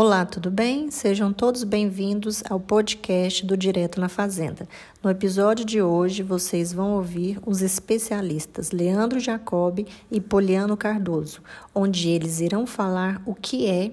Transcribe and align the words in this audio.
Olá, 0.00 0.24
tudo 0.24 0.48
bem? 0.48 0.92
Sejam 0.92 1.32
todos 1.32 1.64
bem-vindos 1.64 2.44
ao 2.48 2.60
podcast 2.60 3.44
do 3.44 3.56
Direto 3.56 4.00
na 4.00 4.08
Fazenda. 4.08 4.68
No 5.02 5.10
episódio 5.10 5.64
de 5.64 5.82
hoje, 5.82 6.22
vocês 6.22 6.72
vão 6.72 6.92
ouvir 6.92 7.40
os 7.44 7.62
especialistas 7.62 8.70
Leandro 8.70 9.18
Jacob 9.18 9.84
e 10.08 10.20
Poliano 10.20 10.76
Cardoso, 10.76 11.42
onde 11.74 12.10
eles 12.10 12.38
irão 12.38 12.64
falar 12.64 13.20
o 13.26 13.34
que 13.34 13.66
é 13.66 13.90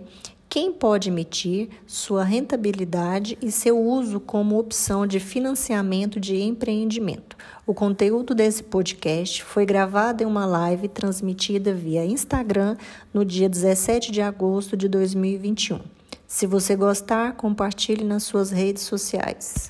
quem 0.47 0.71
pode 0.71 1.09
emitir, 1.09 1.69
sua 1.87 2.23
rentabilidade 2.23 3.35
e 3.41 3.51
seu 3.51 3.81
uso 3.81 4.19
como 4.19 4.59
opção 4.59 5.07
de 5.07 5.19
financiamento 5.19 6.19
de 6.19 6.39
empreendimento. 6.39 7.35
O 7.65 7.73
conteúdo 7.73 8.35
desse 8.35 8.61
podcast 8.61 9.43
foi 9.43 9.65
gravado 9.65 10.21
em 10.21 10.27
uma 10.27 10.45
live 10.45 10.87
transmitida 10.87 11.73
via 11.73 12.05
Instagram 12.05 12.77
no 13.11 13.25
dia 13.25 13.49
17 13.49 14.11
de 14.11 14.21
agosto 14.21 14.77
de 14.77 14.87
2021. 14.87 15.94
Se 16.27 16.47
você 16.47 16.75
gostar, 16.75 17.33
compartilhe 17.33 18.03
nas 18.03 18.23
suas 18.23 18.49
redes 18.49 18.81
sociais. 18.83 19.69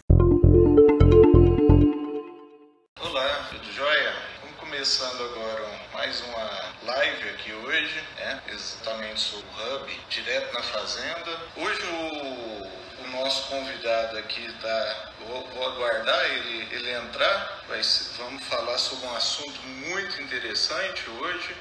Olá, 3.01 3.49
tudo 3.49 3.73
jóia? 3.73 4.15
Vamos 4.41 4.57
começando 4.57 5.21
agora 5.21 5.67
mais 5.93 6.21
uma 6.21 6.93
live 6.93 7.29
aqui 7.29 7.51
hoje, 7.51 8.01
né? 8.17 8.41
exatamente 8.47 9.19
sobre 9.19 9.45
o 9.45 9.75
Hub, 9.75 9.99
direto 10.09 10.53
na 10.53 10.63
Fazenda. 10.63 11.39
Hoje 11.57 11.81
o, 11.83 13.03
o 13.03 13.07
nosso 13.11 13.49
convidado 13.49 14.17
aqui 14.17 14.45
está, 14.45 15.11
vou, 15.27 15.45
vou, 15.49 15.67
aguardar 15.73 16.25
ele, 16.31 16.67
ele 16.71 16.91
entrar, 16.93 17.63
Vai, 17.67 17.81
vamos 18.17 18.43
falar 18.45 18.77
sobre 18.77 19.05
um 19.07 19.15
assunto 19.15 19.59
muito 19.89 20.21
interessante 20.21 21.03
hoje. 21.09 21.53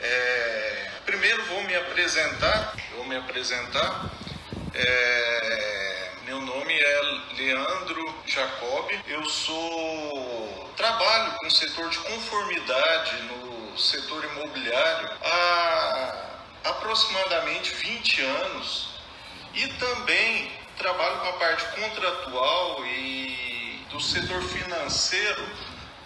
É, 0.00 0.90
primeiro 1.04 1.44
vou 1.46 1.62
me 1.64 1.74
apresentar, 1.74 2.76
vou 2.94 3.04
me 3.04 3.16
apresentar. 3.16 4.14
É, 4.72 6.10
meu 6.24 6.40
nome 6.40 6.72
é 6.72 7.00
Leandro 7.36 8.22
Jacob, 8.24 8.90
eu 9.08 9.24
sou 9.28 10.72
trabalho 10.76 11.32
com 11.38 11.46
o 11.46 11.50
setor 11.50 11.88
de 11.90 11.98
conformidade 11.98 13.22
no 13.22 13.76
setor 13.76 14.24
imobiliário 14.24 15.10
há 15.24 16.14
aproximadamente 16.64 17.74
20 17.74 18.22
anos 18.22 19.00
e 19.54 19.66
também 19.74 20.52
trabalho 20.76 21.18
com 21.18 21.28
a 21.28 21.32
parte 21.32 21.64
contratual 21.80 22.86
e 22.86 23.84
do 23.90 24.00
setor 24.00 24.42
financeiro, 24.42 25.48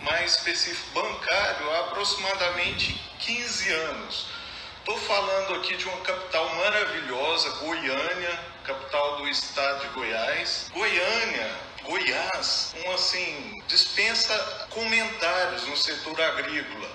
mais 0.00 0.36
específico 0.36 0.90
bancário, 0.94 1.70
há 1.72 1.80
aproximadamente 1.80 3.11
15 3.24 3.72
anos. 3.72 4.26
Estou 4.78 4.98
falando 4.98 5.54
aqui 5.54 5.76
de 5.76 5.84
uma 5.84 5.98
capital 5.98 6.56
maravilhosa, 6.56 7.50
Goiânia, 7.60 8.40
capital 8.64 9.18
do 9.18 9.28
estado 9.28 9.80
de 9.80 9.94
Goiás. 9.94 10.68
Goiânia, 10.72 11.50
Goiás, 11.84 12.74
um 12.84 12.90
assim, 12.90 13.62
dispensa 13.68 14.36
comentários 14.70 15.68
no 15.68 15.76
setor 15.76 16.20
agrícola. 16.20 16.90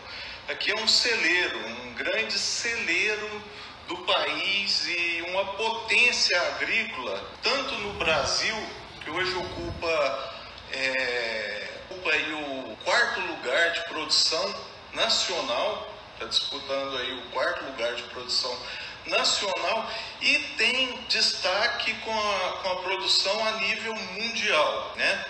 Aqui 0.49 0.71
é 0.71 0.75
um 0.75 0.87
celeiro, 0.87 1.59
um 1.65 1.93
grande 1.93 2.37
celeiro 2.37 3.41
do 3.87 3.97
país 3.99 4.85
e 4.85 5.23
uma 5.29 5.45
potência 5.53 6.39
agrícola, 6.55 7.25
tanto 7.41 7.73
no 7.75 7.93
Brasil, 7.93 8.55
que 9.01 9.09
hoje 9.09 9.33
ocupa, 9.33 10.33
é, 10.73 11.67
ocupa 11.89 12.09
o 12.17 12.77
quarto 12.83 13.21
lugar 13.21 13.71
de 13.71 13.85
produção 13.85 14.55
nacional, 14.93 15.96
está 16.17 16.25
disputando 16.25 16.97
aí 16.97 17.13
o 17.13 17.21
quarto 17.29 17.63
lugar 17.65 17.93
de 17.93 18.01
produção 18.03 18.57
nacional 19.05 19.89
e 20.19 20.39
tem 20.57 20.99
destaque 21.07 21.93
com 22.01 22.11
a, 22.11 22.51
com 22.61 22.71
a 22.71 22.75
produção 22.77 23.47
a 23.47 23.51
nível 23.59 23.95
mundial, 23.95 24.93
né? 24.97 25.25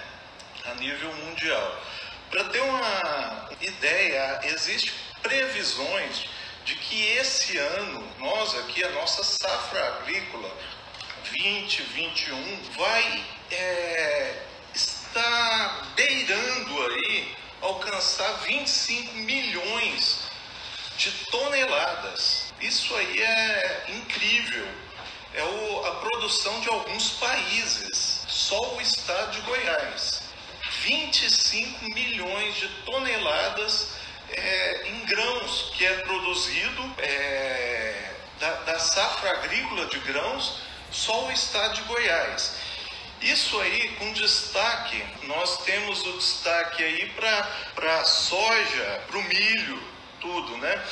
A 0.66 0.74
nível 0.76 1.14
mundial. 1.14 1.81
Para 2.30 2.46
ter 2.46 2.62
uma 2.62 3.50
ideia, 3.62 4.40
existe 4.46 4.94
previsões 5.22 6.26
de 6.64 6.76
que 6.76 7.03
esse 7.18 7.58
ano, 7.58 8.03
nós 8.20 8.58
aqui, 8.59 8.84
a 8.84 8.90
nossa 8.92 9.24
safra 9.24 9.88
agrícola 9.88 10.50
2021 11.31 12.62
vai 12.78 13.26
é, 13.52 14.44
estar 14.74 15.94
beirando 15.96 16.84
aí 16.84 17.36
alcançar 17.62 18.31
25 18.44 19.14
milhões 19.16 20.27
de 20.97 21.12
toneladas. 21.25 22.53
Isso 22.59 22.96
aí 22.96 23.22
é 23.22 23.85
incrível. 23.90 24.68
É 25.34 25.44
o, 25.44 25.85
a 25.85 25.91
produção 25.96 26.59
de 26.62 26.69
alguns 26.69 27.12
países. 27.12 28.24
Só 28.28 28.75
o 28.75 28.81
estado 28.81 29.31
de 29.31 29.41
Goiás. 29.41 30.24
25 30.81 31.85
milhões 31.90 32.56
de 32.56 32.68
toneladas 32.85 33.90
é, 34.30 34.88
em 34.88 35.06
grãos 35.06 35.72
que 35.78 35.85
é 35.85 35.94
produzido 36.00 36.96
é, 36.97 38.14
da, 38.40 38.52
da 38.64 38.79
safra 38.79 39.31
agrícola 39.31 39.85
de 39.85 40.00
grãos 40.00 40.62
só 40.91 41.25
o 41.25 41.31
estado 41.31 41.75
de 41.75 41.81
Goiás. 41.84 42.56
Isso 43.22 43.59
aí, 43.59 43.90
com 43.97 44.14
destaque, 44.14 45.03
nós 45.24 45.64
temos 45.64 46.06
o 46.06 46.14
destaque 46.14 46.84
aí 46.84 47.09
para 47.09 48.00
a 48.00 48.03
soja, 48.06 49.03
para 49.08 49.18
o 49.18 49.24
milho, 49.24 49.97
tudo, 50.19 50.57
né? 50.57 50.83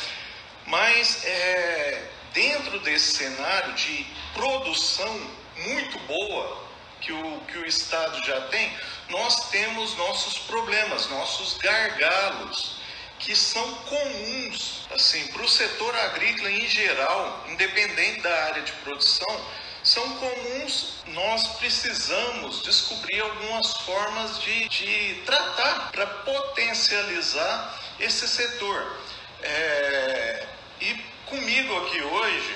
Mas 0.67 1.23
é, 1.25 2.03
dentro 2.33 2.79
desse 2.79 3.17
cenário 3.17 3.73
de 3.73 4.05
produção 4.33 5.31
muito 5.57 5.99
boa 5.99 6.65
que 7.01 7.11
o, 7.11 7.41
que 7.41 7.57
o 7.59 7.65
Estado 7.65 8.23
já 8.25 8.41
tem, 8.47 8.71
nós 9.09 9.49
temos 9.49 9.95
nossos 9.95 10.39
problemas, 10.39 11.07
nossos 11.07 11.57
gargalos 11.57 12.75
que 13.19 13.35
são 13.35 13.75
comuns 13.75 14.87
assim 14.93 15.27
para 15.27 15.41
o 15.41 15.49
setor 15.49 15.95
agrícola 15.95 16.51
em 16.51 16.67
geral, 16.67 17.45
independente 17.49 18.21
da 18.21 18.43
área 18.45 18.61
de 18.61 18.71
produção, 18.73 19.45
são 19.83 20.17
comuns. 20.17 20.95
Nós 21.07 21.47
precisamos 21.59 22.63
descobrir 22.63 23.21
algumas 23.21 23.71
formas 23.77 24.41
de, 24.41 24.67
de 24.69 25.21
tratar 25.25 25.91
para 25.91 26.07
potencializar 26.07 27.79
esse 27.99 28.27
setor. 28.27 29.04
É, 29.41 30.45
e 30.81 30.93
comigo 31.25 31.77
aqui 31.85 32.01
hoje 32.01 32.55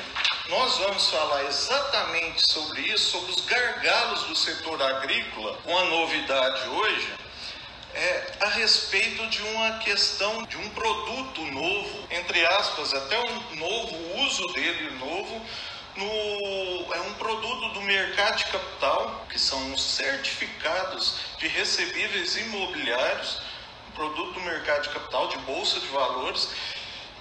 nós 0.49 0.77
vamos 0.77 1.09
falar 1.09 1.43
exatamente 1.45 2.51
sobre 2.51 2.81
isso, 2.81 3.11
sobre 3.11 3.31
os 3.31 3.41
gargalos 3.45 4.23
do 4.23 4.35
setor 4.35 4.81
agrícola. 4.81 5.59
Uma 5.65 5.83
novidade 5.85 6.67
hoje 6.69 7.13
é, 7.93 8.31
a 8.39 8.47
respeito 8.47 9.27
de 9.27 9.41
uma 9.43 9.77
questão 9.79 10.43
de 10.43 10.57
um 10.57 10.69
produto 10.69 11.41
novo, 11.41 12.07
entre 12.09 12.45
aspas, 12.45 12.93
até 12.93 13.19
um 13.19 13.55
novo 13.55 14.21
uso 14.25 14.47
dele 14.53 14.91
novo, 14.97 15.45
no, 15.95 16.93
é 16.93 17.01
um 17.01 17.13
produto 17.15 17.73
do 17.73 17.81
mercado 17.81 18.37
de 18.37 18.45
capital, 18.45 19.25
que 19.29 19.37
são 19.37 19.73
os 19.73 19.83
certificados 19.83 21.15
de 21.37 21.47
recebíveis 21.47 22.37
imobiliários, 22.37 23.41
produto 23.99 24.31
do 24.31 24.39
mercado 24.39 24.83
de 24.83 24.89
capital, 24.89 25.27
de 25.27 25.37
bolsa 25.39 25.77
de 25.77 25.87
valores, 25.87 26.47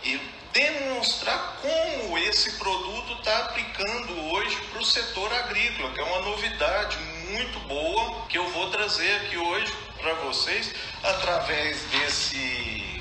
e 0.05 0.17
demonstrar 0.53 1.59
como 1.61 2.17
esse 2.19 2.53
produto 2.53 3.15
está 3.15 3.37
aplicando 3.47 4.33
hoje 4.33 4.57
para 4.71 4.81
o 4.81 4.85
setor 4.85 5.33
agrícola, 5.35 5.91
que 5.91 6.01
é 6.01 6.05
uma 6.05 6.21
novidade 6.21 6.97
muito 7.31 7.59
boa 7.67 8.25
que 8.29 8.39
eu 8.39 8.49
vou 8.51 8.71
trazer 8.71 9.13
aqui 9.17 9.37
hoje 9.37 9.73
para 10.01 10.15
vocês 10.15 10.73
através 11.03 11.83
desse 11.91 12.98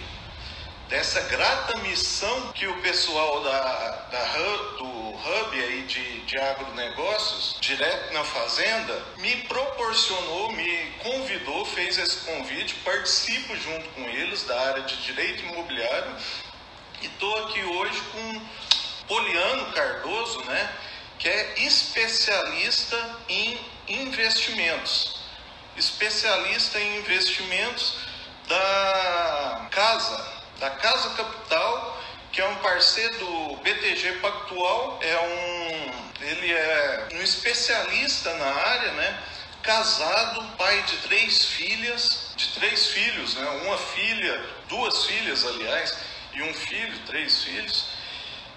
dessa 0.89 1.21
grata 1.21 1.77
missão 1.79 2.51
que 2.53 2.65
o 2.65 2.81
pessoal 2.81 3.43
da, 3.43 3.89
da 4.11 4.23
do 4.77 4.85
Hub 4.85 5.59
aí 5.59 5.83
de, 5.83 6.21
de 6.21 6.37
agronegócios, 6.37 7.57
direto 7.59 8.13
na 8.13 8.23
fazenda, 8.23 9.03
me 9.17 9.35
proporcionou, 9.43 10.51
me 10.53 10.91
convidou, 11.03 11.65
fez 11.65 11.97
esse 11.97 12.17
convite, 12.19 12.75
participo 12.75 13.55
junto 13.57 13.89
com 13.89 14.01
eles 14.03 14.43
da 14.43 14.59
área 14.69 14.83
de 14.83 14.95
direito 15.03 15.43
imobiliário 15.43 16.15
e 17.01 17.07
estou 17.07 17.45
aqui 17.45 17.63
hoje 17.63 18.01
com 18.11 18.41
Poliano 19.07 19.71
Cardoso, 19.73 20.43
né, 20.45 20.73
que 21.19 21.27
é 21.27 21.59
especialista 21.59 22.97
em 23.27 23.59
investimentos. 23.87 25.17
Especialista 25.75 26.79
em 26.79 26.97
investimentos 26.97 27.97
da 28.47 29.67
Casa, 29.69 30.36
da 30.59 30.69
Casa 30.71 31.09
Capital, 31.11 32.03
que 32.31 32.41
é 32.41 32.47
um 32.47 32.55
parceiro 32.55 33.17
do 33.17 33.55
BTG 33.57 34.13
Pactual, 34.21 34.99
é 35.01 35.19
um 35.19 36.07
ele 36.21 36.51
é 36.51 37.07
um 37.13 37.21
especialista 37.21 38.33
na 38.35 38.45
área, 38.45 38.91
né? 38.93 39.23
Casado, 39.61 40.43
pai 40.57 40.81
de 40.83 40.97
três 40.97 41.45
filhas, 41.45 42.31
de 42.35 42.47
três 42.53 42.87
filhos, 42.87 43.35
né? 43.35 43.47
Uma 43.65 43.77
filha, 43.77 44.45
duas 44.67 45.05
filhas, 45.05 45.45
aliás, 45.45 45.97
e 46.33 46.41
um 46.41 46.53
filho, 46.53 46.99
três 47.05 47.43
filhos. 47.43 47.89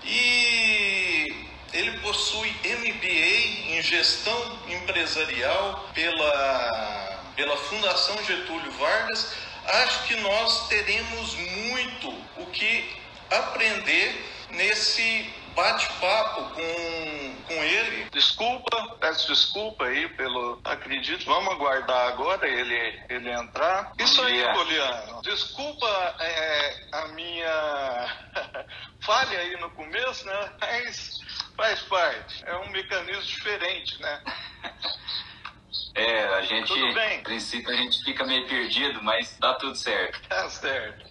E 0.04 1.46
ele 1.72 1.98
possui 1.98 2.50
MBA 2.64 3.76
em 3.76 3.82
gestão 3.82 4.58
empresarial 4.68 5.90
pela, 5.94 7.20
pela 7.36 7.56
Fundação 7.56 8.24
Getúlio 8.24 8.72
Vargas, 8.72 9.32
acho 9.66 10.04
que 10.04 10.16
nós 10.16 10.68
teremos 10.68 11.34
muito 11.34 12.08
o 12.36 12.46
que 12.46 13.00
aprender 13.30 14.30
nesse 14.50 15.32
bate-papo 15.54 16.42
com, 16.54 17.34
com 17.46 17.54
ele. 17.64 18.06
Desculpa, 18.10 18.96
peço 19.00 19.28
desculpa 19.28 19.84
aí 19.84 20.08
pelo. 20.10 20.60
Acredito, 20.64 21.24
vamos 21.24 21.52
aguardar 21.52 22.08
agora 22.08 22.48
ele, 22.48 23.02
ele 23.08 23.30
entrar. 23.30 23.92
Isso 23.98 24.22
aí, 24.22 24.42
Poliano. 24.52 25.22
Desculpa 25.22 26.16
é, 26.20 26.84
a 26.92 27.08
minha 27.08 28.16
falha 29.00 29.38
aí 29.38 29.56
no 29.60 29.70
começo, 29.70 30.26
né? 30.26 30.52
Mas 30.60 31.20
faz 31.56 31.80
parte. 31.82 32.44
É 32.46 32.56
um 32.56 32.70
mecanismo 32.70 33.22
diferente, 33.22 34.00
né? 34.00 34.22
É, 35.94 36.24
a 36.26 36.42
gente, 36.42 36.72
a 36.72 37.22
princípio 37.22 37.70
a 37.70 37.76
gente 37.76 38.02
fica 38.04 38.24
meio 38.24 38.46
perdido, 38.46 39.02
mas 39.02 39.36
dá 39.38 39.54
tudo 39.54 39.74
certo. 39.74 40.20
Tá 40.28 40.48
certo. 40.48 41.09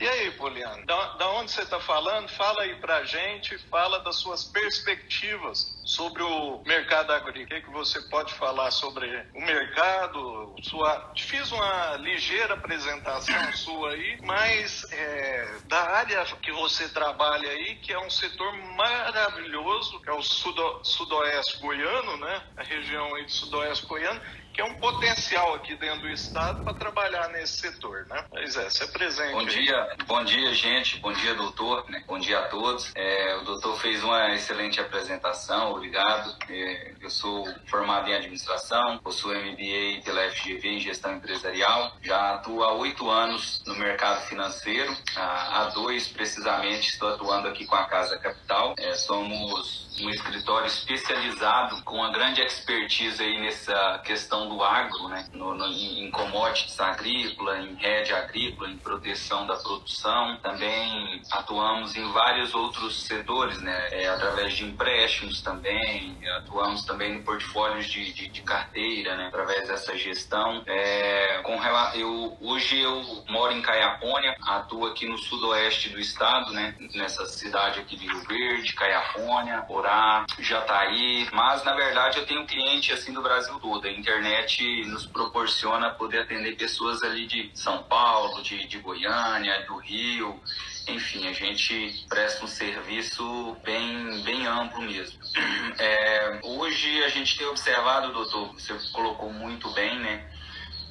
E 0.00 0.08
aí, 0.08 0.30
Poliano, 0.32 0.86
da, 0.86 1.14
da 1.14 1.28
onde 1.30 1.50
você 1.50 1.62
está 1.62 1.80
falando? 1.80 2.28
Fala 2.28 2.62
aí 2.62 2.76
para 2.76 2.98
a 2.98 3.04
gente, 3.04 3.58
fala 3.68 3.98
das 3.98 4.14
suas 4.16 4.44
perspectivas 4.44 5.76
sobre 5.84 6.22
o 6.22 6.62
mercado 6.64 7.12
agrícola. 7.12 7.44
O 7.44 7.48
que, 7.48 7.54
é 7.54 7.60
que 7.60 7.70
você 7.70 8.00
pode 8.02 8.32
falar 8.34 8.70
sobre 8.70 9.08
o 9.34 9.40
mercado? 9.40 10.54
Sua... 10.62 11.12
Fiz 11.16 11.50
uma 11.50 11.96
ligeira 11.96 12.54
apresentação 12.54 13.34
sua 13.54 13.90
aí, 13.90 14.18
mas 14.22 14.84
é, 14.92 15.58
da 15.64 15.80
área 15.80 16.24
que 16.42 16.52
você 16.52 16.88
trabalha 16.90 17.50
aí, 17.50 17.74
que 17.76 17.92
é 17.92 17.98
um 17.98 18.10
setor 18.10 18.52
maravilhoso, 18.76 20.00
que 20.00 20.10
é 20.10 20.12
o 20.12 20.22
sudo, 20.22 20.80
sudoeste 20.84 21.58
goiano, 21.58 22.18
né? 22.18 22.42
A 22.56 22.62
região 22.62 23.16
aí 23.16 23.24
do 23.24 23.32
sudoeste 23.32 23.84
goiano, 23.86 24.20
que 24.52 24.60
é 24.60 24.64
um 24.64 24.74
potencial 24.74 25.54
aqui 25.54 25.76
dentro 25.76 26.02
do 26.02 26.08
estado 26.08 26.64
para 26.64 26.74
trabalhar 26.74 27.28
nesse 27.28 27.58
setor, 27.58 28.06
né? 28.06 28.24
Pois 28.30 28.56
é, 28.56 28.68
se 28.70 28.86
presente. 28.92 29.32
Bom 29.32 29.44
dia, 29.44 29.96
bom 30.06 30.24
dia, 30.24 30.54
gente. 30.54 30.98
Bom 31.00 31.12
dia, 31.12 31.34
doutor. 31.34 31.88
Né? 31.88 32.02
Bom 32.06 32.18
dia 32.18 32.38
a 32.40 32.48
todos. 32.48 32.90
É, 32.94 33.36
o 33.36 33.44
doutor 33.44 33.78
fez 33.78 34.02
uma 34.02 34.34
excelente 34.34 34.80
apresentação, 34.80 35.72
obrigado. 35.72 36.36
É, 36.48 36.94
eu 37.00 37.10
sou 37.10 37.46
formado 37.66 38.08
em 38.08 38.14
administração, 38.14 38.98
possuo 38.98 39.32
MBA 39.32 40.02
pela 40.04 40.28
FGV 40.30 40.68
em 40.68 40.80
gestão 40.80 41.14
empresarial. 41.16 41.96
Já 42.02 42.34
atuo 42.34 42.62
há 42.62 42.72
oito 42.74 43.08
anos 43.08 43.62
no 43.66 43.74
mercado 43.76 44.26
financeiro. 44.26 44.96
Há, 45.16 45.70
dois, 45.74 46.08
precisamente, 46.08 46.90
estou 46.90 47.14
atuando 47.14 47.48
aqui 47.48 47.64
com 47.64 47.74
a 47.74 47.84
Casa 47.84 48.18
Capital. 48.18 48.74
É, 48.78 48.94
somos 48.94 49.87
um 50.00 50.10
escritório 50.10 50.66
especializado 50.66 51.82
com 51.82 51.96
uma 51.96 52.10
grande 52.10 52.40
expertise 52.40 53.22
aí 53.22 53.40
nessa 53.40 53.98
questão 54.04 54.48
do 54.48 54.62
agro, 54.62 55.08
né? 55.08 55.26
No, 55.32 55.54
no, 55.54 55.66
em 55.66 56.10
commodities 56.10 56.78
agrícola, 56.80 57.58
em 57.58 57.74
rede 57.74 58.12
agrícola, 58.12 58.70
em 58.70 58.76
proteção 58.76 59.46
da 59.46 59.56
produção. 59.56 60.36
Também 60.42 61.22
atuamos 61.30 61.96
em 61.96 62.10
vários 62.12 62.54
outros 62.54 63.02
setores, 63.06 63.60
né? 63.60 63.88
É, 63.92 64.08
através 64.08 64.54
de 64.54 64.64
empréstimos 64.64 65.40
também, 65.40 66.16
atuamos 66.36 66.84
também 66.84 67.14
em 67.14 67.22
portfólios 67.22 67.86
de, 67.86 68.12
de, 68.12 68.28
de 68.28 68.42
carteira, 68.42 69.16
né? 69.16 69.26
Através 69.28 69.68
dessa 69.68 69.96
gestão. 69.96 70.62
É, 70.66 71.40
com, 71.42 71.58
eu, 71.94 72.36
hoje 72.40 72.80
eu 72.80 73.24
moro 73.28 73.52
em 73.52 73.62
Caiapônia, 73.62 74.36
atuo 74.42 74.86
aqui 74.86 75.06
no 75.06 75.18
sudoeste 75.18 75.88
do 75.90 75.98
estado, 75.98 76.52
né? 76.52 76.74
Nessa 76.94 77.26
cidade 77.26 77.80
aqui 77.80 77.96
de 77.96 78.06
Rio 78.06 78.20
Verde, 78.20 78.72
Caiapônia, 78.72 79.62
Borá, 79.88 80.26
Jataí, 80.38 81.26
mas 81.32 81.64
na 81.64 81.72
verdade 81.72 82.18
eu 82.18 82.26
tenho 82.26 82.46
cliente 82.46 82.92
assim 82.92 83.10
do 83.10 83.22
Brasil 83.22 83.58
todo. 83.58 83.86
A 83.86 83.90
internet 83.90 84.84
nos 84.84 85.06
proporciona 85.06 85.88
poder 85.88 86.20
atender 86.20 86.56
pessoas 86.56 87.02
ali 87.02 87.26
de 87.26 87.50
São 87.54 87.82
Paulo, 87.84 88.42
de, 88.42 88.66
de 88.66 88.78
Goiânia, 88.80 89.64
do 89.66 89.78
Rio, 89.78 90.38
enfim, 90.86 91.26
a 91.26 91.32
gente 91.32 92.04
presta 92.06 92.44
um 92.44 92.48
serviço 92.48 93.56
bem, 93.64 94.22
bem 94.24 94.46
amplo 94.46 94.82
mesmo. 94.82 95.18
É, 95.80 96.40
hoje 96.42 97.04
a 97.04 97.08
gente 97.08 97.38
tem 97.38 97.46
observado, 97.46 98.12
doutor, 98.12 98.52
você 98.52 98.74
colocou 98.92 99.32
muito 99.32 99.70
bem, 99.70 99.96
né? 100.00 100.28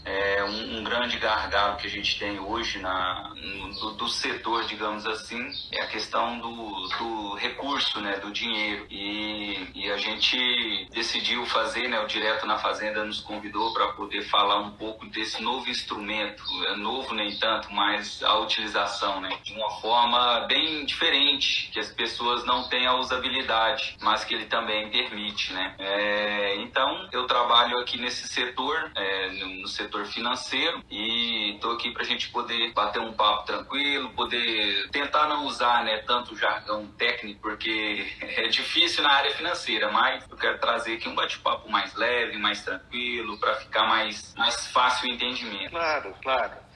é, 0.07 0.44
um, 0.45 0.66
um, 0.77 0.83
grande 0.83 1.18
gargalo 1.18 1.77
que 1.77 1.88
a 1.88 1.89
gente 1.89 2.18
tem 2.18 2.39
hoje 2.39 2.79
na, 2.79 3.33
do, 3.79 3.91
do, 3.91 4.07
setor, 4.07 4.63
digamos 4.65 5.06
assim, 5.06 5.51
é 5.71 5.81
a 5.81 5.88
questão 5.88 6.39
do, 6.39 6.88
do 6.97 7.35
recurso, 7.35 8.00
né, 8.00 8.18
do 8.19 8.31
dinheiro. 8.31 8.85
E, 8.89 9.68
e, 9.75 9.91
a 9.91 9.97
gente 9.97 10.88
decidiu 10.91 11.45
fazer, 11.45 11.88
né, 11.88 12.00
o 12.00 12.07
Direto 12.07 12.45
na 12.45 12.57
Fazenda 12.57 13.03
nos 13.03 13.19
convidou 13.19 13.74
para 13.74 13.88
poder 13.94 14.24
falar 14.24 14.59
um 14.59 14.71
pouco 14.71 15.06
desse 15.07 15.41
novo 15.41 15.69
instrumento, 15.69 16.44
é 16.68 16.75
novo 16.75 17.13
nem 17.13 17.38
tanto, 17.38 17.71
mas 17.73 18.21
a 18.23 18.38
utilização, 18.39 19.19
né, 19.19 19.30
de 19.44 19.53
uma 19.53 19.71
forma 19.81 20.41
bem 20.41 20.85
diferente, 20.85 21.69
que 21.71 21.80
as 21.80 21.91
pessoas 21.91 22.45
não 22.45 22.69
têm 22.69 22.85
a 22.85 22.95
usabilidade, 22.95 23.97
mas 24.01 24.23
que 24.23 24.33
ele 24.33 24.45
também 24.45 24.89
permite, 24.89 25.53
né. 25.53 25.75
É, 25.80 26.56
então, 26.57 27.07
eu 27.12 27.25
trabalho 27.25 27.77
aqui 27.80 27.97
nesse 27.97 28.27
setor, 28.27 28.91
é, 28.95 29.31
no 29.62 29.68
setor 29.68 29.88
setor 29.88 30.06
financeiro 30.06 30.66
e 30.89 31.55
estou 31.55 31.73
aqui 31.73 31.91
para 31.91 32.03
a 32.03 32.05
gente 32.05 32.29
poder 32.29 32.73
bater 32.73 33.01
um 33.01 33.13
papo 33.13 33.45
tranquilo, 33.45 34.09
poder 34.11 34.89
tentar 34.91 35.27
não 35.27 35.45
usar 35.45 35.83
né, 35.83 35.99
tanto 35.99 36.35
jargão 36.35 36.87
técnico, 36.97 37.39
porque 37.41 38.07
é 38.21 38.47
difícil 38.47 39.03
na 39.03 39.11
área 39.11 39.31
financeira, 39.31 39.91
mas 39.91 40.27
eu 40.29 40.37
quero 40.37 40.59
trazer 40.59 40.95
aqui 40.95 41.09
um 41.09 41.15
bate-papo 41.15 41.69
mais 41.69 41.93
leve, 41.95 42.37
mais 42.37 42.63
tranquilo, 42.63 43.37
para 43.39 43.55
ficar 43.55 43.87
mais, 43.87 44.33
mais 44.35 44.67
fácil 44.67 45.09
o 45.09 45.13
entendimento. 45.13 45.71
Claro, 45.71 46.13
claro. 46.21 46.66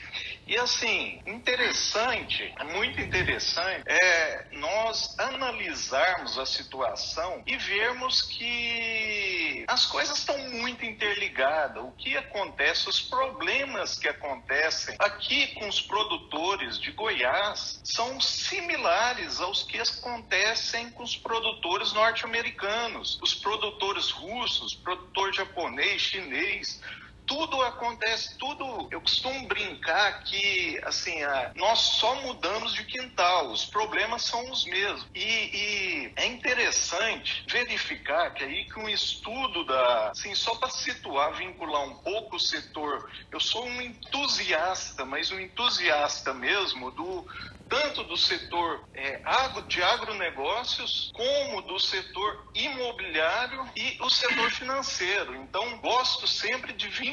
E 0.51 0.57
assim, 0.57 1.21
interessante, 1.25 2.53
muito 2.73 2.99
interessante, 2.99 3.85
é 3.87 4.47
nós 4.51 5.17
analisarmos 5.17 6.37
a 6.37 6.45
situação 6.45 7.41
e 7.47 7.55
vermos 7.55 8.21
que 8.21 9.63
as 9.69 9.85
coisas 9.85 10.17
estão 10.17 10.37
muito 10.49 10.83
interligadas. 10.83 11.81
O 11.81 11.93
que 11.93 12.17
acontece, 12.17 12.89
os 12.89 12.99
problemas 12.99 13.97
que 13.97 14.09
acontecem 14.09 14.93
aqui 14.99 15.47
com 15.53 15.69
os 15.69 15.79
produtores 15.79 16.77
de 16.81 16.91
Goiás 16.91 17.79
são 17.85 18.19
similares 18.19 19.39
aos 19.39 19.63
que 19.63 19.79
acontecem 19.79 20.91
com 20.91 21.03
os 21.03 21.15
produtores 21.15 21.93
norte-americanos, 21.93 23.17
os 23.23 23.33
produtores 23.33 24.11
russos, 24.11 24.75
produtor 24.75 25.33
japonês, 25.33 26.01
chinês 26.01 26.81
tudo 27.25 27.61
acontece, 27.61 28.37
tudo. 28.37 28.89
Eu 28.91 29.01
costumo 29.01 29.47
brincar 29.47 30.23
que, 30.23 30.79
assim, 30.83 31.19
nós 31.55 31.79
só 31.79 32.15
mudamos 32.15 32.73
de 32.73 32.83
quintal, 32.85 33.51
os 33.51 33.65
problemas 33.65 34.23
são 34.23 34.49
os 34.51 34.65
mesmos. 34.65 35.07
E, 35.15 35.21
e 35.23 36.13
é 36.15 36.25
interessante 36.25 37.43
verificar 37.49 38.33
que 38.33 38.43
aí 38.43 38.65
que 38.65 38.79
um 38.79 38.89
estudo 38.89 39.65
da. 39.65 40.11
Assim, 40.11 40.35
só 40.35 40.55
para 40.55 40.69
situar, 40.69 41.33
vincular 41.33 41.83
um 41.83 41.95
pouco 41.95 42.35
o 42.35 42.39
setor, 42.39 43.09
eu 43.31 43.39
sou 43.39 43.65
um 43.65 43.81
entusiasta, 43.81 45.05
mas 45.05 45.31
um 45.31 45.39
entusiasta 45.39 46.33
mesmo 46.33 46.91
do 46.91 47.25
tanto 47.71 48.03
do 48.03 48.17
setor 48.17 48.83
é, 48.93 49.21
de 49.69 49.81
agronegócios, 49.81 51.09
como 51.13 51.61
do 51.61 51.79
setor 51.79 52.45
imobiliário 52.53 53.65
e 53.77 53.97
o 54.01 54.09
setor 54.09 54.51
financeiro. 54.51 55.33
Então, 55.35 55.79
gosto 55.79 56.27
sempre 56.27 56.73
de 56.73 56.89
vincular 56.89 57.10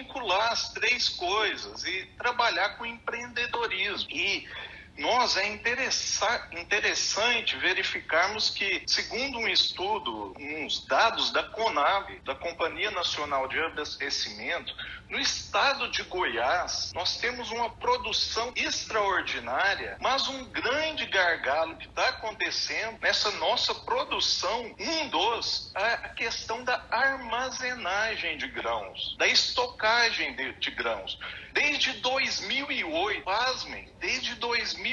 as 0.50 0.72
três 0.72 1.08
coisas 1.08 1.84
e 1.84 2.04
trabalhar 2.18 2.76
com 2.76 2.86
empreendedorismo. 2.86 4.08
E 4.10 4.46
nós 4.98 5.36
é 5.36 5.46
interessante 5.46 7.56
verificarmos 7.56 8.50
que, 8.50 8.82
segundo 8.86 9.38
um 9.38 9.48
estudo, 9.48 10.34
uns 10.38 10.84
dados 10.86 11.32
da 11.32 11.44
Conab, 11.44 12.20
da 12.24 12.34
Companhia 12.34 12.90
Nacional 12.90 13.46
de 13.46 13.60
Abastecimento, 13.60 14.74
no 15.08 15.18
estado 15.18 15.90
de 15.90 16.02
Goiás, 16.02 16.92
nós 16.94 17.16
temos 17.16 17.50
uma 17.50 17.70
produção 17.70 18.52
extraordinária, 18.54 19.96
mas 20.00 20.28
um 20.28 20.44
grande 20.46 21.06
gargalo 21.06 21.76
que 21.76 21.86
está 21.86 22.10
acontecendo 22.10 22.98
nessa 23.00 23.30
nossa 23.32 23.74
produção, 23.74 24.74
um 24.78 25.08
dos, 25.08 25.72
é 25.74 25.94
a 25.94 26.08
questão 26.10 26.62
da 26.62 26.84
armazenagem 26.90 28.36
de 28.36 28.48
grãos, 28.48 29.16
da 29.16 29.26
estocagem 29.26 30.34
de, 30.34 30.52
de 30.54 30.70
grãos. 30.72 31.18
Desde 31.52 31.94
2008, 31.94 33.22
pasmem, 33.22 33.88
desde 33.98 34.34
2008, 34.34 34.87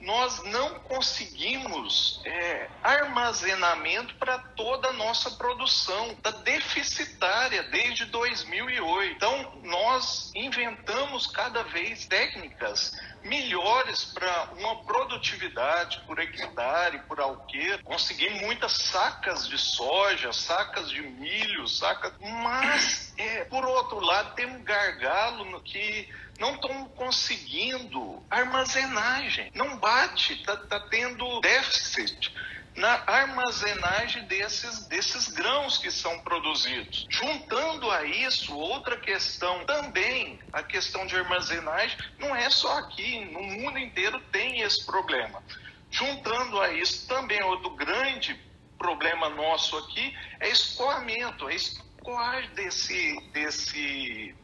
nós 0.00 0.42
não 0.44 0.80
conseguimos 0.80 2.20
é, 2.24 2.68
armazenamento 2.82 4.14
para 4.16 4.38
toda 4.38 4.88
a 4.88 4.92
nossa 4.92 5.30
produção, 5.32 6.12
está 6.12 6.30
deficitária 6.30 7.62
desde 7.64 8.04
2008. 8.06 9.14
Então, 9.14 9.60
nós 9.62 10.30
inventamos 10.34 11.26
cada 11.26 11.62
vez 11.64 12.06
técnicas 12.06 12.92
melhores 13.24 14.04
para 14.04 14.48
uma 14.58 14.82
produtividade 14.84 16.00
por 16.06 16.18
hectare, 16.18 16.98
por 17.08 17.20
alqueire, 17.20 17.82
conseguir 17.82 18.30
muitas 18.40 18.72
sacas 18.72 19.48
de 19.48 19.58
soja, 19.58 20.32
sacas 20.32 20.90
de 20.90 21.02
milho, 21.02 21.66
sacas. 21.68 22.12
Mas, 22.20 23.12
é, 23.16 23.44
por 23.44 23.64
outro 23.64 24.00
lado, 24.00 24.34
tem 24.34 24.46
um 24.46 24.62
gargalo 24.62 25.44
no 25.44 25.60
que 25.60 26.08
não 26.38 26.54
estão 26.54 26.84
conseguindo 26.96 28.22
armazenagem. 28.30 29.50
Não 29.54 29.76
bate, 29.76 30.34
está 30.34 30.56
tá 30.56 30.80
tendo 30.80 31.40
déficit 31.40 32.32
na 32.74 33.02
armazenagem 33.06 34.24
desses, 34.24 34.86
desses 34.86 35.28
grãos 35.28 35.78
que 35.78 35.90
são 35.90 36.18
produzidos. 36.20 37.06
Juntando 37.10 37.90
a 37.90 38.04
isso, 38.04 38.56
outra 38.56 38.96
questão 38.96 39.64
também, 39.64 40.38
a 40.52 40.62
questão 40.62 41.06
de 41.06 41.16
armazenagem, 41.16 41.98
não 42.18 42.34
é 42.34 42.48
só 42.48 42.78
aqui, 42.78 43.24
no 43.26 43.42
mundo 43.42 43.78
inteiro 43.78 44.20
tem 44.32 44.60
esse 44.60 44.84
problema. 44.86 45.42
Juntando 45.90 46.60
a 46.60 46.72
isso, 46.72 47.06
também 47.06 47.42
outro 47.42 47.70
grande 47.70 48.38
problema 48.78 49.28
nosso 49.28 49.76
aqui 49.78 50.16
é 50.40 50.48
escoamento, 50.48 51.48
é 51.48 51.54
escoar 51.54 52.48
desse, 52.54 53.20
desse 53.32 54.34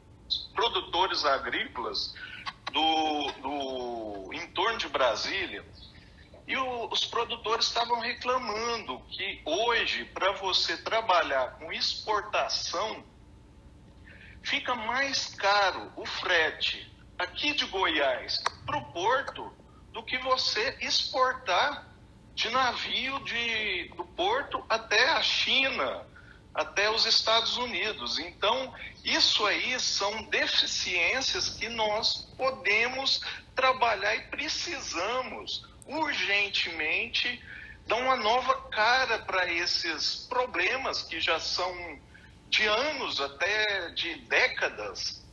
produtores 0.55 1.25
agrícolas 1.25 2.15
do, 2.73 3.33
do 3.41 4.35
entorno 4.35 4.79
de 4.79 4.89
Brasília, 4.89 5.65
e 6.49 6.57
o, 6.57 6.88
os 6.90 7.05
produtores 7.05 7.67
estavam 7.67 8.00
reclamando 8.00 8.99
que 9.11 9.43
hoje, 9.45 10.07
para 10.07 10.33
você 10.33 10.78
trabalhar 10.78 11.59
com 11.59 11.71
exportação, 11.71 13.05
fica 14.43 14.75
mais 14.75 15.35
caro 15.35 15.93
o 15.95 16.07
frete 16.07 16.90
aqui 17.19 17.52
de 17.52 17.67
Goiás 17.67 18.43
para 18.64 18.78
o 18.78 18.93
porto 18.93 19.52
do 19.93 20.02
que 20.02 20.17
você 20.19 20.78
exportar 20.81 21.87
de 22.35 22.49
navio 22.49 23.19
de, 23.25 23.88
do 23.95 24.05
porto 24.05 24.64
até 24.71 25.11
a 25.11 25.23
China, 25.23 26.07
até 26.55 26.90
os 26.90 27.05
Estados 27.05 27.59
Unidos. 27.59 28.19
Então, 28.19 28.73
isso 29.05 29.45
aí 29.45 29.78
são 29.78 30.23
deficiências 30.25 31.50
que 31.50 31.69
nós 31.69 32.33
podemos 32.38 33.21
trabalhar 33.55 34.14
e 34.17 34.23
precisamos 34.28 35.67
urgentemente 35.88 37.42
dar 37.87 37.97
uma 37.97 38.16
nova 38.16 38.68
cara 38.68 39.21
para 39.21 39.50
esses 39.50 40.26
problemas 40.28 41.02
que 41.02 41.21
já 41.21 41.40
são 41.40 41.99
de 42.49 42.66
anos, 42.66 43.21
até 43.21 43.90
de 43.90 44.14
décadas, 44.26 45.25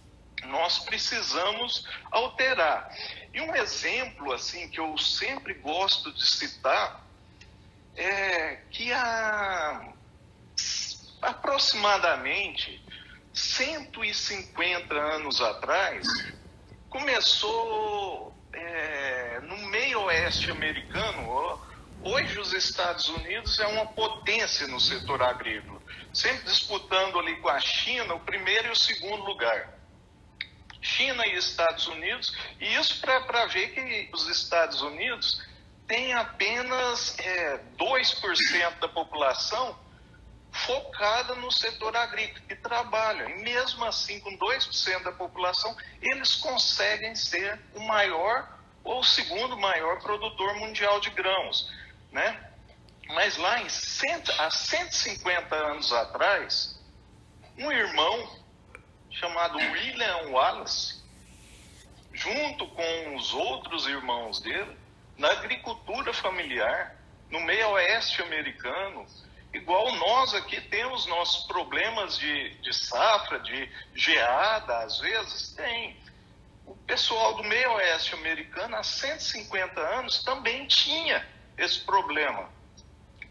nós 0.45 0.79
precisamos 0.79 1.87
alterar. 2.11 2.89
E 3.33 3.41
um 3.41 3.53
exemplo 3.55 4.31
assim 4.31 4.69
que 4.69 4.79
eu 4.79 4.97
sempre 4.97 5.53
gosto 5.55 6.11
de 6.13 6.25
citar 6.25 7.05
é 7.95 8.57
que 8.71 8.91
há 8.91 9.93
aproximadamente 11.21 12.83
150 13.33 14.93
anos 14.93 15.41
atrás 15.41 16.07
começou 16.89 18.34
é, 18.55 19.39
no 19.41 19.57
meio 19.67 20.01
oeste 20.03 20.49
americano, 20.49 21.59
hoje 22.01 22.39
os 22.39 22.53
Estados 22.53 23.09
Unidos 23.09 23.59
é 23.59 23.67
uma 23.67 23.87
potência 23.87 24.67
no 24.67 24.79
setor 24.79 25.21
agrícola, 25.21 25.79
sempre 26.13 26.45
disputando 26.45 27.19
ali 27.19 27.35
com 27.37 27.49
a 27.49 27.59
China 27.59 28.13
o 28.15 28.19
primeiro 28.21 28.69
e 28.69 28.71
o 28.71 28.75
segundo 28.75 29.23
lugar. 29.25 29.73
China 30.81 31.25
e 31.25 31.35
Estados 31.35 31.87
Unidos, 31.87 32.35
e 32.59 32.75
isso 32.75 33.01
para 33.01 33.47
ver 33.47 33.69
que 33.69 34.09
os 34.13 34.27
Estados 34.29 34.81
Unidos 34.81 35.41
têm 35.87 36.13
apenas 36.13 37.17
é, 37.19 37.59
2% 37.77 38.79
da 38.79 38.87
população 38.87 39.77
focada 40.55 41.35
no 41.35 41.51
setor 41.51 41.95
agrícola, 41.95 42.45
que 42.47 42.55
trabalha. 42.55 43.29
E 43.29 43.43
mesmo 43.43 43.83
assim, 43.83 44.19
com 44.21 44.37
2% 44.37 45.03
da 45.03 45.11
população, 45.11 45.75
eles 46.01 46.35
conseguem 46.35 47.13
ser 47.15 47.59
o 47.73 47.81
maior 47.81 48.57
ou 48.83 48.99
o 48.99 49.03
segundo 49.03 49.57
maior 49.57 49.99
produtor 50.01 50.55
mundial 50.55 50.99
de 50.99 51.09
grãos. 51.09 51.69
Né? 52.11 52.51
Mas 53.07 53.35
lá 53.37 53.61
em 53.61 53.69
cento, 53.69 54.31
há 54.39 54.49
150 54.49 55.55
anos 55.55 55.91
atrás, 55.91 56.79
um 57.57 57.71
irmão 57.71 58.39
chamado 59.11 59.57
William 59.57 60.29
Wallace, 60.29 61.03
junto 62.13 62.67
com 62.67 63.15
os 63.15 63.33
outros 63.33 63.87
irmãos 63.87 64.39
dele, 64.39 64.77
na 65.17 65.31
agricultura 65.31 66.13
familiar, 66.13 66.95
no 67.29 67.41
meio 67.41 67.69
oeste 67.71 68.21
americano, 68.21 69.05
igual 69.55 69.91
nós 69.95 70.33
aqui 70.33 70.59
temos 70.61 71.05
nossos 71.07 71.45
problemas 71.45 72.17
de, 72.17 72.49
de 72.55 72.73
safra, 72.73 73.39
de 73.39 73.69
geada, 73.93 74.79
às 74.79 74.99
vezes 74.99 75.53
tem. 75.53 75.97
O 76.65 76.75
pessoal 76.75 77.35
do 77.35 77.43
meio 77.43 77.71
oeste 77.73 78.13
americano, 78.15 78.75
há 78.75 78.83
150 78.83 79.79
anos, 79.79 80.23
também 80.23 80.65
tinha 80.67 81.25
esse 81.57 81.79
problema. 81.81 82.49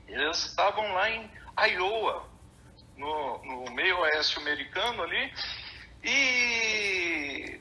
Eles 0.07 0.47
estavam 0.47 0.93
lá 0.93 1.11
em 1.11 1.31
Iowa, 1.59 2.29
no, 2.97 3.39
no 3.45 3.71
meio 3.73 3.99
oeste 3.99 4.39
americano 4.39 5.03
ali, 5.03 5.33
e 6.03 7.61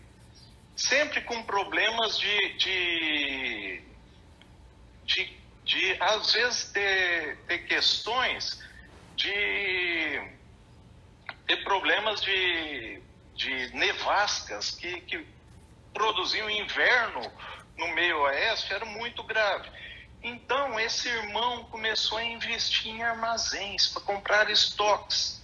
sempre 0.76 1.22
com 1.22 1.42
problemas 1.44 2.18
de, 2.20 2.54
de, 2.54 3.82
de 5.06 5.43
de 5.64 5.98
às 6.00 6.34
vezes 6.34 6.72
ter, 6.72 7.38
ter 7.48 7.60
questões 7.60 8.62
de 9.16 10.22
ter 11.48 11.64
problemas 11.64 12.22
de, 12.22 13.02
de 13.36 13.76
nevascas 13.76 14.72
que, 14.72 15.02
que 15.02 15.26
produziam 15.94 16.50
inverno 16.50 17.22
no 17.78 17.88
meio 17.90 18.20
oeste 18.22 18.74
era 18.74 18.86
muito 18.86 19.24
grave. 19.24 19.70
Então 20.22 20.80
esse 20.80 21.10
irmão 21.10 21.66
começou 21.66 22.18
a 22.18 22.24
investir 22.24 22.92
em 22.92 23.04
armazéns 23.04 23.88
para 23.88 24.02
comprar 24.02 24.50
estoques. 24.50 25.42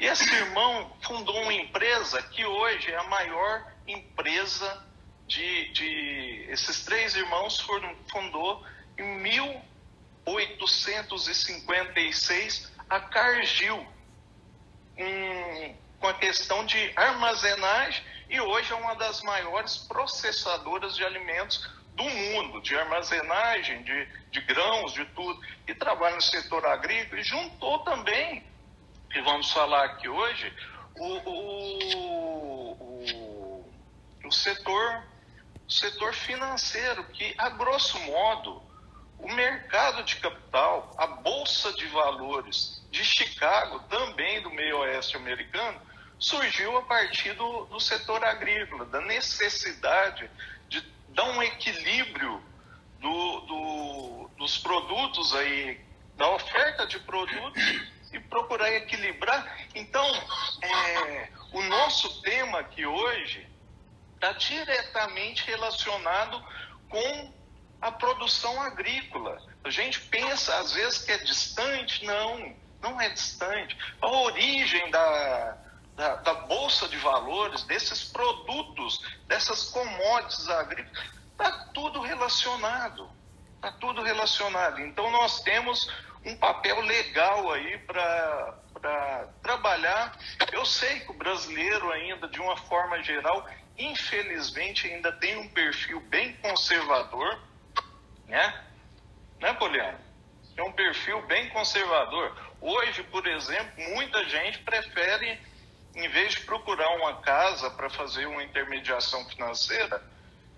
E 0.00 0.06
esse 0.06 0.32
irmão 0.32 0.96
fundou 1.02 1.36
uma 1.42 1.52
empresa 1.52 2.22
que 2.22 2.44
hoje 2.44 2.92
é 2.92 2.96
a 2.96 3.02
maior 3.04 3.72
empresa 3.88 4.86
de, 5.26 5.72
de 5.72 6.46
esses 6.48 6.84
três 6.84 7.14
irmãos 7.16 7.58
foram, 7.60 7.96
fundou 8.10 8.64
em 9.00 9.18
1856 10.26 12.72
a 12.88 13.00
Cargill, 13.00 13.84
com, 14.96 15.76
com 16.00 16.08
a 16.08 16.14
questão 16.14 16.64
de 16.66 16.92
armazenagem, 16.96 18.02
e 18.28 18.40
hoje 18.40 18.72
é 18.72 18.76
uma 18.76 18.94
das 18.94 19.22
maiores 19.22 19.76
processadoras 19.78 20.94
de 20.94 21.04
alimentos 21.04 21.68
do 21.94 22.04
mundo, 22.04 22.60
de 22.60 22.76
armazenagem, 22.76 23.82
de, 23.82 24.06
de 24.30 24.40
grãos, 24.42 24.92
de 24.92 25.04
tudo, 25.06 25.40
e 25.66 25.74
trabalha 25.74 26.14
no 26.16 26.22
setor 26.22 26.66
agrícola, 26.66 27.20
e 27.20 27.24
juntou 27.24 27.78
também, 27.80 28.44
que 29.10 29.20
vamos 29.22 29.50
falar 29.50 29.86
aqui 29.86 30.08
hoje, 30.08 30.54
o, 30.96 31.06
o, 31.06 32.72
o, 32.72 33.64
o 34.24 34.32
setor, 34.32 35.02
o 35.66 35.72
setor 35.72 36.14
financeiro, 36.14 37.02
que, 37.04 37.34
a 37.38 37.48
grosso 37.50 37.98
modo, 38.00 38.69
o 39.22 39.32
mercado 39.32 40.02
de 40.04 40.16
capital, 40.16 40.94
a 40.96 41.06
bolsa 41.06 41.72
de 41.74 41.86
valores 41.86 42.82
de 42.90 43.04
Chicago, 43.04 43.80
também 43.88 44.42
do 44.42 44.50
meio 44.50 44.78
oeste 44.78 45.16
americano, 45.16 45.80
surgiu 46.18 46.76
a 46.76 46.82
partir 46.82 47.32
do, 47.34 47.66
do 47.66 47.80
setor 47.80 48.22
agrícola, 48.24 48.84
da 48.86 49.00
necessidade 49.00 50.30
de 50.68 50.80
dar 51.08 51.24
um 51.24 51.42
equilíbrio 51.42 52.42
do, 53.00 53.40
do, 53.40 54.30
dos 54.36 54.58
produtos 54.58 55.34
aí, 55.34 55.80
da 56.16 56.28
oferta 56.28 56.86
de 56.86 56.98
produtos 57.00 57.62
e 58.12 58.20
procurar 58.20 58.70
equilibrar. 58.72 59.66
Então, 59.74 60.04
é, 60.62 61.28
o 61.52 61.62
nosso 61.62 62.20
tema 62.22 62.60
aqui 62.60 62.84
hoje 62.84 63.46
está 64.14 64.32
diretamente 64.32 65.46
relacionado 65.46 66.44
com 66.88 67.32
a 67.80 67.92
produção 67.92 68.60
agrícola. 68.62 69.40
A 69.64 69.70
gente 69.70 70.00
pensa 70.02 70.56
às 70.58 70.72
vezes 70.72 70.98
que 70.98 71.12
é 71.12 71.18
distante, 71.18 72.04
não, 72.04 72.54
não 72.80 73.00
é 73.00 73.08
distante. 73.08 73.76
A 74.00 74.06
origem 74.06 74.90
da, 74.90 75.56
da, 75.96 76.16
da 76.16 76.34
bolsa 76.34 76.88
de 76.88 76.96
valores, 76.98 77.62
desses 77.64 78.04
produtos, 78.04 79.00
dessas 79.26 79.64
commodities 79.70 80.48
agrícolas, 80.48 81.04
está 81.32 81.50
tudo 81.72 82.00
relacionado. 82.00 83.10
Está 83.56 83.72
tudo 83.72 84.02
relacionado. 84.02 84.80
Então 84.80 85.10
nós 85.10 85.42
temos 85.42 85.90
um 86.24 86.36
papel 86.36 86.80
legal 86.82 87.52
aí 87.52 87.78
para 87.78 89.28
trabalhar. 89.42 90.16
Eu 90.52 90.64
sei 90.64 91.00
que 91.00 91.10
o 91.10 91.14
brasileiro 91.14 91.90
ainda, 91.92 92.28
de 92.28 92.40
uma 92.40 92.56
forma 92.56 93.02
geral, 93.02 93.46
infelizmente, 93.76 94.86
ainda 94.86 95.12
tem 95.12 95.36
um 95.36 95.48
perfil 95.48 96.00
bem 96.08 96.34
conservador, 96.36 97.38
né? 98.30 98.64
Né, 99.40 99.52
Poliano? 99.54 99.98
É 100.56 100.62
um 100.62 100.72
perfil 100.72 101.20
bem 101.26 101.48
conservador. 101.50 102.36
Hoje, 102.60 103.02
por 103.04 103.26
exemplo, 103.26 103.72
muita 103.94 104.24
gente 104.28 104.58
prefere, 104.60 105.38
em 105.94 106.08
vez 106.08 106.34
de 106.34 106.40
procurar 106.42 106.88
uma 106.96 107.20
casa 107.20 107.70
para 107.70 107.90
fazer 107.90 108.26
uma 108.26 108.42
intermediação 108.42 109.28
financeira, 109.28 110.02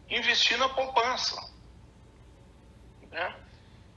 investir 0.08 0.58
na 0.58 0.68
poupança. 0.68 1.40
Né? 3.10 3.36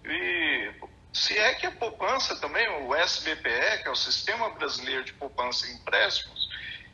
E 0.05 0.73
se 1.11 1.37
é 1.37 1.55
que 1.55 1.65
a 1.65 1.71
poupança 1.71 2.35
também, 2.39 2.67
o 2.83 2.95
SBPE, 2.95 3.81
que 3.81 3.87
é 3.87 3.91
o 3.91 3.95
Sistema 3.95 4.51
Brasileiro 4.51 5.03
de 5.03 5.13
Poupança 5.13 5.67
e 5.67 5.73
Empréstimos, 5.73 6.49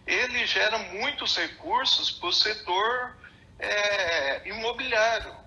ele 0.07 0.45
gera 0.47 0.77
muitos 0.77 1.38
recursos 1.38 2.11
para 2.11 2.29
o 2.29 2.33
setor 2.33 3.17
é, 3.59 4.47
imobiliário. 4.47 5.41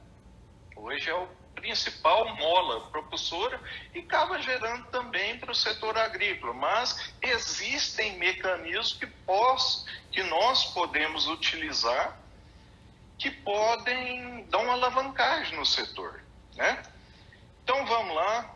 Hoje 0.84 1.08
é 1.08 1.14
o 1.14 1.26
principal 1.54 2.36
mola 2.36 2.90
propulsora 2.90 3.58
e 3.94 4.00
acaba 4.00 4.38
gerando 4.42 4.84
também 4.88 5.38
para 5.38 5.50
o 5.50 5.54
setor 5.54 5.96
agrícola. 5.96 6.52
Mas 6.52 7.14
existem 7.22 8.18
mecanismos 8.18 8.92
que, 8.92 9.06
poss, 9.06 9.86
que 10.12 10.22
nós 10.24 10.66
podemos 10.74 11.26
utilizar 11.26 12.20
que 13.16 13.30
podem 13.30 14.44
dar 14.50 14.58
uma 14.58 14.74
alavancagem 14.74 15.56
no 15.56 15.64
setor. 15.64 16.22
Né? 16.54 16.82
Então 17.62 17.86
vamos 17.86 18.14
lá. 18.14 18.54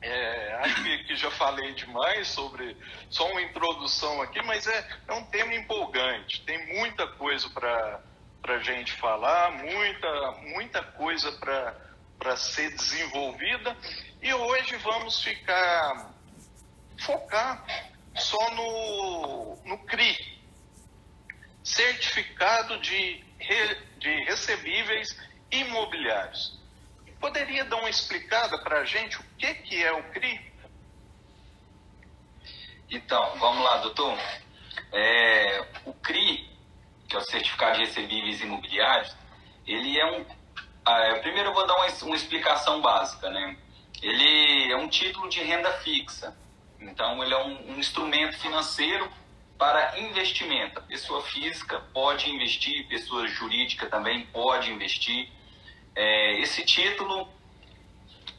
É, 0.00 0.54
acho 0.62 0.82
que, 0.82 1.04
que, 1.04 1.16
já 1.16 1.30
falei 1.32 1.74
demais 1.74 2.28
sobre 2.28 2.74
só 3.10 3.30
uma 3.30 3.42
introdução 3.42 4.22
aqui, 4.22 4.40
mas 4.40 4.66
é, 4.66 4.88
é 5.06 5.12
um 5.12 5.24
tema 5.26 5.54
empolgante. 5.54 6.40
Tem 6.46 6.78
muita 6.78 7.06
coisa 7.08 7.50
para 7.50 8.00
a 8.44 8.58
gente 8.58 8.92
falar, 8.94 9.52
muita, 9.52 10.32
muita 10.42 10.82
coisa 10.82 11.30
para 12.18 12.36
ser 12.36 12.70
desenvolvida. 12.70 13.76
E 14.20 14.32
hoje 14.34 14.76
vamos 14.78 15.22
ficar 15.22 16.12
focar 16.98 17.64
só 18.16 18.50
no, 18.54 19.56
no 19.64 19.78
CRI, 19.86 20.40
Certificado 21.64 22.78
de, 22.80 23.24
re, 23.38 23.74
de 23.98 24.24
Recebíveis 24.24 25.16
Imobiliários. 25.50 26.60
Poderia 27.20 27.64
dar 27.64 27.76
uma 27.76 27.90
explicada 27.90 28.58
para 28.58 28.80
a 28.80 28.84
gente 28.84 29.16
o 29.18 29.24
que, 29.38 29.54
que 29.54 29.82
é 29.82 29.92
o 29.92 30.02
CRI? 30.10 30.52
Então, 32.90 33.38
vamos 33.38 33.64
lá, 33.64 33.76
doutor. 33.78 34.18
É, 34.92 35.66
o 35.86 35.94
CRI, 35.94 36.41
que 37.12 37.16
é 37.16 37.18
o 37.18 37.22
Certificado 37.22 37.74
de 37.74 37.84
Recebíveis 37.84 38.40
Imobiliários, 38.40 39.14
ele 39.66 40.00
é 40.00 40.06
um. 40.12 40.24
Ah, 40.82 41.18
primeiro 41.20 41.50
eu 41.50 41.54
vou 41.54 41.66
dar 41.66 41.74
uma, 41.74 41.86
uma 42.04 42.16
explicação 42.16 42.80
básica, 42.80 43.28
né? 43.28 43.54
Ele 44.02 44.72
é 44.72 44.76
um 44.76 44.88
título 44.88 45.28
de 45.28 45.40
renda 45.42 45.70
fixa. 45.80 46.34
Então, 46.80 47.22
ele 47.22 47.34
é 47.34 47.38
um, 47.38 47.72
um 47.72 47.78
instrumento 47.78 48.38
financeiro 48.38 49.12
para 49.58 50.00
investimento. 50.00 50.78
A 50.78 50.82
pessoa 50.82 51.22
física 51.22 51.80
pode 51.92 52.30
investir, 52.30 52.88
pessoa 52.88 53.28
jurídica 53.28 53.86
também 53.86 54.24
pode 54.26 54.72
investir. 54.72 55.30
É, 55.94 56.40
esse 56.40 56.64
título, 56.64 57.28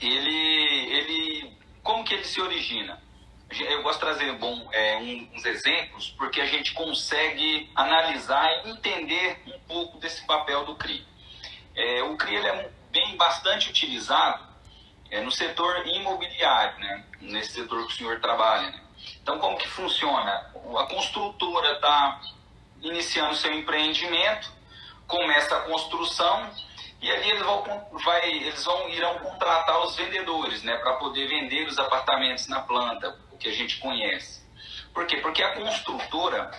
ele, 0.02 0.94
ele, 0.98 1.58
como 1.84 2.04
que 2.04 2.16
ele 2.16 2.26
se 2.26 2.42
origina? 2.42 3.00
Eu 3.62 3.84
gosto 3.84 4.00
de 4.00 4.06
trazer 4.06 4.32
bom, 4.34 4.68
é, 4.72 4.98
uns 4.98 5.46
exemplos, 5.46 6.10
porque 6.18 6.42
a 6.42 6.46
gente 6.46 6.74
consegue 6.74 7.70
analisar 7.76 8.66
e 8.66 8.72
entender 8.72 9.42
um 9.48 9.60
pouco 9.68 10.00
desse 10.00 10.26
papel 10.26 10.66
do 10.66 10.76
CRI. 10.76 11.06
É, 11.76 12.04
o 12.04 12.18
CRI 12.18 12.36
ele 12.36 12.48
é 12.48 12.72
bem 12.92 13.16
bastante 13.16 13.70
utilizado 13.70 14.44
é, 15.12 15.22
no 15.22 15.32
setor 15.32 15.86
imobiliário, 15.88 16.80
né? 16.80 17.06
nesse 17.22 17.54
setor 17.54 17.86
que 17.86 17.94
o 17.94 17.96
senhor 17.96 18.20
trabalha. 18.20 18.72
Né? 18.72 18.82
Então, 19.22 19.38
como 19.40 19.58
que 19.58 19.68
funciona? 19.68 20.52
A 20.78 20.86
construtora 20.88 21.74
está 21.74 22.22
iniciando 22.82 23.36
seu 23.36 23.54
empreendimento, 23.54 24.52
começa 25.08 25.56
a 25.56 25.62
construção, 25.62 26.50
e 27.04 27.12
ali 27.12 27.32
eles 27.32 27.44
vão, 27.44 27.64
vai, 28.06 28.32
eles 28.32 28.64
vão 28.64 28.88
irão 28.88 29.20
contratar 29.20 29.78
os 29.82 29.94
vendedores, 29.98 30.64
né, 30.64 30.78
para 30.78 30.94
poder 30.94 31.28
vender 31.28 31.68
os 31.68 31.78
apartamentos 31.78 32.48
na 32.48 32.62
planta, 32.62 33.20
o 33.30 33.38
que 33.38 33.50
a 33.50 33.52
gente 33.52 33.78
conhece. 33.80 34.42
Por 34.94 35.06
quê? 35.06 35.18
Porque 35.18 35.44
a 35.44 35.54
construtora 35.54 36.50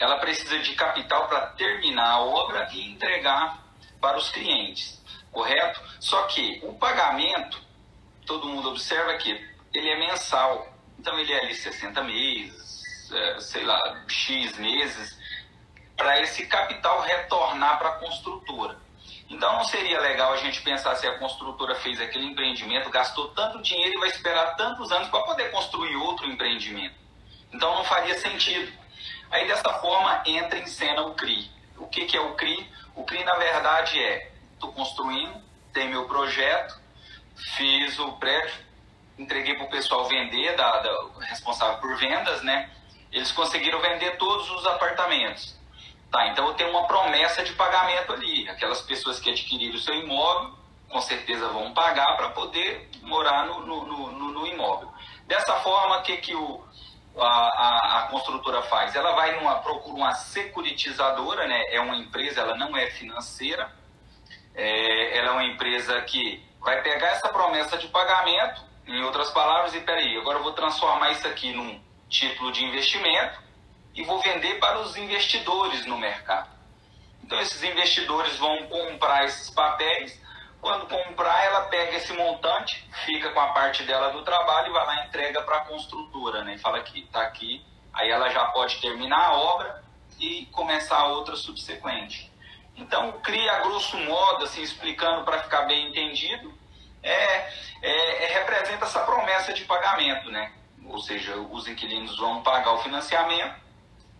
ela 0.00 0.16
precisa 0.16 0.58
de 0.60 0.74
capital 0.74 1.28
para 1.28 1.48
terminar 1.48 2.08
a 2.08 2.20
obra 2.20 2.70
e 2.72 2.90
entregar 2.90 3.62
para 4.00 4.16
os 4.16 4.30
clientes, 4.30 4.98
correto? 5.30 5.78
Só 6.00 6.22
que 6.28 6.62
o 6.64 6.72
pagamento, 6.72 7.60
todo 8.24 8.48
mundo 8.48 8.70
observa 8.70 9.12
que 9.18 9.30
ele 9.74 9.90
é 9.90 9.98
mensal, 9.98 10.72
então 10.98 11.18
ele 11.18 11.34
é 11.34 11.40
ali 11.40 11.54
60 11.54 12.02
meses, 12.02 13.12
é, 13.12 13.40
sei 13.40 13.64
lá, 13.64 14.04
X 14.08 14.56
meses, 14.56 15.18
para 15.94 16.18
esse 16.22 16.46
capital 16.46 17.02
retornar 17.02 17.78
para 17.78 17.90
a 17.90 17.98
construtora. 17.98 18.87
Então 19.28 19.52
não 19.52 19.64
seria 19.64 20.00
legal 20.00 20.32
a 20.32 20.36
gente 20.38 20.62
pensar 20.62 20.96
se 20.96 21.06
a 21.06 21.18
construtora 21.18 21.74
fez 21.76 22.00
aquele 22.00 22.24
empreendimento, 22.24 22.88
gastou 22.88 23.28
tanto 23.28 23.60
dinheiro 23.60 23.96
e 23.96 24.00
vai 24.00 24.08
esperar 24.08 24.56
tantos 24.56 24.90
anos 24.90 25.08
para 25.08 25.22
poder 25.22 25.50
construir 25.50 25.94
outro 25.96 26.26
empreendimento. 26.26 26.94
Então 27.52 27.74
não 27.74 27.84
faria 27.84 28.18
sentido. 28.18 28.72
Aí 29.30 29.46
dessa 29.46 29.72
forma 29.74 30.22
entra 30.26 30.58
em 30.58 30.66
cena 30.66 31.02
o 31.02 31.14
CRI. 31.14 31.50
O 31.76 31.86
que, 31.86 32.06
que 32.06 32.16
é 32.16 32.20
o 32.20 32.34
CRI? 32.34 32.70
O 32.94 33.04
CRI 33.04 33.22
na 33.24 33.36
verdade 33.36 34.02
é, 34.02 34.32
estou 34.54 34.72
construindo, 34.72 35.40
tem 35.72 35.88
meu 35.88 36.06
projeto, 36.06 36.80
fiz 37.56 37.98
o 37.98 38.12
prédio, 38.12 38.54
entreguei 39.18 39.54
para 39.54 39.66
o 39.66 39.70
pessoal 39.70 40.06
vender, 40.06 40.56
da, 40.56 40.78
da, 40.78 40.90
responsável 41.20 41.78
por 41.78 41.96
vendas, 41.96 42.42
né? 42.42 42.70
Eles 43.12 43.30
conseguiram 43.32 43.80
vender 43.80 44.16
todos 44.16 44.50
os 44.50 44.66
apartamentos. 44.66 45.57
Tá, 46.10 46.26
então 46.28 46.46
eu 46.46 46.54
tenho 46.54 46.70
uma 46.70 46.86
promessa 46.86 47.44
de 47.44 47.52
pagamento 47.52 48.12
ali. 48.12 48.48
Aquelas 48.48 48.80
pessoas 48.82 49.20
que 49.20 49.30
adquiriram 49.30 49.74
o 49.74 49.78
seu 49.78 49.94
imóvel, 49.94 50.54
com 50.88 51.00
certeza 51.02 51.48
vão 51.48 51.74
pagar 51.74 52.16
para 52.16 52.30
poder 52.30 52.88
morar 53.02 53.46
no, 53.46 53.60
no, 53.60 53.84
no, 53.84 54.32
no, 54.32 54.46
imóvel. 54.46 54.90
Dessa 55.26 55.54
forma, 55.56 55.98
o 55.98 56.02
que, 56.02 56.16
que 56.16 56.34
o, 56.34 56.64
a, 57.18 57.26
a, 57.26 57.98
a, 57.98 58.02
construtora 58.08 58.62
faz? 58.62 58.96
Ela 58.96 59.14
vai 59.14 59.36
numa, 59.36 59.56
procura 59.56 59.94
uma 59.94 60.14
securitizadora, 60.14 61.46
né? 61.46 61.62
é 61.70 61.80
uma 61.80 61.96
empresa, 61.96 62.40
ela 62.40 62.56
não 62.56 62.74
é 62.74 62.90
financeira, 62.92 63.70
é, 64.54 65.18
ela 65.18 65.28
é 65.28 65.32
uma 65.32 65.44
empresa 65.44 66.00
que 66.02 66.42
vai 66.60 66.80
pegar 66.82 67.08
essa 67.08 67.28
promessa 67.28 67.76
de 67.76 67.86
pagamento, 67.88 68.62
em 68.86 69.02
outras 69.02 69.30
palavras, 69.30 69.74
e 69.74 69.80
peraí, 69.80 70.16
agora 70.16 70.38
eu 70.38 70.42
vou 70.42 70.52
transformar 70.52 71.10
isso 71.10 71.26
aqui 71.28 71.52
num 71.52 71.78
título 72.08 72.50
de 72.50 72.64
investimento, 72.64 73.38
e 73.94 74.02
vou 74.04 74.20
vender 74.20 74.58
para 74.58 74.78
os 74.80 74.96
investidores 74.96 75.84
no 75.86 75.98
mercado. 75.98 76.48
Então, 77.22 77.38
esses 77.40 77.62
investidores 77.62 78.36
vão 78.36 78.68
comprar 78.68 79.24
esses 79.24 79.50
papéis. 79.50 80.18
Quando 80.60 80.86
comprar, 80.86 81.44
ela 81.44 81.62
pega 81.62 81.96
esse 81.96 82.12
montante, 82.14 82.88
fica 83.04 83.30
com 83.32 83.40
a 83.40 83.48
parte 83.48 83.82
dela 83.82 84.10
do 84.10 84.22
trabalho 84.22 84.68
e 84.68 84.72
vai 84.72 84.86
lá 84.86 85.02
e 85.02 85.08
entrega 85.08 85.42
para 85.42 85.58
a 85.58 85.64
construtora, 85.66 86.42
né? 86.42 86.54
E 86.54 86.58
fala 86.58 86.80
que 86.80 87.00
está 87.00 87.22
aqui. 87.22 87.62
Aí 87.92 88.10
ela 88.10 88.30
já 88.30 88.46
pode 88.46 88.80
terminar 88.80 89.26
a 89.26 89.32
obra 89.34 89.84
e 90.18 90.46
começar 90.46 90.96
a 90.96 91.08
outra 91.08 91.36
subsequente. 91.36 92.32
Então, 92.76 93.12
cria 93.20 93.58
grosso 93.60 93.98
modo, 93.98 94.44
assim, 94.44 94.62
explicando 94.62 95.24
para 95.24 95.42
ficar 95.42 95.62
bem 95.62 95.90
entendido, 95.90 96.56
é, 97.02 97.12
é, 97.82 98.24
é, 98.24 98.38
representa 98.38 98.84
essa 98.84 99.00
promessa 99.00 99.52
de 99.52 99.64
pagamento, 99.64 100.30
né? 100.30 100.52
Ou 100.86 100.98
seja, 101.00 101.36
os 101.36 101.68
inquilinos 101.68 102.16
vão 102.16 102.42
pagar 102.42 102.72
o 102.72 102.78
financiamento 102.78 103.67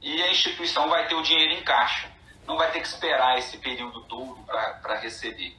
e 0.01 0.23
a 0.23 0.31
instituição 0.31 0.89
vai 0.89 1.07
ter 1.09 1.15
o 1.15 1.23
dinheiro 1.23 1.55
em 1.55 1.65
caixa. 1.65 2.11
Não 2.47 2.57
vai 2.57 2.71
ter 2.71 2.81
que 2.81 2.87
esperar 2.87 3.39
esse 3.39 3.59
período 3.59 4.03
todo 4.03 4.43
para 4.45 4.99
receber. 5.01 5.57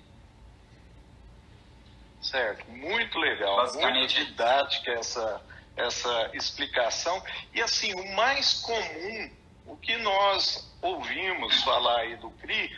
Certo, 2.21 2.69
muito 2.71 3.17
legal, 3.17 3.65
muito 3.73 4.08
didática 4.08 4.91
essa, 4.91 5.41
essa 5.75 6.30
explicação. 6.34 7.23
E 7.54 7.62
assim, 7.62 7.93
o 7.93 8.15
mais 8.15 8.56
comum, 8.62 9.32
o 9.65 9.78
que 9.78 9.95
nós 9.97 10.69
ouvimos 10.82 11.63
falar 11.63 11.99
aí 12.02 12.15
do 12.17 12.30
CRI, 12.32 12.75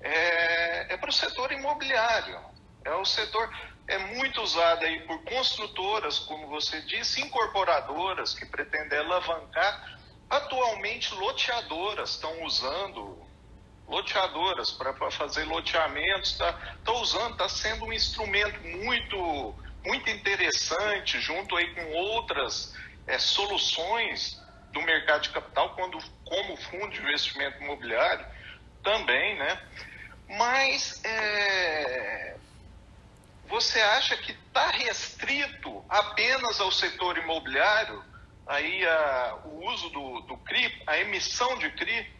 é, 0.00 0.94
é 0.94 0.96
para 0.96 1.10
o 1.10 1.12
setor 1.12 1.52
imobiliário. 1.52 2.40
É 2.84 2.94
o 2.94 3.04
setor, 3.04 3.52
é 3.86 3.98
muito 3.98 4.40
usado 4.40 4.84
aí 4.84 5.00
por 5.00 5.22
construtoras, 5.24 6.18
como 6.20 6.46
você 6.46 6.80
disse, 6.82 7.20
incorporadoras 7.20 8.32
que 8.34 8.46
pretendem 8.46 8.98
alavancar 8.98 9.97
Atualmente, 10.28 11.14
loteadoras 11.14 12.10
estão 12.10 12.42
usando 12.44 13.26
loteadoras 13.86 14.70
para 14.70 14.92
fazer 15.10 15.44
loteamentos, 15.44 16.32
está 16.32 16.52
tá 16.84 16.92
usando, 16.92 17.32
está 17.32 17.48
sendo 17.48 17.86
um 17.86 17.92
instrumento 17.92 18.62
muito, 18.62 19.54
muito 19.84 20.10
interessante, 20.10 21.18
junto 21.20 21.56
aí 21.56 21.74
com 21.74 21.92
outras 21.94 22.74
é, 23.06 23.18
soluções 23.18 24.38
do 24.72 24.82
mercado 24.82 25.22
de 25.22 25.30
capital, 25.30 25.70
quando, 25.70 25.98
como 26.24 26.56
fundo 26.56 26.90
de 26.90 27.00
investimento 27.00 27.62
imobiliário 27.62 28.26
também, 28.82 29.38
né? 29.38 29.58
Mas 30.28 31.02
é, 31.04 32.36
você 33.46 33.80
acha 33.80 34.14
que 34.18 34.32
está 34.32 34.68
restrito 34.68 35.82
apenas 35.88 36.60
ao 36.60 36.70
setor 36.70 37.16
imobiliário? 37.16 38.04
Aí 38.48 38.84
a, 38.86 39.38
o 39.44 39.66
uso 39.66 39.90
do, 39.90 40.20
do 40.22 40.36
CRI, 40.38 40.82
a 40.86 40.98
emissão 40.98 41.58
de 41.58 41.70
CRI, 41.70 42.10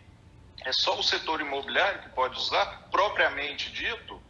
é 0.64 0.72
só 0.72 0.98
o 0.98 1.02
setor 1.02 1.40
imobiliário 1.40 2.02
que 2.02 2.10
pode 2.10 2.36
usar, 2.36 2.88
propriamente 2.90 3.72
dito? 3.72 4.20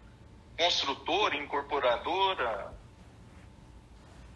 Construtora, 0.56 1.37
incorporadora? 1.37 2.72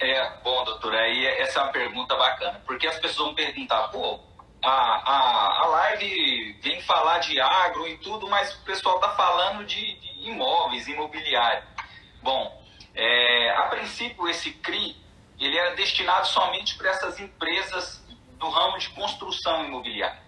É, 0.00 0.30
bom, 0.42 0.64
doutor, 0.64 0.92
aí 0.92 1.26
essa 1.38 1.60
é 1.60 1.62
uma 1.62 1.72
pergunta 1.72 2.16
bacana, 2.16 2.60
porque 2.66 2.88
as 2.88 2.98
pessoas 2.98 3.28
vão 3.28 3.34
perguntar, 3.36 3.86
pô, 3.88 4.18
a, 4.60 4.70
a, 4.70 5.64
a 5.64 5.66
live 5.66 6.58
vem 6.60 6.80
falar 6.82 7.18
de 7.18 7.40
agro 7.40 7.86
e 7.86 7.96
tudo, 7.98 8.28
mas 8.28 8.54
o 8.54 8.64
pessoal 8.64 8.96
está 8.96 9.10
falando 9.10 9.64
de, 9.64 9.94
de, 10.00 10.28
imóveis, 10.28 10.88
imobiliário. 10.88 11.62
Bom, 12.20 12.64
é, 12.94 13.50
a 13.50 13.62
princípio 13.68 14.28
esse 14.28 14.52
CRI, 14.54 14.96
ele 15.44 15.56
era 15.56 15.74
destinado 15.74 16.26
somente 16.26 16.76
para 16.76 16.90
essas 16.90 17.18
empresas 17.20 18.02
do 18.38 18.48
ramo 18.48 18.78
de 18.78 18.88
construção 18.90 19.64
imobiliária. 19.64 20.22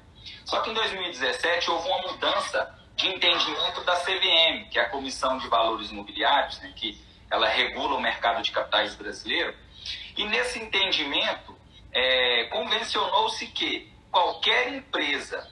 Só 0.44 0.60
que 0.60 0.70
em 0.70 0.74
2017 0.74 1.70
houve 1.70 1.88
uma 1.88 2.12
mudança 2.12 2.78
de 2.96 3.08
entendimento 3.08 3.82
da 3.82 3.96
CVM, 3.96 4.68
que 4.70 4.78
é 4.78 4.82
a 4.82 4.88
Comissão 4.88 5.38
de 5.38 5.48
Valores 5.48 5.90
Imobiliários, 5.90 6.58
né, 6.60 6.72
que 6.76 7.00
ela 7.30 7.48
regula 7.48 7.96
o 7.96 8.00
mercado 8.00 8.42
de 8.42 8.50
capitais 8.52 8.94
brasileiro. 8.94 9.54
E 10.16 10.24
nesse 10.24 10.60
entendimento, 10.60 11.56
é, 11.92 12.44
convencionou-se 12.44 13.46
que 13.48 13.92
qualquer 14.10 14.72
empresa 14.72 15.50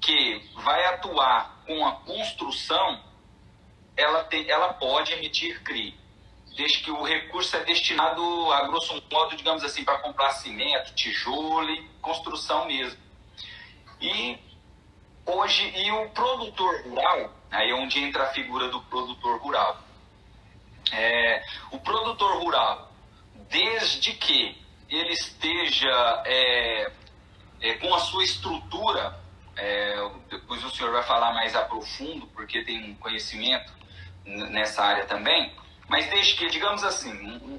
que 0.00 0.48
vai 0.54 0.84
atuar 0.86 1.62
com 1.66 1.84
a 1.84 1.92
construção, 1.92 3.02
ela, 3.96 4.22
tem, 4.24 4.48
ela 4.48 4.74
pode 4.74 5.12
emitir 5.12 5.62
CRI, 5.64 5.98
desde 6.56 6.80
que 6.80 6.90
o 6.90 7.02
recurso 7.02 7.54
é 7.56 7.64
destinado, 7.64 8.22
a 8.52 8.66
grosso 8.66 9.00
modo, 9.12 9.36
digamos 9.36 9.62
assim, 9.62 9.84
para 9.84 9.98
comprar 9.98 10.30
cimento, 10.30 10.94
tijolo 10.94 11.70
e 11.70 11.88
construção 12.00 12.66
mesmo. 12.66 12.98
E 14.00 14.38
hoje, 15.26 15.70
e 15.76 15.92
o 15.92 16.08
produtor 16.10 16.82
rural, 16.82 17.30
aí 17.50 17.70
é 17.70 17.74
onde 17.74 18.02
entra 18.02 18.24
a 18.24 18.28
figura 18.28 18.68
do 18.68 18.80
produtor 18.82 19.38
rural. 19.40 19.82
É, 20.90 21.42
o 21.72 21.78
produtor 21.78 22.42
rural, 22.42 22.90
desde 23.50 24.14
que 24.14 24.56
ele 24.88 25.12
esteja 25.12 26.22
é, 26.24 26.92
é, 27.60 27.74
com 27.74 27.94
a 27.94 27.98
sua 28.00 28.24
estrutura, 28.24 29.20
é, 29.56 30.10
depois 30.30 30.64
o 30.64 30.70
senhor 30.70 30.92
vai 30.92 31.02
falar 31.02 31.34
mais 31.34 31.54
a 31.54 31.62
profundo, 31.62 32.26
porque 32.28 32.64
tem 32.64 32.92
um 32.92 32.94
conhecimento 32.94 33.74
nessa 34.24 34.82
área 34.82 35.04
também, 35.04 35.52
mas 35.88 36.08
desde 36.10 36.34
que, 36.34 36.48
digamos 36.48 36.82
assim, 36.82 37.12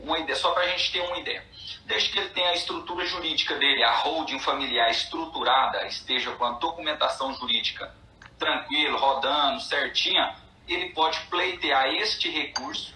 uma 0.04 0.20
ideia, 0.20 0.36
só 0.36 0.52
para 0.52 0.63
a 0.63 0.68
gente 0.68 0.92
ter 0.92 1.02
uma 1.02 1.18
ideia, 1.18 1.46
desde 1.86 2.10
que 2.10 2.20
ele 2.20 2.30
tenha 2.30 2.50
a 2.50 2.54
estrutura 2.54 3.06
jurídica 3.06 3.56
dele, 3.56 3.84
a 3.84 3.96
holding 4.00 4.40
familiar 4.40 4.90
estruturada, 4.92 5.86
esteja 5.88 6.32
com 6.32 6.46
a 6.46 6.52
documentação 6.54 7.34
jurídica 7.34 7.96
tranquilo, 8.38 8.98
rodando, 8.98 9.62
certinha, 9.62 10.36
ele 10.68 10.90
pode 10.90 11.20
pleitear 11.22 11.88
este 11.96 12.30
recurso, 12.30 12.94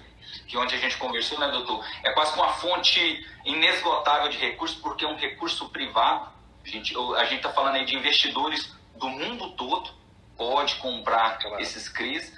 que 0.48 0.58
onde 0.58 0.76
a 0.76 0.78
gente 0.78 0.98
conversou, 0.98 1.40
né, 1.40 1.48
doutor? 1.48 1.86
É 2.04 2.12
quase 2.12 2.36
uma 2.36 2.50
fonte 2.50 3.26
inesgotável 3.46 4.30
de 4.30 4.38
recursos, 4.38 4.78
porque 4.78 5.06
é 5.06 5.08
um 5.08 5.16
recurso 5.16 5.70
privado. 5.70 6.30
A 6.64 6.68
gente 6.68 6.94
a 6.96 7.24
está 7.24 7.52
falando 7.54 7.76
aí 7.76 7.86
de 7.86 7.96
investidores 7.96 8.76
do 8.96 9.10
mundo 9.10 9.52
todo, 9.52 9.90
pode 10.38 10.76
comprar 10.76 11.40
claro. 11.40 11.62
esses 11.62 11.88
CRIs. 11.88 12.34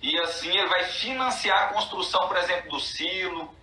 E 0.00 0.18
assim 0.20 0.48
ele 0.48 0.68
vai 0.68 0.84
financiar 0.84 1.64
a 1.64 1.66
construção, 1.74 2.26
por 2.28 2.36
exemplo, 2.36 2.70
do 2.70 2.80
silo, 2.80 3.54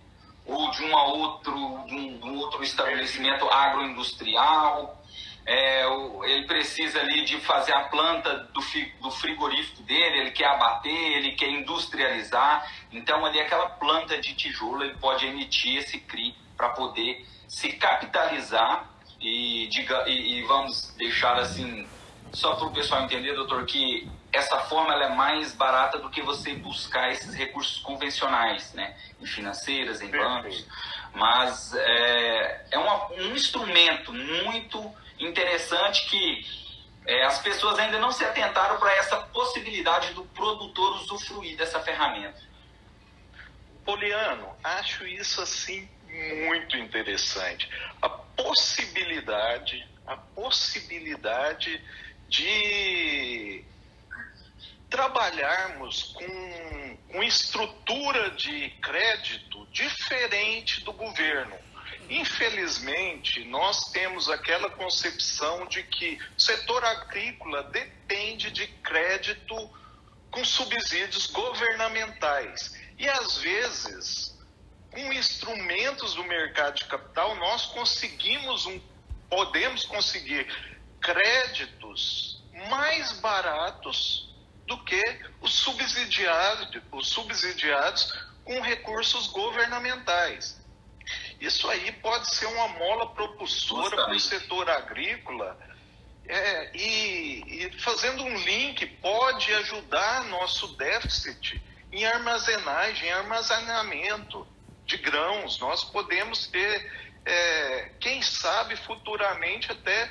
ou 0.46 0.70
de, 0.70 0.82
uma 0.82 1.04
outro, 1.04 1.54
de 1.86 1.94
um, 1.94 2.36
outro 2.38 2.62
estabelecimento 2.62 3.48
agroindustrial. 3.48 4.98
É, 5.46 5.84
ele 6.24 6.46
precisa 6.46 7.00
ali 7.00 7.24
de 7.24 7.40
fazer 7.40 7.72
a 7.72 7.84
planta 7.84 8.48
do, 8.52 8.60
do 9.00 9.10
frigorífico 9.10 9.82
dele, 9.82 10.18
ele 10.18 10.30
quer 10.30 10.46
abater, 10.46 10.92
ele 10.92 11.32
quer 11.32 11.48
industrializar. 11.48 12.70
Então, 12.92 13.24
ali 13.24 13.40
aquela 13.40 13.70
planta 13.70 14.18
de 14.18 14.34
tijolo, 14.34 14.84
ele 14.84 14.94
pode 14.96 15.26
emitir 15.26 15.78
esse 15.78 15.98
CRI 16.00 16.34
para 16.56 16.70
poder 16.70 17.26
se 17.48 17.72
capitalizar 17.72 18.88
e, 19.20 19.66
diga, 19.68 20.08
e, 20.08 20.38
e 20.38 20.42
vamos 20.42 20.94
deixar 20.96 21.36
assim, 21.38 21.86
só 22.32 22.54
para 22.54 22.66
o 22.66 22.72
pessoal 22.72 23.02
entender, 23.02 23.34
doutor, 23.34 23.64
que 23.66 24.08
essa 24.32 24.58
forma 24.60 24.92
ela 24.92 25.06
é 25.06 25.14
mais 25.14 25.52
barata 25.52 25.98
do 25.98 26.10
que 26.10 26.22
você 26.22 26.54
buscar 26.54 27.10
esses 27.10 27.34
recursos 27.34 27.80
convencionais, 27.80 28.72
né? 28.74 28.96
Em 29.20 29.26
financeiras, 29.26 30.00
em 30.00 30.10
bancos. 30.10 30.66
Mas 31.12 31.74
é, 31.74 32.66
é 32.70 32.78
uma, 32.78 33.12
um 33.12 33.34
instrumento 33.34 34.12
muito 34.12 34.94
interessante 35.18 36.08
que 36.08 36.46
é, 37.06 37.24
as 37.24 37.40
pessoas 37.40 37.78
ainda 37.78 37.98
não 37.98 38.12
se 38.12 38.24
atentaram 38.24 38.78
para 38.78 38.92
essa 38.96 39.16
possibilidade 39.16 40.12
do 40.14 40.24
produtor 40.26 40.96
usufruir 40.96 41.56
dessa 41.56 41.80
ferramenta. 41.80 42.40
Poliano, 43.84 44.54
acho 44.62 45.06
isso 45.06 45.40
assim 45.42 45.88
muito 46.46 46.76
interessante. 46.76 47.68
A 48.00 48.08
possibilidade, 48.08 49.88
a 50.06 50.16
possibilidade 50.16 51.82
de 52.28 53.64
trabalharmos 54.90 56.12
com, 56.14 56.98
com 57.12 57.22
estrutura 57.22 58.30
de 58.32 58.70
crédito 58.82 59.66
diferente 59.70 60.82
do 60.84 60.92
governo. 60.92 61.56
Infelizmente, 62.08 63.44
nós 63.44 63.92
temos 63.92 64.28
aquela 64.28 64.68
concepção 64.70 65.64
de 65.66 65.84
que 65.84 66.18
o 66.36 66.40
setor 66.40 66.84
agrícola 66.84 67.62
depende 67.64 68.50
de 68.50 68.66
crédito 68.66 69.54
com 70.30 70.44
subsídios 70.44 71.28
governamentais. 71.28 72.76
E 72.98 73.08
às 73.08 73.38
vezes, 73.38 74.36
com 74.90 75.12
instrumentos 75.12 76.14
do 76.14 76.24
mercado 76.24 76.74
de 76.74 76.84
capital, 76.86 77.36
nós 77.36 77.66
conseguimos 77.66 78.66
um, 78.66 78.80
podemos 79.28 79.84
conseguir 79.84 80.46
créditos 81.00 82.42
mais 82.68 83.12
baratos 83.20 84.29
do 84.70 84.78
que 84.84 85.02
os 85.40 85.52
subsidiados, 85.52 86.80
os 86.92 87.08
subsidiados 87.08 88.14
com 88.44 88.60
recursos 88.60 89.26
governamentais. 89.26 90.60
Isso 91.40 91.68
aí 91.68 91.90
pode 91.90 92.32
ser 92.32 92.46
uma 92.46 92.68
mola 92.68 93.12
propulsora 93.12 93.96
para 94.04 94.14
o 94.14 94.20
setor 94.20 94.70
agrícola 94.70 95.58
é, 96.24 96.70
e, 96.72 97.64
e, 97.66 97.80
fazendo 97.80 98.22
um 98.22 98.36
link 98.44 98.86
pode 99.02 99.52
ajudar 99.54 100.22
nosso 100.26 100.68
déficit 100.76 101.60
em 101.90 102.06
armazenagem, 102.06 103.08
em 103.08 103.12
armazenamento 103.12 104.46
de 104.86 104.98
grãos. 104.98 105.58
Nós 105.58 105.82
podemos 105.82 106.46
ter, 106.46 106.92
é, 107.26 107.90
quem 107.98 108.22
sabe 108.22 108.76
futuramente 108.76 109.72
até 109.72 110.08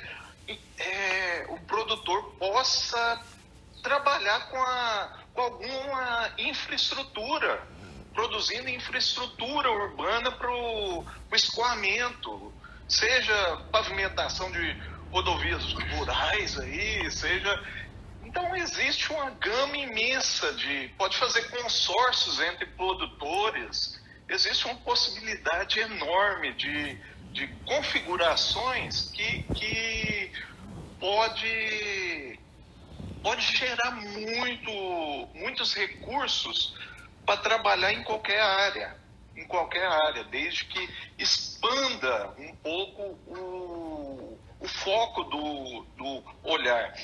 é, 0.76 1.46
o 1.48 1.58
produtor 1.60 2.34
possa 2.38 3.24
trabalhar 3.80 4.48
com, 4.48 4.62
a, 4.62 5.18
com 5.34 5.40
alguma 5.40 6.30
infraestrutura, 6.38 7.62
produzindo 8.14 8.68
infraestrutura 8.68 9.70
urbana 9.70 10.32
para 10.32 10.50
o 10.50 11.04
escoamento, 11.32 12.52
seja 12.88 13.56
pavimentação 13.70 14.50
de 14.50 14.82
rodovias 15.10 15.72
rurais 15.92 16.58
aí, 16.58 17.10
seja. 17.10 17.62
Então 18.22 18.54
existe 18.56 19.12
uma 19.12 19.30
gama 19.30 19.76
imensa 19.76 20.52
de. 20.54 20.88
Pode 20.96 21.16
fazer 21.16 21.42
consórcios 21.50 22.40
entre 22.40 22.66
produtores, 22.66 24.00
existe 24.28 24.66
uma 24.66 24.76
possibilidade 24.76 25.80
enorme 25.80 26.52
de, 26.54 26.98
de 27.32 27.46
configurações 27.64 29.10
que, 29.10 29.42
que 29.54 30.32
pode 30.98 32.39
pode 33.22 33.42
gerar 33.56 33.92
muito, 33.92 35.28
muitos 35.34 35.74
recursos 35.74 36.74
para 37.24 37.36
trabalhar 37.38 37.92
em 37.92 38.02
qualquer 38.02 38.40
área, 38.40 38.96
em 39.36 39.46
qualquer 39.46 39.86
área, 39.86 40.24
desde 40.24 40.64
que 40.64 40.90
expanda 41.18 42.34
um 42.38 42.54
pouco 42.56 43.02
o, 43.26 44.38
o 44.58 44.68
foco 44.68 45.24
do, 45.24 45.82
do 45.96 46.24
olhar. 46.42 46.94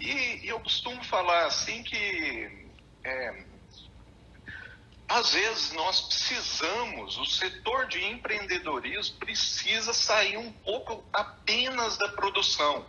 E, 0.00 0.40
eu 0.44 0.60
costumo 0.60 1.02
falar 1.04 1.46
assim 1.46 1.82
que 1.82 2.68
é, 3.04 3.44
às 5.08 5.32
vezes 5.32 5.72
nós 5.72 6.00
precisamos, 6.02 7.18
o 7.18 7.26
setor 7.26 7.86
de 7.86 8.02
empreendedorismo 8.04 9.18
precisa 9.18 9.92
sair 9.92 10.36
um 10.36 10.50
pouco 10.52 11.04
apenas 11.12 11.96
da 11.98 12.08
produção. 12.08 12.86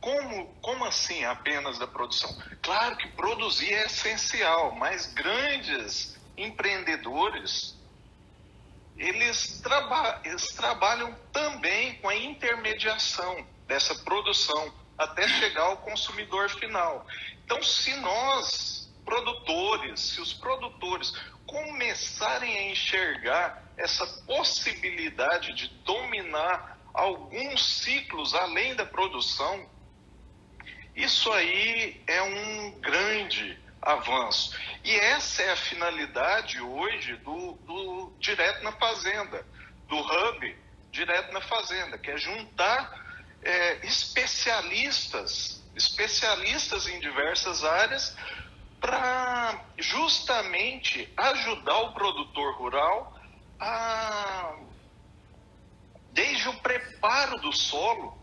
Como, 0.00 0.54
como 0.60 0.84
assim 0.84 1.24
apenas 1.24 1.78
da 1.78 1.86
produção? 1.86 2.30
Claro 2.62 2.96
que 2.96 3.08
produzir 3.12 3.72
é 3.72 3.86
essencial, 3.86 4.72
mas 4.74 5.12
grandes 5.12 6.16
empreendedores 6.36 7.76
eles, 8.96 9.60
traba 9.60 10.20
eles 10.24 10.46
trabalham 10.54 11.14
também 11.32 11.94
com 11.96 12.08
a 12.08 12.16
intermediação 12.16 13.46
dessa 13.66 13.94
produção 13.96 14.72
até 14.96 15.28
chegar 15.28 15.64
ao 15.64 15.76
consumidor 15.78 16.48
final. 16.48 17.06
Então, 17.44 17.62
se 17.62 17.94
nós, 17.96 18.90
produtores, 19.04 20.00
se 20.00 20.20
os 20.20 20.32
produtores 20.32 21.12
começarem 21.46 22.58
a 22.58 22.72
enxergar 22.72 23.62
essa 23.76 24.06
possibilidade 24.26 25.52
de 25.52 25.68
dominar 25.84 26.78
alguns 26.94 27.82
ciclos 27.82 28.34
além 28.34 28.74
da 28.74 28.86
produção, 28.86 29.68
isso 30.96 31.30
aí 31.30 32.02
é 32.06 32.22
um 32.22 32.70
grande 32.80 33.58
avanço. 33.82 34.58
E 34.82 34.94
essa 34.96 35.42
é 35.42 35.52
a 35.52 35.56
finalidade 35.56 36.58
hoje 36.60 37.16
do, 37.18 37.52
do 37.66 38.12
Direto 38.18 38.64
na 38.64 38.72
Fazenda, 38.72 39.46
do 39.88 39.96
Hub 39.98 40.58
Direto 40.90 41.32
na 41.32 41.42
Fazenda, 41.42 41.98
que 41.98 42.10
é 42.10 42.16
juntar 42.16 42.90
é, 43.42 43.86
especialistas, 43.86 45.62
especialistas 45.76 46.88
em 46.88 46.98
diversas 46.98 47.62
áreas, 47.62 48.16
para 48.80 49.60
justamente 49.76 51.12
ajudar 51.14 51.78
o 51.80 51.92
produtor 51.92 52.56
rural 52.56 53.14
a, 53.60 54.56
desde 56.12 56.48
o 56.48 56.54
preparo 56.60 57.38
do 57.40 57.52
solo, 57.52 58.18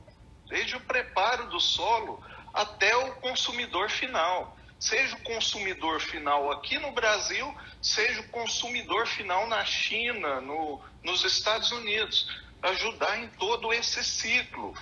desde 0.48 0.76
o 0.76 0.80
preparo 0.82 1.48
do 1.50 1.60
solo 1.60 2.24
até 2.54 2.96
o 2.96 3.16
consumidor 3.16 3.90
final. 3.90 4.56
Seja 4.80 5.16
o 5.16 5.24
consumidor 5.24 6.02
final 6.02 6.52
aqui 6.52 6.78
no 6.78 6.92
Brasil, 6.92 7.56
seja 7.82 8.20
o 8.20 8.30
consumidor 8.30 9.08
final 9.08 9.48
na 9.48 9.64
China, 9.64 10.42
no, 10.42 10.80
nos 11.02 11.24
Estados 11.24 11.72
Unidos, 11.72 12.28
ajudar 12.62 13.18
em 13.18 13.30
todo 13.30 13.74
esse 13.74 14.04
ciclo, 14.04 14.74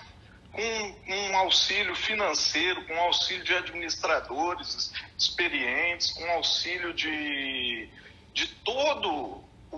com 0.52 0.96
um 1.08 1.38
auxílio 1.38 1.96
financeiro, 1.96 2.86
com 2.86 3.00
auxílio 3.00 3.44
de 3.44 3.54
administradores 3.54 4.92
experientes, 5.18 6.12
com 6.12 6.30
auxílio 6.32 6.94
de, 6.94 7.88
de 8.34 8.48
todo 8.66 9.44
o, 9.72 9.78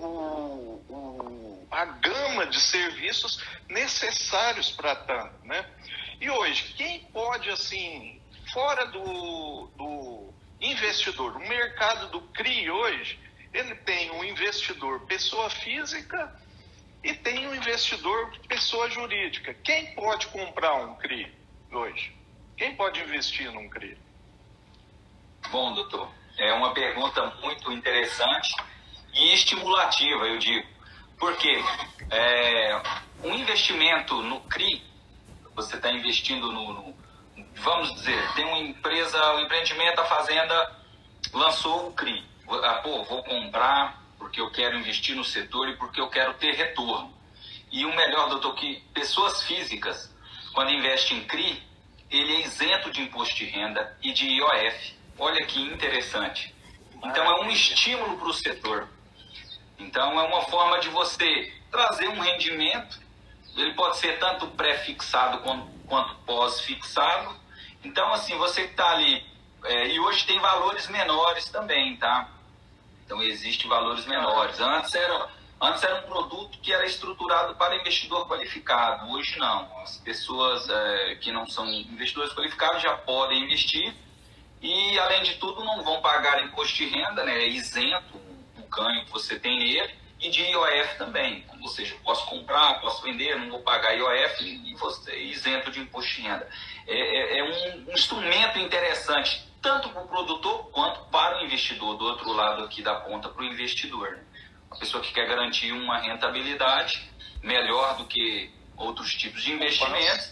o, 0.90 1.68
a 1.70 1.86
gama 1.86 2.48
de 2.48 2.60
serviços 2.60 3.44
necessários 3.70 4.72
para 4.72 4.96
tanto, 4.96 5.46
né? 5.46 5.66
E 6.20 6.30
hoje, 6.30 6.74
quem 6.76 7.00
pode, 7.06 7.50
assim, 7.50 8.22
fora 8.52 8.86
do, 8.88 9.68
do 9.76 10.34
investidor. 10.62 11.36
O 11.36 11.40
mercado 11.40 12.10
do 12.10 12.22
CRI 12.34 12.70
hoje, 12.70 13.20
ele 13.54 13.76
tem 13.76 14.12
um 14.12 14.24
investidor 14.24 15.02
pessoa 15.02 15.50
física 15.50 16.34
e 17.04 17.14
tem 17.14 17.48
um 17.48 17.56
investidor 17.56 18.32
pessoa 18.48 18.90
jurídica. 18.90 19.54
Quem 19.56 19.94
pode 19.94 20.28
comprar 20.28 20.76
um 20.76 20.96
CRI 20.96 21.32
hoje? 21.72 22.16
Quem 22.56 22.76
pode 22.76 23.02
investir 23.02 23.52
num 23.52 23.70
CRI? 23.70 23.98
Bom, 25.52 25.74
doutor, 25.74 26.10
é 26.38 26.54
uma 26.54 26.74
pergunta 26.74 27.26
muito 27.42 27.72
interessante 27.72 28.56
e 29.14 29.34
estimulativa, 29.34 30.26
eu 30.26 30.38
digo. 30.38 30.68
Porque 31.20 31.52
é, 32.10 32.82
um 33.24 33.34
investimento 33.36 34.22
no 34.22 34.40
CRI, 34.42 34.82
você 35.56 35.76
está 35.76 35.92
investindo 35.92 36.52
no, 36.52 36.74
no 36.74 36.96
vamos 37.56 37.94
dizer, 37.94 38.34
tem 38.34 38.46
uma 38.46 38.60
empresa, 38.60 39.36
um 39.36 39.40
empreendimento, 39.40 40.00
a 40.00 40.06
fazenda 40.06 40.76
lançou 41.32 41.88
o 41.88 41.94
CRI. 41.94 42.24
Ah, 42.64 42.82
pô, 42.84 43.04
vou 43.04 43.24
comprar 43.24 44.02
porque 44.18 44.40
eu 44.40 44.52
quero 44.52 44.78
investir 44.78 45.16
no 45.16 45.24
setor 45.24 45.70
e 45.70 45.78
porque 45.78 46.00
eu 46.00 46.10
quero 46.10 46.34
ter 46.36 46.54
retorno. 46.56 47.14
E 47.72 47.86
o 47.86 47.96
melhor, 47.96 48.30
doutor, 48.30 48.56
que 48.56 48.82
pessoas 48.94 49.44
físicas, 49.44 50.14
quando 50.54 50.72
investem 50.72 51.18
em 51.18 51.24
CRI, 51.26 51.64
ele 52.10 52.36
é 52.36 52.42
isento 52.42 52.92
de 52.92 53.02
imposto 53.02 53.36
de 53.36 53.46
renda 53.46 53.98
e 54.02 54.14
de 54.14 54.28
IOF. 54.28 54.96
Olha 55.18 55.46
que 55.46 55.60
interessante. 55.60 56.54
Então 57.04 57.26
é 57.26 57.42
um 57.42 57.50
estímulo 57.50 58.18
para 58.18 58.28
o 58.28 58.34
setor. 58.34 58.88
Então 59.80 60.20
é 60.20 60.24
uma 60.24 60.44
forma 60.44 60.80
de 60.80 60.90
você 60.90 61.54
trazer 61.72 62.08
um 62.08 62.20
rendimento. 62.20 63.02
Ele 63.56 63.74
pode 63.74 63.98
ser 63.98 64.20
tanto 64.20 64.48
pré-fixado 64.48 65.40
quanto, 65.40 66.16
pós-fixado 66.26 67.44
então, 67.84 68.14
assim, 68.14 68.38
você 68.38 68.64
que 68.64 68.72
está 68.72 68.92
ali, 68.92 69.26
é, 69.66 69.88
e 69.90 70.00
hoje 70.00 70.26
tem 70.26 70.40
valores 70.40 70.88
menores 70.88 71.50
também, 71.50 71.98
tá? 71.98 72.30
Então, 73.06 73.22
existem 73.22 73.68
valores 73.68 74.06
menores. 74.06 74.60
Antes 74.62 74.96
era, 74.96 75.30
antes 75.62 75.84
era 75.84 76.00
um 76.00 76.04
produto 76.04 76.58
que 76.60 76.72
era 76.72 76.86
estruturado 76.86 77.56
para 77.56 77.76
investidor 77.76 78.28
qualificado, 78.28 79.12
hoje 79.12 79.38
não. 79.38 79.70
As 79.80 79.98
pessoas 79.98 80.70
é, 80.70 81.16
que 81.16 81.32
não 81.32 81.46
são 81.46 81.68
investidores 81.68 82.34
qualificados 82.34 82.82
já 82.82 82.96
podem 82.96 83.44
investir 83.44 83.94
e, 84.62 84.98
além 85.00 85.24
de 85.24 85.36
tudo, 85.36 85.64
não 85.66 85.84
vão 85.84 86.02
pagar 86.02 86.42
imposto 86.42 86.78
de 86.78 86.86
renda, 86.86 87.26
né? 87.26 87.38
É 87.38 87.48
isento 87.50 88.16
o 88.58 88.68
ganho 88.70 89.04
que 89.04 89.12
você 89.12 89.38
tem 89.38 89.60
nele 89.60 90.03
e 90.24 90.30
de 90.30 90.42
IOF 90.42 90.98
também. 90.98 91.46
Ou 91.62 91.68
seja, 91.68 91.96
posso 92.04 92.26
comprar, 92.28 92.80
posso 92.80 93.04
vender, 93.04 93.36
não 93.36 93.50
vou 93.50 93.60
pagar 93.60 93.94
IOF 93.94 94.44
e 94.44 94.74
você 94.76 95.16
isento 95.18 95.70
de 95.70 95.82
imposto 95.82 96.16
de 96.16 96.22
renda. 96.22 96.50
É, 96.88 96.96
é, 96.96 97.40
é 97.40 97.44
um 97.44 97.92
instrumento 97.92 98.58
interessante, 98.58 99.46
tanto 99.62 99.90
para 99.90 100.02
o 100.02 100.08
produtor 100.08 100.70
quanto 100.72 101.02
para 101.12 101.40
o 101.40 101.46
investidor, 101.46 101.98
do 101.98 102.06
outro 102.06 102.32
lado 102.32 102.64
aqui 102.64 102.82
da 102.82 102.96
ponta, 102.96 103.28
para 103.28 103.42
o 103.42 103.46
investidor. 103.46 104.12
Né? 104.12 104.24
A 104.72 104.76
pessoa 104.78 105.04
que 105.04 105.14
quer 105.14 105.28
garantir 105.28 105.72
uma 105.74 106.00
rentabilidade 106.00 107.08
melhor 107.42 107.98
do 107.98 108.06
que 108.06 108.50
outros 108.78 109.14
tipos 109.14 109.44
de 109.44 109.52
investimentos, 109.52 110.32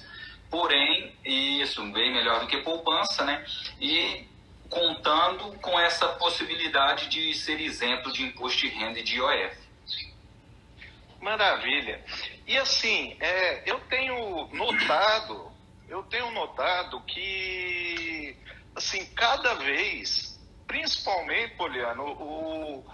porém, 0.49 1.15
isso, 1.23 1.83
bem 1.91 2.13
melhor 2.13 2.39
do 2.39 2.47
que 2.47 2.57
poupança, 2.57 3.23
né? 3.23 3.45
E 3.79 4.27
contando 4.69 5.51
com 5.59 5.77
essa 5.79 6.07
possibilidade 6.07 7.07
de 7.09 7.33
ser 7.33 7.59
isento 7.59 8.11
de 8.11 8.23
imposto 8.23 8.61
de 8.61 8.69
renda 8.69 8.99
e 8.99 9.03
de 9.03 9.17
IOF. 9.17 9.60
Maravilha. 11.21 12.03
E 12.47 12.57
assim, 12.57 13.15
é, 13.19 13.69
eu 13.69 13.79
tenho 13.81 14.47
notado, 14.53 15.51
eu 15.87 16.03
tenho 16.03 16.31
notado 16.31 16.99
que 17.01 18.35
assim, 18.75 19.05
cada 19.13 19.53
vez, 19.55 20.39
principalmente, 20.67 21.55
Poliano, 21.55 22.03
o, 22.03 22.85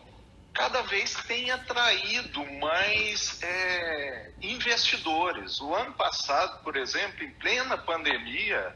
cada 0.54 0.82
vez 0.84 1.14
tem 1.26 1.52
atraído 1.52 2.46
mais 2.54 3.42
é, 3.42 4.32
investidores. 4.42 5.62
O 5.62 5.74
ano 5.74 5.94
passado, 5.94 6.64
por 6.64 6.76
exemplo, 6.76 7.24
em 7.24 7.32
plena 7.32 7.78
pandemia, 7.78 8.76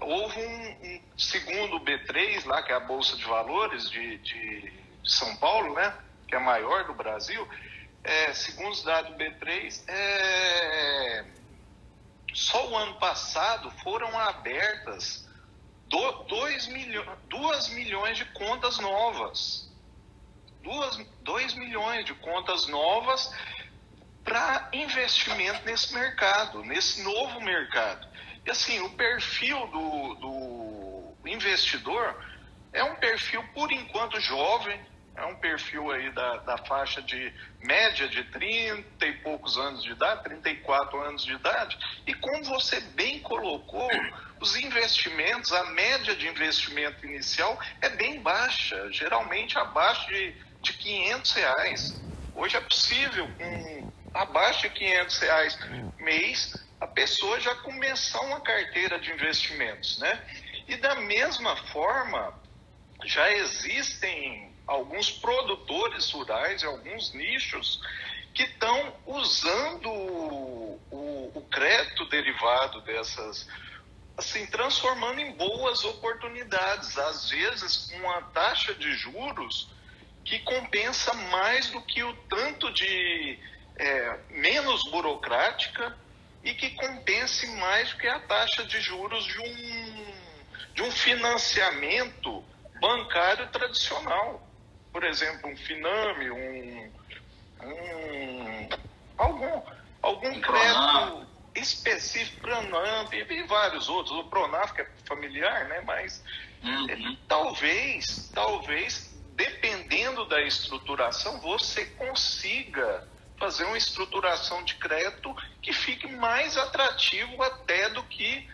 houve 0.00 0.40
um, 0.40 0.70
um 0.84 1.18
segundo 1.18 1.76
o 1.76 1.80
B3, 1.80 2.44
lá, 2.46 2.62
que 2.62 2.72
é 2.72 2.76
a 2.76 2.80
Bolsa 2.80 3.16
de 3.16 3.24
Valores 3.24 3.90
de, 3.90 4.18
de, 4.18 4.72
São 5.04 5.36
Paulo, 5.36 5.74
né? 5.74 5.92
Que 6.28 6.34
é 6.34 6.38
a 6.38 6.42
maior 6.42 6.84
do 6.84 6.94
Brasil 6.94 7.48
é, 8.02 8.32
segundo 8.32 8.72
os 8.72 8.82
dados 8.82 9.12
do 9.12 9.18
B3, 9.18 9.82
é, 9.88 11.24
só 12.32 12.68
o 12.68 12.76
ano 12.76 12.94
passado 12.94 13.70
foram 13.82 14.18
abertas 14.18 15.28
2 15.88 16.68
milhões, 16.68 17.18
2 17.28 17.68
milhões 17.70 18.16
de 18.16 18.24
contas 18.26 18.78
novas. 18.78 19.68
2 21.22 21.54
milhões 21.54 22.04
de 22.04 22.14
contas 22.14 22.66
novas 22.66 23.34
para 24.22 24.68
investimento 24.72 25.64
nesse 25.64 25.92
mercado, 25.94 26.62
nesse 26.62 27.02
novo 27.02 27.40
mercado. 27.40 28.06
E 28.46 28.50
assim, 28.50 28.78
o 28.80 28.90
perfil 28.90 29.66
do, 29.68 30.14
do 30.14 31.28
investidor 31.28 32.14
é 32.72 32.84
um 32.84 32.94
perfil, 32.96 33.42
por 33.54 33.72
enquanto, 33.72 34.20
jovem, 34.20 34.80
é 35.16 35.24
um 35.26 35.34
perfil 35.36 35.90
aí 35.90 36.10
da, 36.12 36.36
da 36.38 36.58
faixa 36.58 37.02
de 37.02 37.32
média 37.62 38.08
de 38.08 38.24
30 38.24 39.06
e 39.06 39.12
poucos 39.18 39.58
anos 39.58 39.82
de 39.82 39.90
idade, 39.90 40.22
34 40.22 41.00
anos 41.02 41.24
de 41.24 41.32
idade. 41.32 41.78
E 42.06 42.14
como 42.14 42.44
você 42.44 42.80
bem 42.80 43.20
colocou, 43.20 43.90
os 44.40 44.56
investimentos, 44.56 45.52
a 45.52 45.64
média 45.70 46.16
de 46.16 46.26
investimento 46.26 47.04
inicial 47.04 47.58
é 47.82 47.90
bem 47.90 48.20
baixa, 48.20 48.90
geralmente 48.92 49.58
abaixo 49.58 50.08
de, 50.08 50.34
de 50.62 50.72
500 50.74 51.32
reais. 51.32 52.02
Hoje 52.34 52.56
é 52.56 52.60
possível, 52.60 53.28
com 53.36 53.90
abaixo 54.14 54.62
de 54.62 54.70
500 54.70 55.18
reais 55.18 55.58
mês, 55.98 56.64
a 56.80 56.86
pessoa 56.86 57.38
já 57.38 57.54
começar 57.56 58.20
uma 58.22 58.40
carteira 58.40 58.98
de 58.98 59.12
investimentos, 59.12 59.98
né? 59.98 60.24
E 60.66 60.76
da 60.76 60.94
mesma 60.94 61.56
forma, 61.66 62.34
já 63.04 63.30
existem 63.32 64.49
alguns 64.70 65.10
produtores 65.10 66.10
rurais 66.12 66.62
alguns 66.62 67.12
nichos 67.12 67.80
que 68.32 68.44
estão 68.44 68.94
usando 69.04 69.90
o, 69.90 70.80
o, 70.90 71.32
o 71.34 71.42
crédito 71.50 72.06
derivado 72.06 72.80
dessas, 72.82 73.48
assim, 74.16 74.46
transformando 74.46 75.20
em 75.20 75.32
boas 75.32 75.84
oportunidades, 75.84 76.96
às 76.96 77.30
vezes 77.30 77.90
com 77.90 77.96
uma 77.96 78.22
taxa 78.22 78.72
de 78.74 78.92
juros 78.92 79.68
que 80.24 80.38
compensa 80.40 81.12
mais 81.14 81.68
do 81.70 81.82
que 81.82 82.04
o 82.04 82.14
tanto 82.28 82.72
de 82.72 83.38
é, 83.76 84.18
menos 84.30 84.88
burocrática 84.92 85.98
e 86.44 86.54
que 86.54 86.70
compense 86.70 87.48
mais 87.56 87.90
do 87.90 87.98
que 87.98 88.06
a 88.06 88.20
taxa 88.20 88.64
de 88.64 88.80
juros 88.80 89.24
de 89.24 89.40
um, 89.40 90.14
de 90.74 90.82
um 90.82 90.92
financiamento 90.92 92.44
bancário 92.80 93.48
tradicional. 93.48 94.49
Por 94.92 95.04
exemplo, 95.04 95.50
um 95.50 95.56
Finame, 95.56 96.30
um, 96.30 96.92
um 97.62 98.68
algum, 99.16 99.62
algum 100.02 100.40
crédito 100.40 101.26
específico, 101.54 102.40
Pronamp 102.40 103.12
e 103.12 103.42
vários 103.44 103.88
outros. 103.88 104.16
O 104.16 104.24
Pronaf, 104.24 104.72
que 104.72 104.82
é 104.82 104.88
familiar, 105.06 105.68
né? 105.68 105.82
mas 105.84 106.24
uhum. 106.62 107.16
talvez, 107.28 108.30
talvez, 108.34 109.14
dependendo 109.34 110.26
da 110.26 110.42
estruturação, 110.42 111.40
você 111.40 111.84
consiga 111.86 113.08
fazer 113.38 113.64
uma 113.64 113.78
estruturação 113.78 114.62
de 114.64 114.74
crédito 114.74 115.34
que 115.62 115.72
fique 115.72 116.06
mais 116.06 116.56
atrativo 116.56 117.42
até 117.42 117.88
do 117.88 118.02
que 118.04 118.48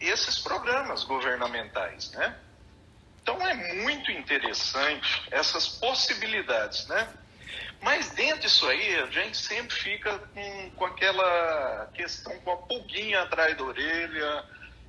esses 0.00 0.40
programas 0.40 1.04
governamentais, 1.04 2.10
né? 2.10 2.36
Então 3.26 3.44
é 3.44 3.54
muito 3.82 4.12
interessante 4.12 5.26
essas 5.32 5.66
possibilidades, 5.66 6.86
né? 6.86 7.12
Mas 7.82 8.10
dentro 8.10 8.42
disso 8.42 8.64
aí, 8.68 8.94
a 9.00 9.06
gente 9.06 9.36
sempre 9.36 9.74
fica 9.74 10.16
com, 10.32 10.70
com 10.76 10.86
aquela 10.86 11.90
questão, 11.92 12.38
com 12.42 12.52
a 12.52 12.56
pulguinha 12.58 13.22
atrás 13.22 13.56
da 13.56 13.64
orelha. 13.64 14.44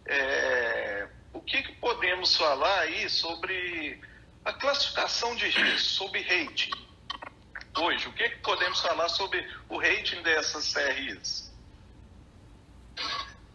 É, 0.05 1.07
o 1.33 1.41
que, 1.41 1.63
que 1.63 1.71
podemos 1.77 2.35
falar 2.35 2.81
aí 2.81 3.09
sobre 3.09 3.99
a 4.45 4.53
classificação 4.53 5.35
de 5.35 5.47
risco, 5.47 5.79
sobre 5.79 6.21
rating? 6.21 6.69
Hoje, 7.75 8.07
o 8.07 8.13
que, 8.13 8.29
que 8.29 8.37
podemos 8.37 8.79
falar 8.79 9.09
sobre 9.09 9.47
o 9.67 9.79
rating 9.79 10.21
dessas 10.21 10.71
CRIs? 10.71 11.51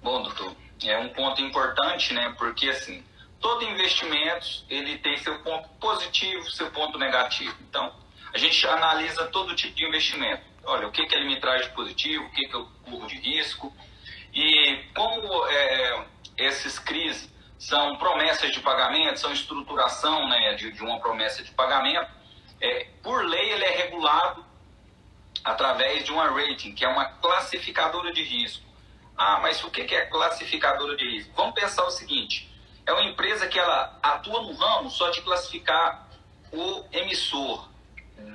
Bom, 0.03 0.25
doutor, 0.25 0.57
é 0.83 0.99
um 0.99 1.11
ponto 1.11 1.41
importante, 1.41 2.13
né? 2.13 2.35
Porque 2.37 2.69
assim, 2.69 3.05
todo 3.43 3.65
investimento 3.65 4.47
ele 4.71 4.97
tem 4.99 5.19
seu 5.19 5.39
ponto 5.41 5.69
positivo, 5.81 6.49
seu 6.51 6.71
ponto 6.71 6.97
negativo. 6.97 7.55
Então, 7.69 7.93
a 8.33 8.39
gente 8.39 8.67
analisa 8.67 9.27
todo 9.27 9.55
tipo 9.55 9.75
de 9.75 9.85
investimento. 9.85 10.43
Olha, 10.65 10.87
o 10.87 10.93
que, 10.93 11.05
que 11.05 11.15
ele 11.15 11.27
me 11.27 11.41
traz 11.41 11.67
de 11.67 11.75
positivo, 11.75 12.25
o 12.25 12.31
que, 12.31 12.47
que 12.47 12.55
eu 12.55 12.67
corro 12.85 13.07
de 13.07 13.17
risco. 13.17 13.75
E 14.33 14.85
como 14.95 15.47
é, 15.49 16.07
esses 16.39 16.79
CRIs 16.79 17.31
são 17.59 17.97
promessas 17.97 18.51
de 18.53 18.61
pagamento, 18.61 19.19
são 19.19 19.33
estruturação 19.33 20.29
né, 20.29 20.55
de, 20.55 20.73
de 20.73 20.83
uma 20.83 21.01
promessa 21.01 21.43
de 21.43 21.51
pagamento, 21.51 22.11
é, 22.61 22.87
por 23.03 23.25
lei 23.25 23.53
ele 23.53 23.65
é 23.65 23.77
regulado 23.83 24.45
através 25.45 26.05
de 26.05 26.13
uma 26.13 26.31
rating, 26.31 26.75
que 26.75 26.85
é 26.85 26.89
uma 26.89 27.05
classificadora 27.05 28.13
de 28.13 28.23
risco. 28.23 28.65
Ah, 29.17 29.41
mas 29.43 29.63
o 29.63 29.71
que 29.71 29.83
é 29.95 30.07
classificadora 30.07 30.97
de 30.97 31.05
risco? 31.05 31.33
Vamos 31.37 31.55
pensar 31.55 31.85
o 31.85 31.91
seguinte: 31.91 32.52
é 32.87 32.93
uma 32.93 33.05
empresa 33.05 33.47
que 33.47 33.59
ela 33.59 33.99
atua 34.03 34.43
no 34.43 34.53
ramo 34.55 34.91
só 34.91 35.11
de 35.11 35.23
classificar 35.23 36.09
o 36.53 36.85
emissor 36.93 37.69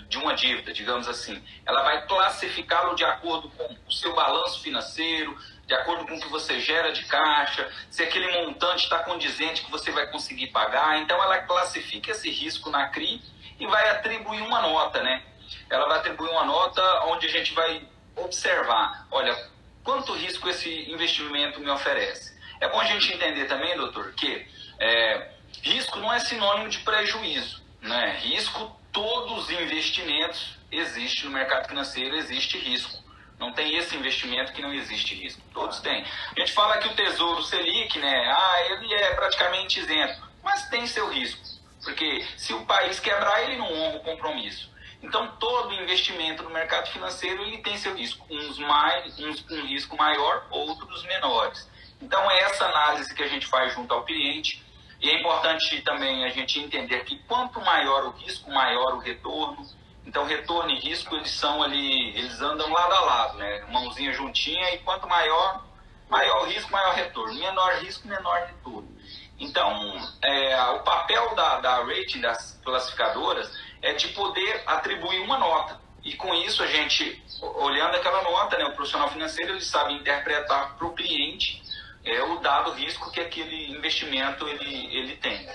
de 0.07 0.17
uma 0.17 0.33
dívida, 0.35 0.73
digamos 0.73 1.07
assim. 1.07 1.41
Ela 1.65 1.83
vai 1.83 2.05
classificá-lo 2.07 2.95
de 2.95 3.03
acordo 3.03 3.49
com 3.49 3.75
o 3.87 3.91
seu 3.91 4.13
balanço 4.15 4.61
financeiro, 4.61 5.37
de 5.65 5.73
acordo 5.73 6.05
com 6.07 6.15
o 6.15 6.19
que 6.19 6.29
você 6.29 6.59
gera 6.59 6.93
de 6.93 7.05
caixa, 7.05 7.69
se 7.89 8.01
aquele 8.01 8.31
montante 8.45 8.83
está 8.83 8.99
condizente 8.99 9.63
que 9.63 9.71
você 9.71 9.91
vai 9.91 10.07
conseguir 10.07 10.47
pagar. 10.47 10.97
Então, 10.99 11.21
ela 11.21 11.39
classifica 11.39 12.11
esse 12.11 12.29
risco 12.29 12.69
na 12.69 12.87
CRI 12.87 13.21
e 13.59 13.67
vai 13.67 13.89
atribuir 13.89 14.41
uma 14.41 14.61
nota, 14.61 15.03
né? 15.03 15.23
Ela 15.69 15.87
vai 15.87 15.97
atribuir 15.99 16.29
uma 16.29 16.45
nota 16.45 16.81
onde 17.05 17.25
a 17.25 17.29
gente 17.29 17.53
vai 17.53 17.85
observar, 18.15 19.07
olha, 19.11 19.37
quanto 19.83 20.13
risco 20.13 20.49
esse 20.49 20.89
investimento 20.89 21.59
me 21.59 21.69
oferece. 21.69 22.36
É 22.59 22.67
bom 22.69 22.79
a 22.79 22.85
gente 22.85 23.13
entender 23.13 23.45
também, 23.45 23.75
doutor, 23.77 24.13
que 24.13 24.47
é, 24.79 25.31
risco 25.61 25.99
não 25.99 26.11
é 26.11 26.19
sinônimo 26.19 26.69
de 26.69 26.79
prejuízo. 26.79 27.61
Né? 27.81 28.17
Risco, 28.21 28.75
todos 28.91 29.43
os 29.43 29.49
investimentos 29.51 30.57
existe 30.71 31.25
no 31.25 31.31
mercado 31.31 31.67
financeiro, 31.67 32.15
existe 32.15 32.57
risco. 32.57 33.05
Não 33.39 33.53
tem 33.53 33.75
esse 33.75 33.95
investimento 33.95 34.51
que 34.51 34.61
não 34.61 34.73
existe 34.73 35.13
risco. 35.13 35.41
Todos 35.53 35.79
têm. 35.79 36.03
A 36.35 36.39
gente 36.39 36.53
fala 36.53 36.77
que 36.79 36.87
o 36.87 36.95
Tesouro 36.95 37.43
Selic, 37.43 37.99
né? 37.99 38.35
Ah, 38.35 38.61
ele 38.71 38.91
é 38.93 39.13
praticamente 39.13 39.79
isento. 39.79 40.27
Mas 40.43 40.67
tem 40.69 40.87
seu 40.87 41.07
risco. 41.09 41.39
Porque 41.83 42.25
se 42.35 42.53
o 42.53 42.65
país 42.65 42.99
quebrar, 42.99 43.43
ele 43.43 43.57
não 43.57 43.71
honra 43.71 43.97
o 43.97 44.03
compromisso. 44.03 44.71
Então, 45.03 45.27
todo 45.39 45.73
investimento 45.75 46.41
no 46.41 46.49
mercado 46.49 46.87
financeiro 46.87 47.43
ele 47.43 47.59
tem 47.59 47.77
seu 47.77 47.93
risco. 47.95 48.25
Uns, 48.27 48.57
mais, 48.57 49.19
uns 49.19 49.41
com 49.41 49.55
risco 49.61 49.95
maior, 49.95 50.47
outros 50.49 51.03
menores. 51.03 51.69
Então, 52.01 52.29
é 52.29 52.43
essa 52.43 52.65
análise 52.65 53.13
que 53.13 53.23
a 53.23 53.27
gente 53.27 53.47
faz 53.47 53.73
junto 53.73 53.93
ao 53.93 54.03
cliente. 54.03 54.63
E 54.99 55.09
é 55.09 55.19
importante 55.19 55.81
também 55.81 56.25
a 56.25 56.29
gente 56.29 56.59
entender 56.59 57.03
que 57.03 57.19
quanto 57.27 57.61
maior 57.61 58.05
o 58.05 58.11
risco, 58.11 58.49
maior 58.49 58.95
o 58.95 58.99
retorno. 58.99 59.65
Então, 60.05 60.25
retorno 60.25 60.71
e 60.71 60.79
risco, 60.79 61.15
eles 61.15 61.31
são 61.31 61.61
ali, 61.61 62.17
eles 62.17 62.41
andam 62.41 62.71
lado 62.71 62.93
a 62.93 62.99
lado, 63.01 63.37
né? 63.37 63.65
Mãozinha 63.69 64.13
juntinha, 64.13 64.73
e 64.73 64.79
quanto 64.79 65.07
maior, 65.07 65.65
maior 66.09 66.43
o 66.43 66.49
risco, 66.49 66.71
maior 66.71 66.95
retorno. 66.95 67.33
Menor 67.37 67.73
risco, 67.83 68.07
menor 68.07 68.39
retorno. 68.47 68.97
Então, 69.39 69.93
é, 70.23 70.61
o 70.71 70.79
papel 70.79 71.35
da, 71.35 71.59
da 71.59 71.83
rating, 71.83 72.21
das 72.21 72.59
classificadoras, 72.63 73.51
é 73.81 73.93
de 73.93 74.07
poder 74.09 74.63
atribuir 74.65 75.19
uma 75.21 75.37
nota. 75.37 75.79
E 76.03 76.13
com 76.15 76.33
isso, 76.33 76.63
a 76.63 76.67
gente, 76.67 77.21
olhando 77.41 77.95
aquela 77.95 78.23
nota, 78.23 78.57
né, 78.57 78.65
o 78.65 78.73
profissional 78.73 79.09
financeiro 79.09 79.51
ele 79.53 79.61
sabe 79.61 79.93
interpretar 79.93 80.75
para 80.75 80.87
o 80.87 80.93
cliente 80.93 81.61
é 82.09 82.23
o 82.23 82.39
dado 82.39 82.71
risco 82.71 83.11
que 83.11 83.19
aquele 83.19 83.71
investimento 83.71 84.47
ele, 84.47 84.95
ele 84.95 85.15
tem. 85.17 85.47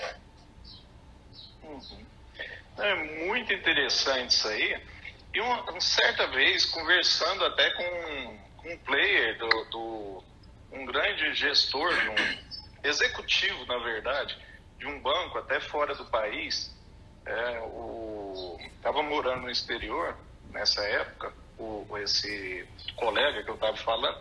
Uhum. 1.62 2.06
É 2.78 2.94
muito 3.26 3.52
interessante 3.52 4.30
isso 4.30 4.48
aí. 4.48 4.80
E 5.34 5.40
uma, 5.40 5.62
uma 5.70 5.80
certa 5.80 6.26
vez, 6.28 6.66
conversando 6.66 7.44
até 7.44 7.70
com, 7.70 8.38
com 8.58 8.72
um 8.72 8.78
player, 8.78 9.38
do, 9.38 9.48
do, 9.70 10.24
um 10.72 10.84
grande 10.84 11.34
gestor, 11.34 11.92
um 11.92 12.86
executivo, 12.86 13.64
na 13.66 13.78
verdade, 13.78 14.36
de 14.78 14.86
um 14.86 15.00
banco 15.00 15.38
até 15.38 15.60
fora 15.60 15.94
do 15.94 16.04
país, 16.06 16.74
estava 18.76 18.98
é, 18.98 19.02
morando 19.02 19.42
no 19.42 19.50
exterior 19.50 20.16
nessa 20.50 20.82
época, 20.82 21.32
o, 21.58 21.86
esse 21.98 22.66
colega 22.96 23.42
que 23.42 23.50
eu 23.50 23.54
estava 23.54 23.76
falando, 23.76 24.18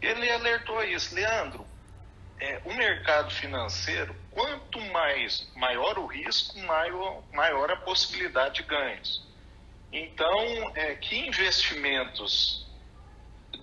ele 0.00 0.30
alertou 0.30 0.82
isso, 0.84 1.14
Leandro, 1.14 1.66
é, 2.38 2.60
o 2.64 2.74
mercado 2.74 3.30
financeiro, 3.30 4.14
quanto 4.30 4.80
mais 4.92 5.50
maior 5.56 5.98
o 5.98 6.06
risco, 6.06 6.58
maior, 6.60 7.22
maior 7.32 7.70
a 7.70 7.76
possibilidade 7.76 8.56
de 8.56 8.62
ganhos. 8.64 9.26
Então, 9.92 10.72
é, 10.74 10.94
que 10.96 11.16
investimentos, 11.26 12.66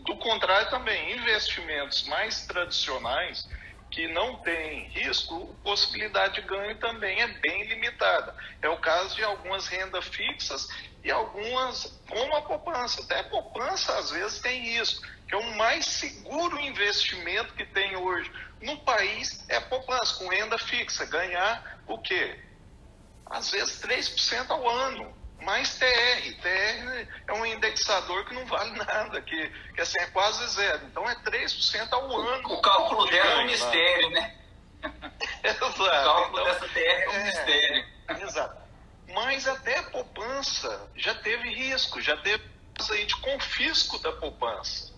do 0.05 0.15
contrário 0.17 0.69
também, 0.69 1.15
investimentos 1.15 2.07
mais 2.07 2.45
tradicionais, 2.47 3.47
que 3.93 4.07
não 4.07 4.37
têm 4.37 4.87
risco, 4.89 5.55
possibilidade 5.63 6.41
de 6.41 6.47
ganho 6.47 6.75
também 6.79 7.21
é 7.21 7.27
bem 7.27 7.63
limitada. 7.67 8.35
É 8.59 8.67
o 8.67 8.77
caso 8.77 9.15
de 9.15 9.23
algumas 9.23 9.67
rendas 9.67 10.05
fixas 10.07 10.67
e 11.03 11.11
algumas, 11.11 12.01
como 12.09 12.35
a 12.35 12.41
poupança. 12.41 13.03
Até 13.03 13.19
a 13.19 13.23
poupança, 13.25 13.95
às 13.99 14.09
vezes, 14.09 14.41
tem 14.41 14.61
risco 14.63 15.07
que 15.27 15.35
é 15.35 15.37
o 15.37 15.55
mais 15.57 15.85
seguro 15.85 16.59
investimento 16.59 17.53
que 17.53 17.65
tem 17.67 17.95
hoje 17.95 18.31
no 18.63 18.77
país 18.79 19.45
é 19.47 19.57
a 19.57 19.61
poupança 19.61 20.15
com 20.17 20.27
renda 20.27 20.57
fixa. 20.57 21.05
Ganhar 21.05 21.83
o 21.85 21.99
quê? 21.99 22.39
Às 23.27 23.51
vezes 23.51 23.79
3% 23.81 24.49
ao 24.49 24.67
ano. 24.67 25.22
Mais 25.43 25.77
TR. 25.77 26.41
TR 26.41 27.07
é 27.27 27.33
um 27.33 27.45
indexador 27.45 28.25
que 28.25 28.33
não 28.33 28.45
vale 28.45 28.71
nada, 28.77 29.21
que, 29.21 29.49
que 29.73 29.81
assim, 29.81 29.99
é 29.99 30.07
quase 30.07 30.45
zero. 30.55 30.85
Então 30.85 31.09
é 31.09 31.15
3% 31.15 31.91
ao 31.91 32.11
ano. 32.19 32.53
O 32.53 32.61
cálculo 32.61 33.05
dela 33.09 33.41
é 33.41 33.43
um 33.43 33.45
mistério, 33.45 34.09
né? 34.11 34.35
Exato. 35.43 35.81
O 35.81 35.85
cálculo 35.85 36.41
então, 36.41 36.43
dessa 36.45 36.67
TR 36.69 36.79
é 36.79 37.09
um 37.09 37.13
é, 37.13 37.23
mistério. 37.25 37.85
Exato. 38.21 38.63
Mas 39.13 39.47
até 39.47 39.79
a 39.79 39.83
poupança 39.83 40.89
já 40.95 41.13
teve 41.15 41.49
risco, 41.49 42.01
já 42.01 42.17
teve 42.17 42.43
aí 42.91 43.05
de 43.05 43.15
confisco 43.17 43.99
da 43.99 44.11
poupança. 44.13 44.93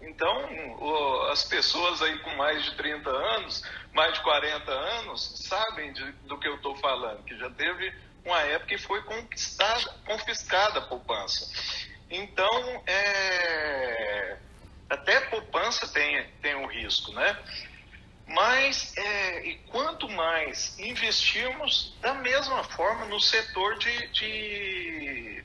Então, 0.00 1.30
as 1.30 1.44
pessoas 1.44 2.02
aí 2.02 2.18
com 2.20 2.30
mais 2.36 2.64
de 2.64 2.74
30 2.76 3.08
anos, 3.08 3.62
mais 3.92 4.14
de 4.14 4.20
40 4.22 4.70
anos, 4.70 5.48
sabem 5.48 5.92
de, 5.92 6.12
do 6.26 6.38
que 6.38 6.46
eu 6.46 6.56
estou 6.56 6.76
falando, 6.76 7.24
que 7.24 7.36
já 7.38 7.50
teve 7.50 7.92
uma 8.26 8.40
época 8.42 8.66
que 8.66 8.78
foi 8.78 9.00
conquistada, 9.02 9.88
confiscada 10.04 10.80
a 10.80 10.82
poupança. 10.82 11.48
Então, 12.10 12.82
é, 12.86 14.36
até 14.90 15.20
poupança 15.22 15.88
tem, 15.88 16.28
tem 16.42 16.56
um 16.56 16.66
risco, 16.66 17.12
né? 17.12 17.38
Mas, 18.26 18.92
é, 18.96 19.46
e 19.46 19.54
quanto 19.70 20.08
mais 20.08 20.76
investirmos 20.80 21.96
da 22.00 22.14
mesma 22.14 22.64
forma 22.64 23.06
no 23.06 23.20
setor 23.20 23.78
de, 23.78 24.08
de, 24.08 25.44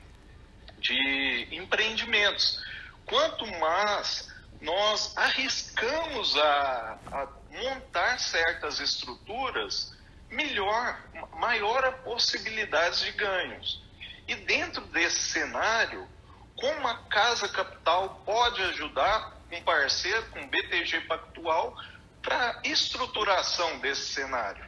de 0.78 1.48
empreendimentos, 1.52 2.60
quanto 3.06 3.46
mais 3.58 4.28
nós 4.60 5.16
arriscamos 5.16 6.36
a, 6.36 6.98
a 7.12 7.28
montar 7.50 8.18
certas 8.18 8.80
estruturas, 8.80 9.92
melhor, 10.32 10.98
maior 11.34 11.84
a 11.84 11.92
possibilidade 11.92 13.04
de 13.04 13.12
ganhos. 13.12 13.82
E 14.26 14.34
dentro 14.34 14.82
desse 14.86 15.20
cenário, 15.20 16.08
como 16.56 16.88
a 16.88 16.94
Casa 17.04 17.48
Capital 17.48 18.20
pode 18.24 18.62
ajudar 18.62 19.36
um 19.50 19.62
parceiro, 19.62 20.24
com 20.30 20.40
o 20.40 20.48
BTG 20.48 21.02
Pactual, 21.02 21.76
para 22.22 22.60
estruturação 22.64 23.78
desse 23.80 24.12
cenário. 24.12 24.64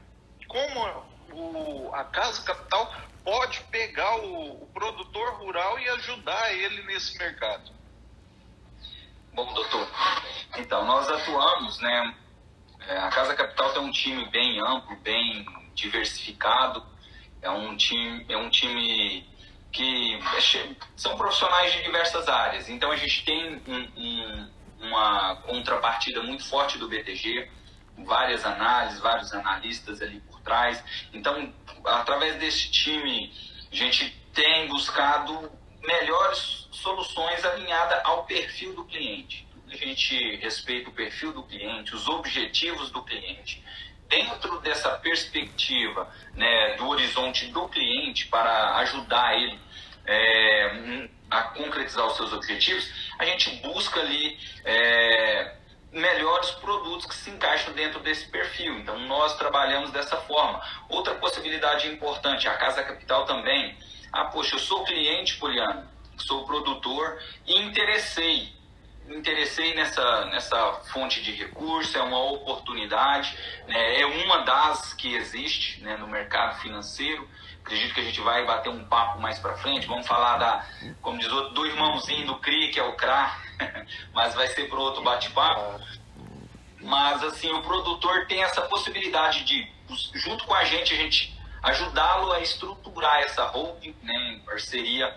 Como 0.47 1.05
o, 1.33 1.95
a 1.95 2.05
Casa 2.05 2.43
Capital 2.43 2.95
pode 3.25 3.61
pegar 3.65 4.17
o, 4.17 4.63
o 4.63 4.67
produtor 4.67 5.35
rural 5.39 5.79
e 5.79 5.89
ajudar 5.89 6.53
ele 6.53 6.83
nesse 6.83 7.17
mercado? 7.17 7.73
Bom, 9.33 9.53
doutor, 9.53 9.89
então 10.57 10.85
nós 10.85 11.09
atuamos, 11.09 11.81
né? 11.81 12.15
É, 12.89 12.99
a 12.99 13.09
Casa 13.09 13.35
Capital 13.35 13.73
tem 13.73 13.83
um 13.83 13.91
time 13.91 14.29
bem 14.31 14.61
amplo, 14.61 14.97
bem 14.97 15.47
diversificado. 15.75 16.85
É 17.43 17.51
um 17.51 17.77
time, 17.77 18.25
é 18.29 18.37
um 18.37 18.49
time 18.49 19.27
que 19.73 20.15
é 20.15 20.75
são 20.97 21.17
profissionais 21.17 21.73
de 21.73 21.83
diversas 21.83 22.29
áreas. 22.29 22.69
Então 22.69 22.91
a 22.91 22.97
gente 22.97 23.25
tem 23.25 23.61
um, 23.67 23.89
um 23.97 24.51
uma 24.85 25.37
contrapartida 25.37 26.23
muito 26.23 26.45
forte 26.45 26.79
do 26.79 26.89
BTG, 26.89 27.49
várias 27.99 28.45
análises, 28.45 29.01
vários 29.01 29.33
analistas 29.33 30.03
ali 30.03 30.21
por 30.21 30.41
trás. 30.41 30.83
Então, 31.13 31.53
através 31.85 32.37
desse 32.37 32.71
time, 32.71 33.33
a 33.71 33.75
gente 33.75 34.11
tem 34.33 34.69
buscado 34.69 35.51
melhores 35.83 36.69
soluções 36.71 37.45
alinhadas 37.45 38.01
ao 38.05 38.25
perfil 38.25 38.75
do 38.75 38.85
cliente. 38.85 39.47
A 39.75 39.77
gente 39.77 40.37
respeita 40.37 40.89
o 40.89 40.93
perfil 40.93 41.33
do 41.33 41.43
cliente, 41.43 41.97
os 41.97 42.09
objetivos 42.09 42.91
do 42.91 43.03
cliente. 43.03 43.61
Dentro 44.09 44.61
dessa 44.61 44.91
perspectiva 44.91 46.09
né, 46.35 46.77
do 46.77 46.87
horizonte 46.89 47.47
do 47.47 47.69
cliente, 47.69 48.29
para 48.29 48.77
ajudar 48.77 49.37
ele 49.37 49.59
é, 50.07 51.09
a 51.29 51.43
concretizar 51.43 52.07
os 52.07 52.17
seus 52.17 52.33
objetivos, 52.33 52.89
a 53.19 53.25
gente 53.25 53.51
busca 53.57 53.99
ali 53.99 54.39
é, 54.65 55.57
melhores 55.91 56.53
produtos 56.53 57.07
que 57.07 57.15
se 57.17 57.31
encaixam 57.31 57.75
dentro 57.75 57.99
desse 57.99 58.29
perfil. 58.29 58.79
Então, 58.79 58.97
nós 59.01 59.37
trabalhamos 59.37 59.91
dessa 59.91 60.17
forma. 60.19 60.63
Outra 60.89 61.17
possibilidade 61.17 61.89
importante, 61.89 62.47
a 62.47 62.55
Casa 62.57 62.85
Capital 62.85 63.25
também. 63.25 63.77
Ah, 64.13 64.27
poxa, 64.27 64.55
eu 64.55 64.61
sou 64.61 64.85
cliente, 64.85 65.37
Poliano, 65.39 65.89
sou 66.17 66.47
produtor 66.47 67.21
e 67.45 67.59
interessei. 67.59 68.54
Interessei 69.09 69.75
nessa, 69.75 70.25
nessa 70.27 70.73
fonte 70.93 71.23
de 71.23 71.31
recurso, 71.33 71.97
é 71.99 72.03
uma 72.03 72.19
oportunidade, 72.33 73.37
né, 73.69 74.01
é 74.01 74.07
uma 74.07 74.39
das 74.39 74.95
que 74.95 75.15
existe 75.15 75.83
né, 75.83 75.97
no 75.99 76.07
mercado 76.07 76.59
financeiro. 76.61 77.29
Acredito 77.61 77.95
que 77.95 78.01
a 78.01 78.05
gente 78.05 78.21
vai 78.23 78.47
bater 78.47 78.71
um 78.71 78.85
papo 78.85 79.21
mais 79.21 79.39
para 79.39 79.57
frente. 79.59 79.87
Vamos 79.87 80.07
falar 80.07 80.39
da, 80.39 80.67
como 81.03 81.19
diz 81.19 81.31
outro, 81.31 81.53
do 81.53 81.67
irmãozinho 81.67 82.27
do 82.27 82.37
CRI, 82.37 82.71
que 82.71 82.81
é 82.81 82.83
o 82.83 82.97
CRA, 82.97 83.39
mas 84.13 84.35
vai 84.35 84.47
ser 84.49 84.69
para 84.69 84.79
outro 84.79 85.03
bate-papo. 85.03 85.81
Mas 86.81 87.23
assim, 87.23 87.51
o 87.51 87.63
produtor 87.63 88.27
tem 88.27 88.43
essa 88.43 88.63
possibilidade 88.63 89.45
de, 89.45 89.71
junto 90.15 90.45
com 90.45 90.55
a 90.55 90.65
gente, 90.65 90.95
a 90.95 90.97
gente 90.97 91.39
ajudá-lo 91.63 92.33
a 92.33 92.41
estruturar 92.41 93.21
essa 93.21 93.45
holding, 93.45 93.95
né, 94.03 94.15
em 94.33 94.41
parceria 94.41 95.15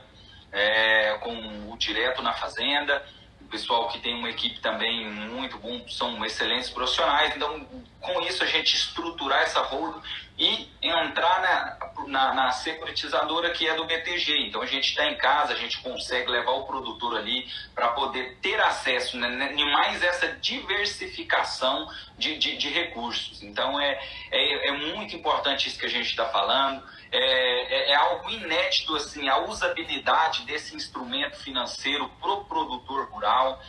é, 0.51 1.17
com 1.19 1.71
o 1.71 1.77
Direto 1.77 2.21
na 2.21 2.33
Fazenda 2.33 3.05
pessoal 3.47 3.87
que 3.87 3.99
tem 3.99 4.15
uma 4.15 4.29
equipe 4.29 4.59
também 4.59 5.09
muito 5.09 5.57
bom, 5.57 5.87
são 5.89 6.23
excelentes 6.25 6.69
profissionais. 6.69 7.35
Então, 7.35 7.65
com 7.99 8.21
isso, 8.21 8.43
a 8.43 8.47
gente 8.47 8.75
estruturar 8.75 9.41
essa 9.41 9.61
hold 9.61 10.03
e 10.37 10.69
entrar 10.81 11.41
na, 11.41 12.07
na, 12.07 12.33
na 12.33 12.51
securitizadora 12.51 13.49
que 13.49 13.67
é 13.67 13.75
do 13.75 13.85
BTG. 13.85 14.47
Então, 14.47 14.61
a 14.61 14.65
gente 14.65 14.89
está 14.89 15.05
em 15.05 15.15
casa, 15.17 15.53
a 15.53 15.55
gente 15.55 15.79
consegue 15.81 16.29
levar 16.29 16.51
o 16.51 16.65
produtor 16.65 17.17
ali 17.17 17.47
para 17.73 17.89
poder 17.89 18.37
ter 18.41 18.59
acesso 18.61 19.17
né, 19.17 19.27
né, 19.29 19.53
mais 19.65 20.03
essa 20.03 20.27
diversificação 20.33 21.89
de, 22.17 22.37
de, 22.37 22.57
de 22.57 22.69
recursos. 22.69 23.41
Então, 23.41 23.79
é, 23.79 23.99
é, 24.31 24.67
é 24.69 24.71
muito 24.71 25.15
importante 25.15 25.67
isso 25.67 25.79
que 25.79 25.85
a 25.85 25.89
gente 25.89 26.09
está 26.09 26.25
falando 26.25 26.83
é, 27.11 27.19
é, 27.19 27.91
é, 27.91 27.95
algo 27.95 28.29
inédito 28.29 28.95
assim 28.95 29.29
a 29.29 29.39
usabilidade 29.39 30.43
desse 30.45 30.75
instrumento 30.75 31.37
financeiro 31.37 32.09
para 32.19 32.31
o 32.31 32.45
produtor 32.45 33.09
rural. 33.09 33.61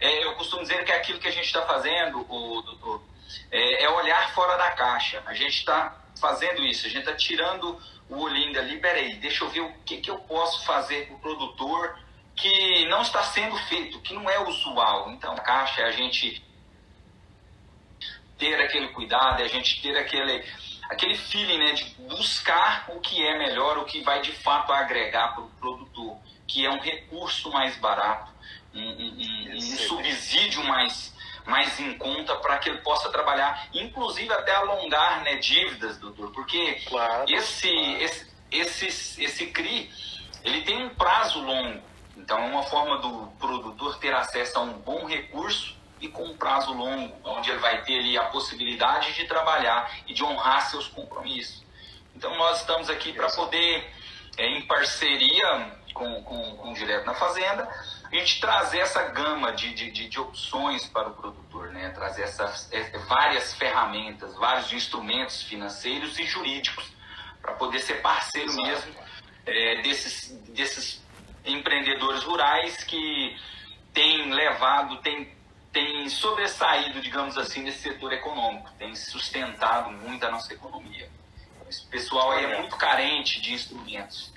É, 0.00 0.24
eu 0.24 0.34
costumo 0.34 0.62
dizer 0.62 0.84
que 0.84 0.92
aquilo 0.92 1.18
que 1.18 1.28
a 1.28 1.32
gente 1.32 1.46
está 1.46 1.62
fazendo, 1.62 2.20
o, 2.28 2.62
doutor, 2.62 3.02
é, 3.50 3.84
é, 3.84 3.90
olhar 3.90 4.32
fora 4.34 4.56
da 4.56 4.70
caixa. 4.72 5.22
A 5.26 5.34
gente 5.34 5.58
está 5.58 5.96
fazendo 6.20 6.62
isso, 6.62 6.86
a 6.86 6.90
gente 6.90 7.00
está 7.00 7.14
tirando 7.14 7.80
o 8.08 8.20
olhinho 8.20 8.52
dali, 8.52 8.78
peraí, 8.78 9.14
deixa 9.16 9.44
eu 9.44 9.48
ver 9.48 9.60
o 9.60 9.72
que, 9.84 9.96
que 9.98 10.10
eu 10.10 10.18
posso 10.20 10.64
fazer 10.64 11.06
para 11.06 11.16
o 11.16 11.18
produtor 11.20 11.98
que 12.36 12.86
não 12.88 13.02
está 13.02 13.22
sendo 13.22 13.56
feito, 13.68 14.00
que 14.00 14.14
não 14.14 14.28
é 14.28 14.38
usual. 14.40 15.10
Então, 15.10 15.32
a 15.32 15.40
caixa 15.40 15.82
é 15.82 15.84
a 15.86 15.92
gente 15.92 16.44
ter 18.38 18.60
aquele 18.60 18.88
cuidado, 18.88 19.40
é 19.40 19.44
a 19.44 19.48
gente 19.48 19.80
ter 19.80 19.96
aquele 19.96 20.44
aquele 20.94 21.16
feeling 21.16 21.58
né, 21.58 21.72
de 21.72 21.84
buscar 22.08 22.86
o 22.88 23.00
que 23.00 23.22
é 23.22 23.38
melhor, 23.38 23.78
o 23.78 23.84
que 23.84 24.00
vai 24.02 24.22
de 24.22 24.32
fato 24.32 24.72
agregar 24.72 25.34
para 25.34 25.42
o 25.42 25.50
produtor, 25.60 26.16
que 26.46 26.64
é 26.64 26.70
um 26.70 26.80
recurso 26.80 27.50
mais 27.50 27.76
barato, 27.76 28.32
um, 28.72 28.80
um, 28.80 29.56
um 29.56 29.60
subsídio 29.60 30.64
mais, 30.64 31.14
mais 31.46 31.78
em 31.78 31.96
conta 31.98 32.34
para 32.36 32.58
que 32.58 32.70
ele 32.70 32.78
possa 32.78 33.10
trabalhar, 33.10 33.68
inclusive 33.74 34.32
até 34.32 34.54
alongar 34.54 35.22
né, 35.22 35.36
dívidas, 35.36 35.98
doutor, 35.98 36.32
porque 36.32 36.80
claro, 36.86 37.24
esse, 37.28 37.68
claro. 37.68 38.02
esse, 38.02 38.86
esse, 38.86 39.22
esse 39.22 39.46
CRI 39.48 39.90
ele 40.42 40.62
tem 40.62 40.84
um 40.84 40.90
prazo 40.90 41.40
longo, 41.40 41.82
então 42.16 42.38
é 42.38 42.46
uma 42.46 42.62
forma 42.62 42.98
do 42.98 43.26
produtor 43.38 43.98
ter 43.98 44.14
acesso 44.14 44.58
a 44.58 44.62
um 44.62 44.74
bom 44.74 45.06
recurso 45.06 45.74
e 46.04 46.08
com 46.08 46.24
um 46.24 46.36
prazo 46.36 46.72
longo, 46.74 47.16
onde 47.24 47.50
ele 47.50 47.58
vai 47.58 47.82
ter 47.82 47.98
ali 47.98 48.18
a 48.18 48.24
possibilidade 48.24 49.14
de 49.14 49.24
trabalhar 49.24 49.90
e 50.06 50.12
de 50.12 50.22
honrar 50.22 50.68
seus 50.70 50.86
compromissos. 50.86 51.64
Então 52.14 52.36
nós 52.36 52.60
estamos 52.60 52.90
aqui 52.90 53.12
para 53.12 53.28
poder, 53.30 53.90
é, 54.36 54.46
em 54.46 54.62
parceria 54.66 55.72
com, 55.94 56.22
com, 56.22 56.56
com 56.56 56.72
o 56.72 56.74
Direto 56.74 57.06
na 57.06 57.14
Fazenda, 57.14 57.68
a 58.04 58.14
gente 58.14 58.38
trazer 58.38 58.80
essa 58.80 59.02
gama 59.04 59.52
de, 59.52 59.72
de, 59.72 59.90
de, 59.90 60.20
opções 60.20 60.86
para 60.86 61.08
o 61.08 61.14
produtor, 61.14 61.70
né? 61.70 61.88
trazer 61.90 62.22
essas 62.22 62.70
é, 62.70 62.82
várias 62.98 63.54
ferramentas, 63.54 64.34
vários 64.36 64.72
instrumentos 64.72 65.42
financeiros 65.42 66.18
e 66.18 66.26
jurídicos, 66.26 66.92
para 67.40 67.54
poder 67.54 67.78
ser 67.78 68.02
parceiro 68.02 68.50
Exato. 68.50 68.66
mesmo 68.66 68.94
é, 69.46 69.82
desses, 69.82 70.30
desses 70.48 71.02
empreendedores 71.44 72.22
rurais 72.22 72.84
que 72.84 73.36
têm 73.92 74.30
levado, 74.32 74.98
têm 74.98 75.33
tem 75.74 76.08
sobressaído, 76.08 77.02
digamos 77.02 77.36
assim, 77.36 77.64
nesse 77.64 77.80
setor 77.80 78.12
econômico, 78.12 78.70
tem 78.78 78.94
sustentado 78.94 79.90
muito 79.90 80.24
a 80.24 80.30
nossa 80.30 80.54
economia. 80.54 81.10
Esse 81.68 81.84
pessoal 81.86 82.30
aí 82.30 82.44
é 82.44 82.58
muito 82.60 82.76
carente 82.76 83.40
de 83.40 83.52
instrumentos. 83.52 84.32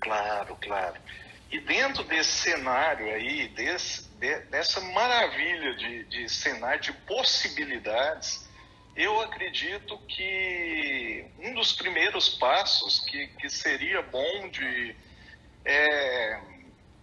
Claro, 0.00 0.58
claro. 0.60 0.96
E 1.48 1.60
dentro 1.60 2.02
desse 2.04 2.32
cenário 2.32 3.06
aí, 3.14 3.46
desse, 3.48 4.08
de, 4.18 4.40
dessa 4.46 4.80
maravilha 4.80 5.76
de, 5.76 6.04
de 6.04 6.28
cenário 6.28 6.80
de 6.80 6.92
possibilidades, 6.92 8.48
eu 8.96 9.20
acredito 9.20 9.96
que 10.08 11.24
um 11.38 11.54
dos 11.54 11.72
primeiros 11.72 12.28
passos 12.30 12.98
que, 13.00 13.28
que 13.28 13.48
seria 13.48 14.02
bom 14.02 14.48
de 14.48 14.96
é, 15.64 16.40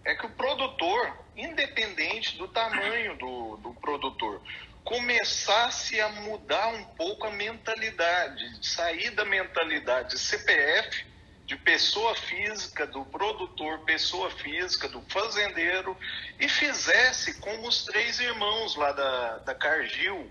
é 0.04 0.14
que 0.14 0.26
o 0.26 0.30
produtor, 0.30 1.12
independente 1.36 2.36
do 2.36 2.48
tamanho 2.48 3.16
do, 3.16 3.56
do 3.58 3.72
produtor, 3.74 4.40
começasse 4.84 6.00
a 6.00 6.08
mudar 6.08 6.68
um 6.68 6.84
pouco 6.84 7.26
a 7.26 7.30
mentalidade, 7.30 8.66
sair 8.66 9.10
da 9.10 9.24
mentalidade 9.24 10.10
de 10.10 10.18
CPF, 10.18 11.06
de 11.44 11.56
pessoa 11.56 12.14
física, 12.14 12.86
do 12.86 13.04
produtor, 13.06 13.80
pessoa 13.80 14.30
física, 14.30 14.88
do 14.88 15.02
fazendeiro, 15.08 15.96
e 16.38 16.48
fizesse 16.48 17.40
como 17.40 17.66
os 17.68 17.84
três 17.84 18.20
irmãos 18.20 18.76
lá 18.76 18.92
da, 18.92 19.38
da 19.38 19.54
Cargill, 19.54 20.30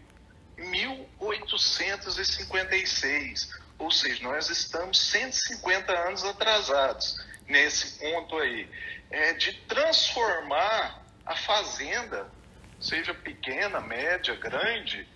1856 0.58 3.50
Ou 3.78 3.92
seja, 3.92 4.24
nós 4.24 4.50
estamos 4.50 5.00
150 5.00 5.92
anos 5.92 6.24
atrasados 6.24 7.16
nesse 7.48 8.00
ponto 8.00 8.38
aí. 8.38 8.70
É 9.10 9.34
de 9.34 9.54
transformar 9.62 11.02
a 11.26 11.36
fazenda, 11.36 12.30
seja 12.80 13.14
pequena, 13.14 13.80
média, 13.80 14.36
grande, 14.36 15.08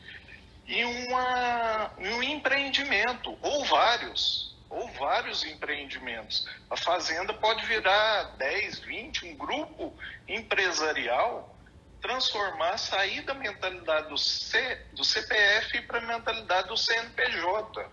em, 0.68 0.86
uma, 0.86 1.92
em 1.98 2.14
um 2.14 2.24
empreendimento, 2.24 3.38
ou 3.42 3.66
vários, 3.66 4.56
ou 4.70 4.88
vários 4.94 5.44
empreendimentos. 5.44 6.48
A 6.70 6.78
fazenda 6.78 7.34
pode 7.34 7.66
virar 7.66 8.36
10, 8.38 8.80
20, 8.80 9.26
um 9.26 9.36
grupo 9.36 9.94
empresarial, 10.28 11.56
transformar, 12.02 12.78
sair 12.78 13.22
da 13.22 13.34
mentalidade 13.34 14.10
do, 14.10 14.18
C, 14.18 14.76
do 14.94 15.04
CPF 15.04 15.82
para 15.82 16.00
a 16.00 16.02
mentalidade 16.02 16.68
do 16.68 16.78
CNPJ. 16.78 17.86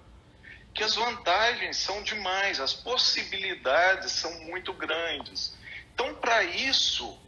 Que 0.78 0.84
as 0.84 0.94
vantagens 0.94 1.76
são 1.76 2.04
demais, 2.04 2.60
as 2.60 2.72
possibilidades 2.72 4.12
são 4.12 4.32
muito 4.44 4.72
grandes. 4.72 5.58
Então, 5.92 6.14
para 6.14 6.44
isso, 6.44 7.20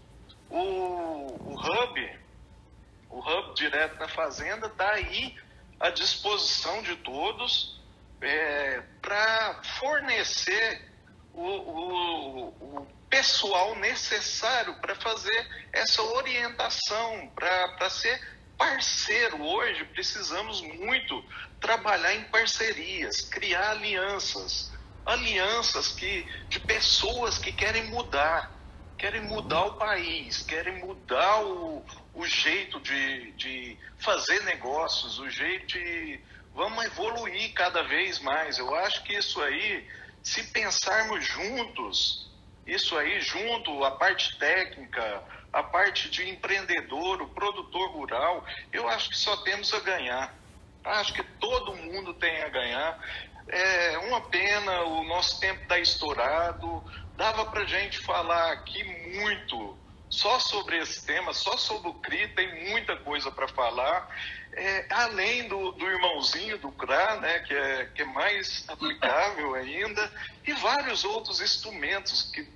o, 0.49 0.57
o 0.57 1.55
Hub, 1.59 2.19
o 3.11 3.19
Hub 3.19 3.55
direto 3.57 3.99
na 3.99 4.07
Fazenda, 4.07 4.69
está 4.69 4.93
aí 4.93 5.37
à 5.81 5.91
disposição 5.91 6.81
de 6.83 6.95
todos 6.99 7.83
é, 8.21 8.85
para 9.03 9.61
fornecer 9.81 10.89
o, 11.35 11.43
o, 11.43 12.49
o, 12.51 12.89
pessoal 13.11 13.75
necessário 13.75 14.77
para 14.77 14.95
fazer 14.95 15.69
essa 15.73 16.01
orientação, 16.03 17.33
para 17.35 17.91
ser 17.91 18.25
parceiro. 18.57 19.43
Hoje 19.43 19.85
precisamos 19.87 20.61
muito 20.61 21.25
trabalhar 21.61 22.15
em 22.15 22.25
parcerias, 22.25 23.21
criar 23.21 23.71
alianças, 23.71 24.73
alianças 25.05 25.93
que, 25.93 26.27
de 26.49 26.59
pessoas 26.61 27.39
que 27.39 27.53
querem 27.53 27.85
mudar, 27.85 28.51
querem 28.97 29.21
mudar 29.23 29.65
o 29.65 29.75
país, 29.75 30.43
querem 30.43 30.79
mudar 30.79 31.43
o, 31.43 31.85
o 32.15 32.27
jeito 32.27 32.81
de, 32.81 33.33
de 33.33 33.79
fazer 33.99 34.43
negócios, 34.45 35.19
o 35.19 35.29
jeito 35.29 35.67
de 35.79 36.21
vamos 36.55 36.85
evoluir 36.85 37.53
cada 37.55 37.83
vez 37.83 38.19
mais. 38.19 38.59
Eu 38.59 38.75
acho 38.75 39.03
que 39.05 39.15
isso 39.15 39.41
aí, 39.43 39.89
se 40.23 40.43
pensarmos 40.45 41.25
juntos, 41.25 42.31
isso 42.67 42.97
aí 42.97 43.21
junto, 43.21 43.85
a 43.85 43.93
parte 43.93 44.39
técnica, 44.39 45.23
a 45.53 45.63
parte 45.63 46.09
de 46.09 46.29
empreendedor, 46.29 47.23
o 47.23 47.29
produtor 47.29 47.91
rural, 47.91 48.45
eu 48.73 48.89
acho 48.89 49.11
que 49.11 49.17
só 49.17 49.37
temos 49.39 49.73
a 49.75 49.81
ganhar. 49.81 50.40
Acho 50.85 51.13
que 51.13 51.23
todo 51.23 51.77
mundo 51.77 52.15
tem 52.15 52.43
a 52.43 52.49
ganhar. 52.49 52.99
É 53.49 53.99
uma 53.99 54.21
pena, 54.23 54.83
o 54.83 55.05
nosso 55.05 55.41
tempo 55.41 55.63
está 55.63 55.79
estourado. 55.79 56.83
Dava 57.17 57.47
para 57.47 57.65
gente 57.65 57.99
falar 57.99 58.53
aqui 58.53 58.83
muito 59.17 59.79
só 60.11 60.41
sobre 60.41 60.79
esse 60.79 61.07
tema, 61.07 61.33
só 61.33 61.57
sobre 61.57 61.89
o 61.89 61.95
CRI, 61.95 62.29
tem 62.29 62.71
muita 62.71 62.97
coisa 62.97 63.31
para 63.31 63.47
falar. 63.47 64.09
É, 64.53 64.87
além 64.91 65.47
do, 65.47 65.71
do, 65.73 65.87
irmãozinho 65.87 66.59
do 66.59 66.73
CRA, 66.73 67.21
né, 67.21 67.39
que, 67.41 67.55
é, 67.55 67.87
que 67.95 68.03
é 68.03 68.05
mais 68.05 68.69
aplicável 68.69 69.55
ainda, 69.55 70.13
e 70.45 70.53
vários 70.55 71.05
outros 71.05 71.41
instrumentos 71.41 72.23
que, 72.33 72.49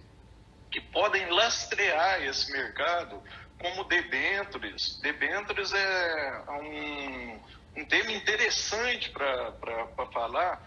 que 0.70 0.80
podem 0.80 1.30
lastrear 1.30 2.20
esse 2.24 2.50
mercado, 2.50 3.22
como 3.60 3.84
debêntures. 3.84 4.98
Debêntures 5.00 5.72
é 5.72 6.42
um, 6.50 7.40
um 7.76 7.84
tema 7.84 8.12
interessante 8.12 9.10
para 9.10 9.52
falar, 10.12 10.62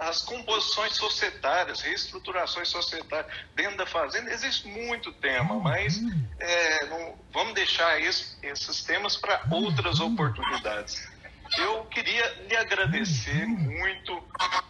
as 0.00 0.22
composições 0.22 0.96
societárias, 0.96 1.80
reestruturações 1.80 2.68
societárias 2.68 3.32
dentro 3.54 3.76
da 3.76 3.86
fazenda, 3.86 4.30
existe 4.30 4.66
muito 4.66 5.12
tema, 5.12 5.60
mas 5.60 6.00
é, 6.38 6.86
não, 6.86 7.14
vamos 7.32 7.54
deixar 7.54 8.00
isso, 8.00 8.36
esses 8.42 8.82
temas 8.82 9.16
para 9.16 9.42
outras 9.50 10.00
oportunidades. 10.00 11.08
Eu 11.58 11.84
queria 11.86 12.26
lhe 12.48 12.56
agradecer 12.56 13.46
muito, 13.46 14.22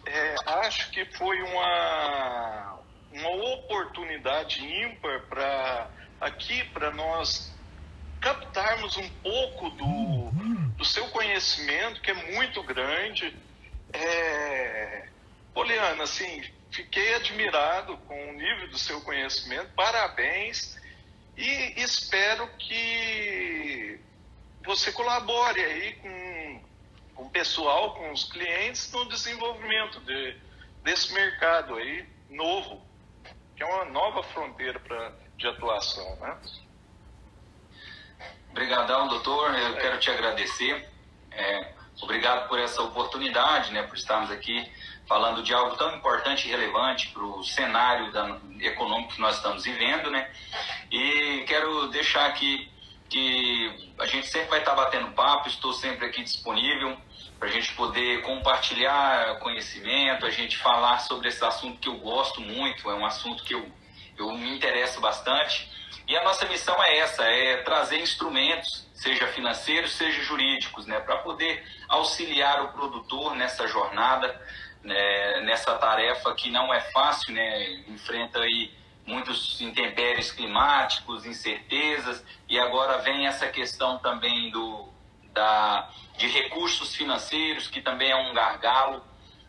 é, 0.05 0.35
acho 0.65 0.89
que 0.91 1.05
foi 1.17 1.41
uma, 1.43 2.79
uma 3.11 3.29
oportunidade 3.53 4.63
ímpar 4.63 5.21
para 5.29 5.89
aqui, 6.19 6.63
para 6.65 6.91
nós 6.91 7.51
captarmos 8.19 8.95
um 8.97 9.09
pouco 9.23 9.69
do, 9.71 10.31
do 10.81 10.85
seu 10.85 11.07
conhecimento, 11.09 12.01
que 12.01 12.09
é 12.09 12.35
muito 12.35 12.63
grande. 12.63 13.37
É... 13.93 15.07
Poliana, 15.53 16.05
assim, 16.05 16.43
fiquei 16.71 17.13
admirado 17.13 17.97
com 18.07 18.29
o 18.29 18.33
nível 18.33 18.67
do 18.67 18.79
seu 18.79 18.99
conhecimento, 19.01 19.69
parabéns, 19.75 20.75
e 21.37 21.79
espero 21.79 22.47
que 22.57 23.99
você 24.65 24.91
colabore 24.91 25.63
aí 25.63 25.93
com, 25.97 26.61
com 27.13 27.23
o 27.25 27.29
pessoal, 27.29 27.93
com 27.93 28.11
os 28.11 28.23
clientes, 28.23 28.91
no 28.91 29.07
desenvolvimento 29.07 29.99
de, 29.99 30.35
desse 30.83 31.13
mercado 31.13 31.75
aí 31.75 32.07
novo, 32.27 32.83
que 33.55 33.61
é 33.61 33.65
uma 33.67 33.85
nova 33.85 34.23
fronteira 34.23 34.79
pra, 34.79 35.13
de 35.37 35.45
atuação, 35.45 36.15
né? 36.15 36.37
Obrigadão, 38.51 39.07
doutor. 39.07 39.55
Eu 39.55 39.75
quero 39.75 39.97
te 39.97 40.11
agradecer. 40.11 40.87
É, 41.31 41.73
obrigado 42.01 42.47
por 42.49 42.59
essa 42.59 42.81
oportunidade, 42.81 43.71
né, 43.71 43.83
por 43.83 43.95
estarmos 43.95 44.29
aqui 44.29 44.69
falando 45.07 45.41
de 45.41 45.53
algo 45.53 45.75
tão 45.75 45.95
importante 45.95 46.47
e 46.47 46.51
relevante 46.51 47.09
para 47.09 47.23
o 47.23 47.43
cenário 47.43 48.11
da, 48.11 48.37
econômico 48.59 49.13
que 49.13 49.21
nós 49.21 49.37
estamos 49.37 49.63
vivendo, 49.63 50.09
né? 50.09 50.29
E 50.91 51.43
quero 51.47 51.87
deixar 51.87 52.27
aqui 52.27 52.69
que 53.09 53.91
a 53.99 54.05
gente 54.05 54.27
sempre 54.27 54.49
vai 54.49 54.59
estar 54.59 54.75
batendo 54.75 55.11
papo, 55.11 55.47
estou 55.47 55.73
sempre 55.73 56.05
aqui 56.05 56.23
disponível 56.23 56.97
para 57.39 57.49
a 57.49 57.51
gente 57.51 57.73
poder 57.73 58.21
compartilhar 58.21 59.39
conhecimento, 59.39 60.25
a 60.25 60.29
gente 60.29 60.57
falar 60.57 60.99
sobre 60.99 61.27
esse 61.27 61.43
assunto 61.43 61.79
que 61.79 61.89
eu 61.89 61.95
gosto 61.95 62.39
muito, 62.39 62.89
é 62.89 62.93
um 62.93 63.05
assunto 63.05 63.43
que 63.43 63.53
eu, 63.53 63.69
eu 64.17 64.31
me 64.37 64.55
interesso 64.55 65.01
bastante. 65.01 65.70
E 66.07 66.15
a 66.15 66.23
nossa 66.23 66.45
missão 66.45 66.81
é 66.83 66.97
essa, 66.97 67.23
é 67.23 67.57
trazer 67.57 67.99
instrumentos, 67.99 68.87
seja 68.93 69.27
financeiros, 69.27 69.93
seja 69.93 70.21
jurídicos, 70.23 70.85
né, 70.85 70.99
para 70.99 71.17
poder 71.17 71.63
auxiliar 71.87 72.63
o 72.63 72.67
produtor 72.69 73.35
nessa 73.35 73.67
jornada, 73.67 74.39
né, 74.83 75.41
nessa 75.41 75.75
tarefa 75.77 76.33
que 76.35 76.49
não 76.49 76.73
é 76.73 76.81
fácil, 76.91 77.33
né, 77.33 77.83
enfrenta 77.87 78.39
aí 78.39 78.73
muitos 79.05 79.59
intempéries 79.61 80.31
climáticos, 80.31 81.25
incertezas, 81.25 82.23
e 82.47 82.59
agora 82.59 82.99
vem 82.99 83.27
essa 83.27 83.47
questão 83.47 83.97
também 83.97 84.51
do, 84.51 84.89
da, 85.33 85.89
de 86.17 86.27
recursos 86.27 86.95
financeiros, 86.95 87.67
que 87.67 87.81
também 87.81 88.11
é 88.11 88.15
um 88.15 88.33
gargalo, 88.33 89.03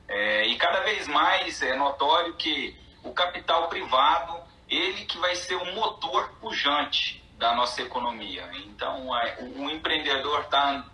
é, 0.09 0.47
e 0.47 0.57
cada 0.57 0.81
vez 0.81 1.07
mais 1.07 1.63
é 1.63 1.77
notório 1.77 2.35
que 2.35 2.77
o 3.03 3.13
capital 3.13 3.69
privado 3.69 4.41
ele 4.73 5.05
que 5.05 5.19
vai 5.19 5.35
ser 5.37 5.57
o 5.57 5.75
motor 5.75 6.31
pujante 6.41 7.23
da 7.37 7.55
nossa 7.55 7.83
economia. 7.83 8.49
Então, 8.67 9.09
o, 9.09 9.71
empreendedor 9.71 10.45
tá, 10.45 10.85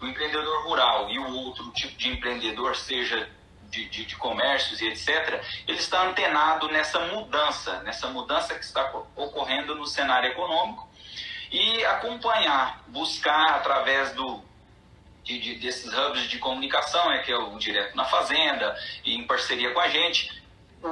o 0.00 0.06
empreendedor 0.06 0.64
rural 0.64 1.08
e 1.10 1.18
o 1.18 1.36
outro 1.36 1.70
tipo 1.72 1.96
de 1.96 2.08
empreendedor, 2.08 2.74
seja 2.74 3.30
de, 3.70 3.88
de, 3.88 4.06
de, 4.06 4.16
comércios 4.16 4.80
e 4.80 4.88
etc., 4.88 5.44
ele 5.68 5.78
está 5.78 6.02
antenado 6.08 6.68
nessa 6.68 6.98
mudança, 7.00 7.82
nessa 7.82 8.08
mudança 8.08 8.54
que 8.54 8.64
está 8.64 8.90
ocorrendo 9.14 9.74
no 9.74 9.86
cenário 9.86 10.30
econômico 10.30 10.88
e 11.52 11.84
acompanhar, 11.84 12.82
buscar 12.88 13.56
através 13.56 14.12
do, 14.14 14.42
de, 15.22 15.38
de, 15.38 15.54
desses 15.56 15.92
hubs 15.92 16.28
de 16.28 16.38
comunicação, 16.38 17.12
é 17.12 17.18
que 17.18 17.30
é 17.30 17.36
o 17.36 17.58
Direto 17.58 17.94
na 17.94 18.06
Fazenda, 18.06 18.74
em 19.04 19.26
parceria 19.26 19.72
com 19.72 19.80
a 19.80 19.88
gente, 19.88 20.42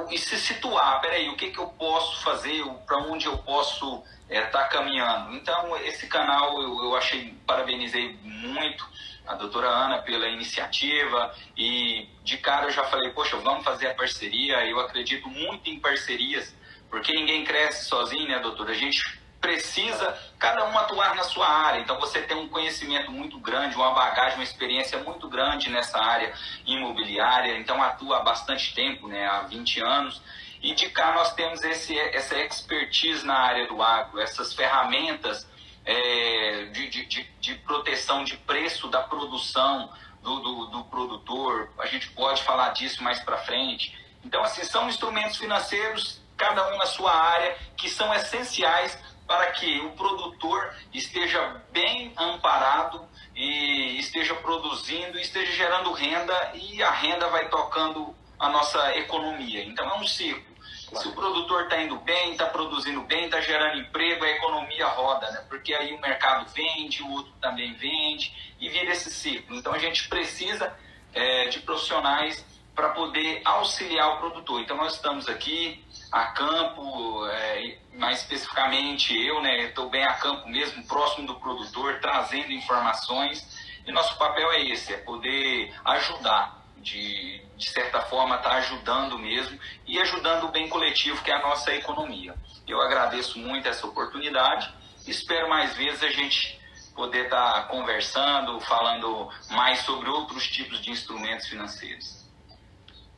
e 0.09 0.17
se 0.17 0.37
situar, 0.37 0.99
peraí, 1.01 1.29
o 1.29 1.35
que, 1.35 1.51
que 1.51 1.59
eu 1.59 1.67
posso 1.67 2.21
fazer, 2.21 2.63
para 2.85 2.97
onde 2.99 3.25
eu 3.25 3.37
posso 3.39 4.03
estar 4.29 4.35
é, 4.35 4.41
tá 4.45 4.65
caminhando. 4.65 5.35
Então, 5.35 5.77
esse 5.77 6.07
canal 6.07 6.61
eu, 6.61 6.83
eu 6.83 6.95
achei, 6.95 7.33
parabenizei 7.45 8.17
muito 8.23 8.85
a 9.25 9.35
doutora 9.35 9.67
Ana 9.67 9.99
pela 9.99 10.27
iniciativa 10.27 11.33
e 11.55 12.07
de 12.23 12.37
cara 12.37 12.67
eu 12.67 12.71
já 12.71 12.83
falei, 12.85 13.11
poxa, 13.11 13.37
vamos 13.37 13.63
fazer 13.63 13.87
a 13.87 13.93
parceria, 13.93 14.65
eu 14.65 14.79
acredito 14.79 15.27
muito 15.29 15.69
em 15.69 15.79
parcerias, 15.79 16.55
porque 16.89 17.13
ninguém 17.13 17.43
cresce 17.43 17.85
sozinho, 17.85 18.27
né, 18.27 18.39
doutora? 18.39 18.71
A 18.71 18.75
gente 18.75 19.19
precisa 19.39 20.17
cada 20.39 20.65
um 20.65 20.77
atuar 20.77 21.15
na 21.15 21.23
sua 21.23 21.47
área. 21.47 21.79
Então 21.79 21.99
você 21.99 22.21
tem 22.21 22.37
um 22.37 22.49
conhecimento 22.49 23.11
muito 23.11 23.39
grande, 23.39 23.75
uma 23.75 23.91
bagagem, 23.91 24.35
uma 24.35 24.43
experiência 24.43 24.97
muito 24.99 25.27
grande 25.29 25.69
nessa 25.69 25.99
área 25.99 26.33
imobiliária, 26.65 27.57
então 27.57 27.81
atua 27.81 28.17
há 28.17 28.23
bastante 28.23 28.73
tempo, 28.73 29.07
né, 29.07 29.25
há 29.27 29.41
20 29.41 29.81
anos. 29.81 30.21
E 30.61 30.73
de 30.73 30.89
cá 30.89 31.13
nós 31.13 31.33
temos 31.33 31.63
esse, 31.63 31.97
essa 31.97 32.35
expertise 32.39 33.25
na 33.25 33.37
área 33.37 33.67
do 33.67 33.81
agro, 33.81 34.19
essas 34.19 34.53
ferramentas 34.53 35.47
é, 35.85 36.65
de, 36.73 36.89
de, 36.89 37.23
de, 37.39 37.55
proteção 37.55 38.23
de 38.23 38.35
preço 38.37 38.87
da 38.87 39.01
produção, 39.03 39.89
do, 40.21 40.39
do, 40.39 40.65
do 40.65 40.83
produtor, 40.85 41.69
a 41.79 41.85
gente 41.85 42.09
pode 42.09 42.43
falar 42.43 42.69
disso 42.69 43.01
mais 43.01 43.19
para 43.21 43.37
frente. 43.37 43.97
Então, 44.25 44.43
assim, 44.43 44.63
são 44.63 44.89
instrumentos 44.89 45.37
financeiros, 45.37 46.19
cada 46.35 46.73
um 46.73 46.77
na 46.77 46.85
sua 46.85 47.13
área, 47.13 47.55
que 47.77 47.89
são 47.89 48.13
essenciais 48.13 48.97
para 49.27 49.51
que 49.51 49.79
o 49.81 49.91
produtor 49.91 50.73
esteja 50.93 51.61
bem 51.71 52.13
amparado 52.17 53.05
e 53.35 53.99
esteja 53.99 54.33
produzindo, 54.35 55.19
esteja 55.19 55.51
gerando 55.51 55.91
renda 55.91 56.51
e 56.55 56.81
a 56.81 56.89
renda 56.91 57.27
vai 57.27 57.49
tocando 57.49 58.15
a 58.39 58.49
nossa 58.49 58.95
economia. 58.97 59.63
Então 59.63 59.85
é 59.85 59.97
um 59.99 60.07
ciclo. 60.07 60.55
Se 60.93 61.07
o 61.09 61.11
produtor 61.11 61.63
está 61.63 61.81
indo 61.81 61.97
bem, 61.97 62.31
está 62.31 62.45
produzindo 62.45 63.01
bem, 63.01 63.25
está 63.25 63.41
gerando 63.41 63.77
emprego, 63.77 64.23
a 64.23 64.29
economia 64.29 64.87
roda, 64.87 65.29
né? 65.31 65.45
Porque 65.49 65.73
aí 65.73 65.93
o 65.93 65.99
mercado 65.99 66.49
vende, 66.53 67.03
o 67.03 67.11
outro 67.11 67.33
também 67.41 67.73
vende 67.73 68.33
e 68.59 68.69
vira 68.69 68.91
esse 68.91 69.11
ciclo. 69.11 69.57
Então 69.57 69.73
a 69.73 69.79
gente 69.79 70.07
precisa 70.07 70.73
é, 71.13 71.49
de 71.49 71.59
profissionais 71.59 72.45
para 72.73 72.89
poder 72.89 73.41
auxiliar 73.43 74.15
o 74.15 74.17
produtor. 74.19 74.61
Então 74.61 74.77
nós 74.77 74.93
estamos 74.93 75.27
aqui 75.27 75.83
a 76.11 76.25
campo, 76.27 77.25
é, 77.27 77.77
mais 77.93 78.21
especificamente 78.21 79.15
eu, 79.25 79.41
né? 79.41 79.65
Estou 79.65 79.89
bem 79.89 80.03
a 80.03 80.13
campo 80.13 80.47
mesmo, 80.47 80.85
próximo 80.87 81.27
do 81.27 81.35
produtor, 81.35 81.99
trazendo 81.99 82.51
informações. 82.51 83.65
E 83.85 83.91
nosso 83.91 84.17
papel 84.17 84.51
é 84.51 84.63
esse, 84.63 84.93
é 84.93 84.97
poder 84.97 85.73
ajudar 85.85 86.57
de, 86.77 87.41
de 87.55 87.69
certa 87.69 88.01
forma, 88.01 88.37
tá 88.37 88.51
ajudando 88.53 89.17
mesmo 89.17 89.59
e 89.85 89.99
ajudando 89.99 90.45
o 90.45 90.51
bem 90.51 90.69
coletivo, 90.69 91.21
que 91.23 91.31
é 91.31 91.35
a 91.35 91.41
nossa 91.41 91.73
economia. 91.73 92.35
Eu 92.67 92.81
agradeço 92.81 93.39
muito 93.39 93.67
essa 93.67 93.87
oportunidade, 93.87 94.73
espero 95.05 95.49
mais 95.49 95.75
vezes 95.75 96.03
a 96.03 96.09
gente 96.09 96.59
poder 96.95 97.25
estar 97.25 97.53
tá 97.53 97.61
conversando, 97.63 98.59
falando 98.61 99.29
mais 99.51 99.79
sobre 99.79 100.09
outros 100.09 100.47
tipos 100.47 100.81
de 100.81 100.91
instrumentos 100.91 101.47
financeiros. 101.47 102.25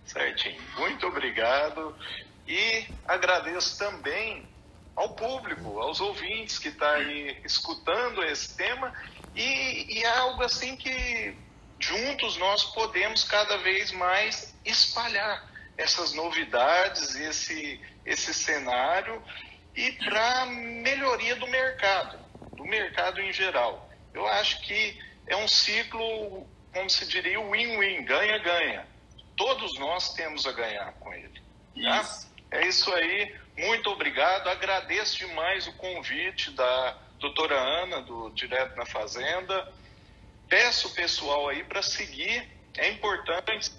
Certinho. 0.05 0.61
Muito 0.77 1.07
obrigado. 1.07 1.95
E 2.49 2.87
agradeço 3.07 3.77
também 3.77 4.49
ao 4.95 5.09
público, 5.09 5.79
aos 5.79 6.01
ouvintes 6.01 6.57
que 6.57 6.69
estão 6.69 6.87
tá 6.87 6.95
aí 6.95 7.39
escutando 7.45 8.23
esse 8.23 8.57
tema. 8.57 8.91
E, 9.35 9.99
e 9.99 10.03
é 10.03 10.17
algo 10.17 10.41
assim 10.41 10.75
que 10.75 11.37
juntos 11.79 12.37
nós 12.37 12.63
podemos 12.73 13.23
cada 13.23 13.57
vez 13.59 13.91
mais 13.91 14.55
espalhar 14.65 15.47
essas 15.77 16.11
novidades, 16.13 17.15
esse, 17.15 17.79
esse 18.03 18.33
cenário 18.33 19.21
e 19.75 19.91
para 19.91 20.47
melhoria 20.47 21.35
do 21.35 21.45
mercado, 21.45 22.19
do 22.53 22.65
mercado 22.65 23.21
em 23.21 23.31
geral. 23.31 23.89
Eu 24.11 24.25
acho 24.25 24.59
que 24.61 24.99
é 25.27 25.35
um 25.35 25.47
ciclo, 25.47 26.47
como 26.73 26.89
se 26.89 27.07
diria, 27.07 27.39
win-win, 27.39 28.03
ganha-ganha. 28.05 28.87
Todos 29.37 29.77
nós 29.77 30.13
temos 30.15 30.47
a 30.47 30.51
ganhar 30.51 30.91
com 30.93 31.13
ele. 31.13 31.41
Tá? 31.81 32.01
Isso. 32.01 32.28
É 32.51 32.67
isso 32.67 32.93
aí. 32.93 33.35
Muito 33.57 33.89
obrigado. 33.89 34.47
Agradeço 34.47 35.17
demais 35.17 35.67
o 35.67 35.73
convite 35.73 36.51
da 36.51 36.97
doutora 37.19 37.59
Ana, 37.59 38.01
do 38.01 38.29
Direto 38.31 38.75
na 38.75 38.85
Fazenda 38.85 39.71
peço 40.49 40.87
o 40.87 40.91
pessoal 40.91 41.47
aí 41.47 41.63
para 41.63 41.81
seguir. 41.81 42.49
É 42.75 42.89
importante 42.89 43.71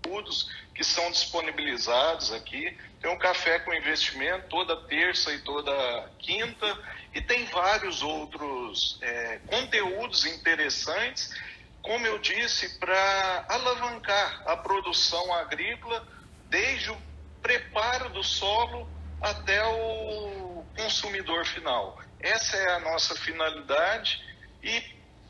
estudos 0.00 0.48
que 0.74 0.84
são 0.84 1.10
disponibilizados 1.10 2.32
aqui. 2.32 2.76
Tem 3.00 3.10
um 3.10 3.18
café 3.18 3.58
com 3.58 3.74
investimento 3.74 4.48
toda 4.48 4.76
terça 4.82 5.32
e 5.34 5.40
toda 5.40 6.10
quinta 6.18 6.78
e 7.12 7.20
tem 7.20 7.44
vários 7.46 8.02
outros 8.02 8.98
é, 9.02 9.40
conteúdos 9.46 10.24
interessantes, 10.24 11.34
como 11.82 12.06
eu 12.06 12.18
disse, 12.18 12.78
para 12.78 13.44
alavancar 13.48 14.42
a 14.46 14.56
produção 14.56 15.34
agrícola 15.34 16.06
desde 16.48 16.90
o 16.90 16.96
preparo 17.44 18.08
do 18.08 18.24
solo 18.24 18.88
até 19.20 19.62
o 19.66 20.64
consumidor 20.74 21.44
final. 21.44 22.00
Essa 22.18 22.56
é 22.56 22.72
a 22.72 22.80
nossa 22.80 23.14
finalidade 23.16 24.18
e 24.62 24.82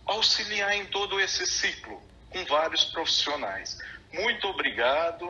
auxiliar 0.06 0.76
em 0.76 0.86
todo 0.86 1.20
esse 1.20 1.44
ciclo 1.44 2.00
com 2.30 2.44
vários 2.44 2.84
profissionais. 2.84 3.76
Muito 4.12 4.46
obrigado 4.46 5.28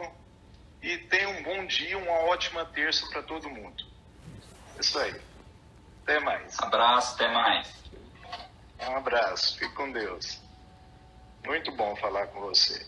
e 0.83 0.99
tenha 0.99 1.31
um 1.31 1.43
bom 1.43 1.65
dia, 1.67 1.97
uma 1.97 2.19
ótima 2.27 2.67
terça 2.67 3.07
para 3.09 3.23
todo 3.23 3.49
mundo. 3.49 3.83
Isso 4.79 4.99
aí. 4.99 5.19
Até 6.03 6.21
mais. 6.21 6.59
Abraço, 6.61 7.15
até 7.15 7.33
mais. 7.33 7.75
Um 8.81 8.97
abraço, 8.97 9.59
fique 9.59 9.75
com 9.75 9.91
Deus. 9.91 10.39
Muito 11.47 11.73
bom 11.73 11.97
falar 11.97 12.27
com 12.27 12.41
você. 12.41 12.87